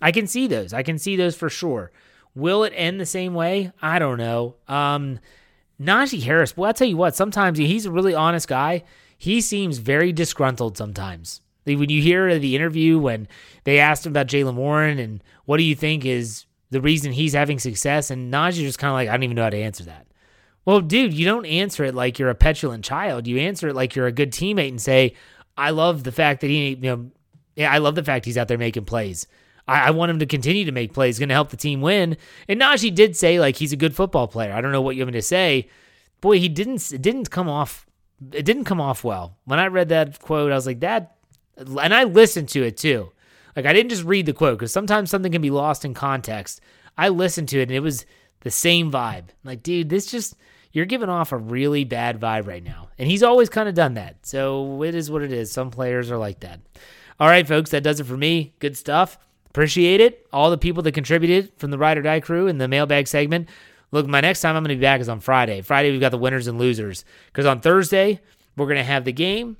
I 0.00 0.12
can 0.12 0.26
see 0.26 0.46
those. 0.46 0.72
I 0.72 0.82
can 0.82 0.98
see 0.98 1.16
those 1.16 1.36
for 1.36 1.48
sure. 1.48 1.90
Will 2.34 2.64
it 2.64 2.72
end 2.76 3.00
the 3.00 3.06
same 3.06 3.34
way? 3.34 3.72
I 3.80 3.98
don't 3.98 4.18
know. 4.18 4.56
Um, 4.68 5.20
Najee 5.80 6.22
Harris, 6.22 6.56
well, 6.56 6.68
I'll 6.68 6.74
tell 6.74 6.88
you 6.88 6.96
what, 6.96 7.16
sometimes 7.16 7.58
he's 7.58 7.86
a 7.86 7.90
really 7.90 8.14
honest 8.14 8.48
guy. 8.48 8.84
He 9.16 9.40
seems 9.40 9.78
very 9.78 10.12
disgruntled 10.12 10.76
sometimes. 10.76 11.40
Like 11.66 11.78
When 11.78 11.90
you 11.90 12.02
hear 12.02 12.38
the 12.38 12.54
interview 12.54 12.98
when 12.98 13.26
they 13.64 13.78
asked 13.78 14.06
him 14.06 14.12
about 14.12 14.28
Jaylen 14.28 14.54
Warren 14.54 14.98
and 14.98 15.22
what 15.46 15.56
do 15.56 15.62
you 15.62 15.74
think 15.74 16.04
is 16.04 16.44
the 16.70 16.80
reason 16.80 17.12
he's 17.12 17.32
having 17.32 17.58
success, 17.58 18.10
and 18.10 18.32
Najee 18.32 18.62
just 18.62 18.78
kind 18.78 18.90
of 18.90 18.94
like, 18.94 19.08
I 19.08 19.12
don't 19.12 19.22
even 19.22 19.36
know 19.36 19.44
how 19.44 19.50
to 19.50 19.56
answer 19.56 19.84
that. 19.84 20.06
Well, 20.64 20.80
dude, 20.80 21.14
you 21.14 21.24
don't 21.24 21.46
answer 21.46 21.84
it 21.84 21.94
like 21.94 22.18
you're 22.18 22.28
a 22.28 22.34
petulant 22.34 22.84
child. 22.84 23.26
You 23.26 23.38
answer 23.38 23.68
it 23.68 23.76
like 23.76 23.94
you're 23.94 24.08
a 24.08 24.12
good 24.12 24.32
teammate 24.32 24.70
and 24.70 24.80
say, 24.80 25.14
I 25.56 25.70
love 25.70 26.02
the 26.02 26.12
fact 26.12 26.40
that 26.40 26.48
he, 26.48 26.70
you 26.70 26.76
know, 26.76 27.10
yeah, 27.54 27.72
I 27.72 27.78
love 27.78 27.94
the 27.94 28.02
fact 28.02 28.24
he's 28.24 28.36
out 28.36 28.48
there 28.48 28.58
making 28.58 28.84
plays. 28.84 29.26
I, 29.66 29.88
I 29.88 29.90
want 29.90 30.10
him 30.10 30.18
to 30.20 30.26
continue 30.26 30.64
to 30.64 30.72
make 30.72 30.92
plays, 30.92 31.18
going 31.18 31.28
to 31.28 31.34
help 31.34 31.50
the 31.50 31.56
team 31.56 31.80
win. 31.80 32.16
And 32.48 32.60
Najee 32.60 32.94
did 32.94 33.16
say 33.16 33.40
like 33.40 33.56
he's 33.56 33.72
a 33.72 33.76
good 33.76 33.94
football 33.94 34.28
player. 34.28 34.52
I 34.52 34.60
don't 34.60 34.72
know 34.72 34.82
what 34.82 34.96
you 34.96 35.06
me 35.06 35.12
to 35.12 35.22
say. 35.22 35.68
Boy, 36.20 36.38
he 36.38 36.48
didn't. 36.48 36.92
It 36.92 37.02
didn't 37.02 37.30
come 37.30 37.48
off. 37.48 37.86
It 38.32 38.44
didn't 38.44 38.64
come 38.64 38.80
off 38.80 39.04
well. 39.04 39.36
When 39.44 39.58
I 39.58 39.66
read 39.66 39.90
that 39.90 40.20
quote, 40.20 40.50
I 40.50 40.54
was 40.54 40.66
like 40.66 40.80
that, 40.80 41.16
and 41.56 41.94
I 41.94 42.04
listened 42.04 42.48
to 42.50 42.62
it 42.62 42.76
too. 42.76 43.12
Like 43.56 43.66
I 43.66 43.72
didn't 43.72 43.90
just 43.90 44.04
read 44.04 44.26
the 44.26 44.32
quote 44.32 44.58
because 44.58 44.72
sometimes 44.72 45.10
something 45.10 45.32
can 45.32 45.42
be 45.42 45.50
lost 45.50 45.84
in 45.84 45.94
context. 45.94 46.60
I 46.98 47.08
listened 47.08 47.48
to 47.50 47.58
it 47.58 47.64
and 47.64 47.72
it 47.72 47.80
was 47.80 48.06
the 48.40 48.50
same 48.50 48.92
vibe. 48.92 49.28
Like, 49.44 49.62
dude, 49.62 49.88
this 49.88 50.06
just 50.06 50.36
you're 50.72 50.84
giving 50.84 51.08
off 51.08 51.32
a 51.32 51.38
really 51.38 51.84
bad 51.84 52.20
vibe 52.20 52.46
right 52.46 52.62
now. 52.62 52.88
And 52.98 53.08
he's 53.10 53.22
always 53.22 53.48
kind 53.48 53.68
of 53.68 53.74
done 53.74 53.94
that. 53.94 54.26
So 54.26 54.82
it 54.82 54.94
is 54.94 55.10
what 55.10 55.22
it 55.22 55.32
is. 55.32 55.50
Some 55.50 55.70
players 55.70 56.10
are 56.10 56.18
like 56.18 56.40
that. 56.40 56.60
All 57.18 57.28
right, 57.28 57.48
folks, 57.48 57.70
that 57.70 57.82
does 57.82 57.98
it 57.98 58.04
for 58.04 58.16
me. 58.16 58.54
Good 58.58 58.76
stuff. 58.76 59.18
Appreciate 59.56 60.02
it. 60.02 60.26
All 60.34 60.50
the 60.50 60.58
people 60.58 60.82
that 60.82 60.92
contributed 60.92 61.50
from 61.56 61.70
the 61.70 61.78
Ride 61.78 61.96
or 61.96 62.02
Die 62.02 62.20
crew 62.20 62.46
in 62.46 62.58
the 62.58 62.68
mailbag 62.68 63.08
segment. 63.08 63.48
Look, 63.90 64.06
my 64.06 64.20
next 64.20 64.42
time 64.42 64.54
I'm 64.54 64.62
going 64.62 64.68
to 64.68 64.74
be 64.76 64.82
back 64.82 65.00
is 65.00 65.08
on 65.08 65.20
Friday. 65.20 65.62
Friday, 65.62 65.90
we've 65.90 66.00
got 66.00 66.10
the 66.10 66.18
winners 66.18 66.46
and 66.46 66.58
losers. 66.58 67.06
Because 67.28 67.46
on 67.46 67.62
Thursday, 67.62 68.20
we're 68.54 68.66
going 68.66 68.76
to 68.76 68.84
have 68.84 69.06
the 69.06 69.14
game. 69.14 69.56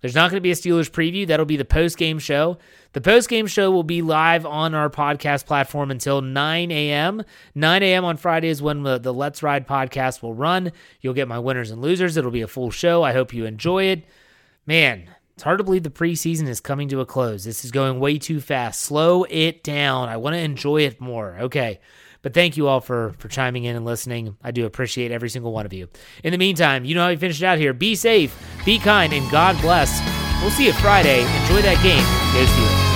There's 0.00 0.16
not 0.16 0.32
going 0.32 0.38
to 0.38 0.40
be 0.40 0.50
a 0.50 0.56
Steelers 0.56 0.90
preview. 0.90 1.28
That'll 1.28 1.46
be 1.46 1.56
the 1.56 1.64
post 1.64 1.96
game 1.96 2.18
show. 2.18 2.58
The 2.92 3.00
post 3.00 3.28
game 3.28 3.46
show 3.46 3.70
will 3.70 3.84
be 3.84 4.02
live 4.02 4.44
on 4.44 4.74
our 4.74 4.90
podcast 4.90 5.46
platform 5.46 5.92
until 5.92 6.20
9 6.22 6.72
a.m. 6.72 7.22
9 7.54 7.82
a.m. 7.84 8.04
on 8.04 8.16
Friday 8.16 8.48
is 8.48 8.60
when 8.60 8.82
the, 8.82 8.98
the 8.98 9.14
Let's 9.14 9.44
Ride 9.44 9.68
podcast 9.68 10.22
will 10.22 10.34
run. 10.34 10.72
You'll 11.00 11.14
get 11.14 11.28
my 11.28 11.38
winners 11.38 11.70
and 11.70 11.80
losers. 11.80 12.16
It'll 12.16 12.32
be 12.32 12.42
a 12.42 12.48
full 12.48 12.72
show. 12.72 13.04
I 13.04 13.12
hope 13.12 13.32
you 13.32 13.44
enjoy 13.44 13.84
it. 13.84 14.06
Man, 14.66 15.08
it's 15.36 15.42
hard 15.42 15.58
to 15.58 15.64
believe 15.64 15.82
the 15.82 15.90
preseason 15.90 16.48
is 16.48 16.60
coming 16.60 16.88
to 16.88 17.00
a 17.00 17.06
close. 17.06 17.44
This 17.44 17.62
is 17.62 17.70
going 17.70 18.00
way 18.00 18.18
too 18.18 18.40
fast. 18.40 18.80
Slow 18.80 19.24
it 19.24 19.62
down. 19.62 20.08
I 20.08 20.16
want 20.16 20.32
to 20.32 20.40
enjoy 20.40 20.82
it 20.82 20.98
more. 20.98 21.36
Okay. 21.40 21.78
But 22.22 22.32
thank 22.32 22.56
you 22.56 22.66
all 22.68 22.80
for 22.80 23.14
for 23.18 23.28
chiming 23.28 23.64
in 23.64 23.76
and 23.76 23.84
listening. 23.84 24.36
I 24.42 24.50
do 24.50 24.64
appreciate 24.64 25.12
every 25.12 25.28
single 25.28 25.52
one 25.52 25.66
of 25.66 25.74
you. 25.74 25.88
In 26.24 26.32
the 26.32 26.38
meantime, 26.38 26.86
you 26.86 26.94
know 26.94 27.02
how 27.02 27.10
we 27.10 27.16
finish 27.16 27.40
it 27.40 27.46
out 27.46 27.58
here. 27.58 27.74
Be 27.74 27.94
safe, 27.94 28.34
be 28.64 28.78
kind, 28.78 29.12
and 29.12 29.30
God 29.30 29.60
bless. 29.60 30.00
We'll 30.40 30.50
see 30.50 30.66
you 30.66 30.72
Friday. 30.72 31.20
Enjoy 31.20 31.62
that 31.62 31.80
game. 31.82 32.02
Go 32.32 32.44
Steelers. 32.46 32.95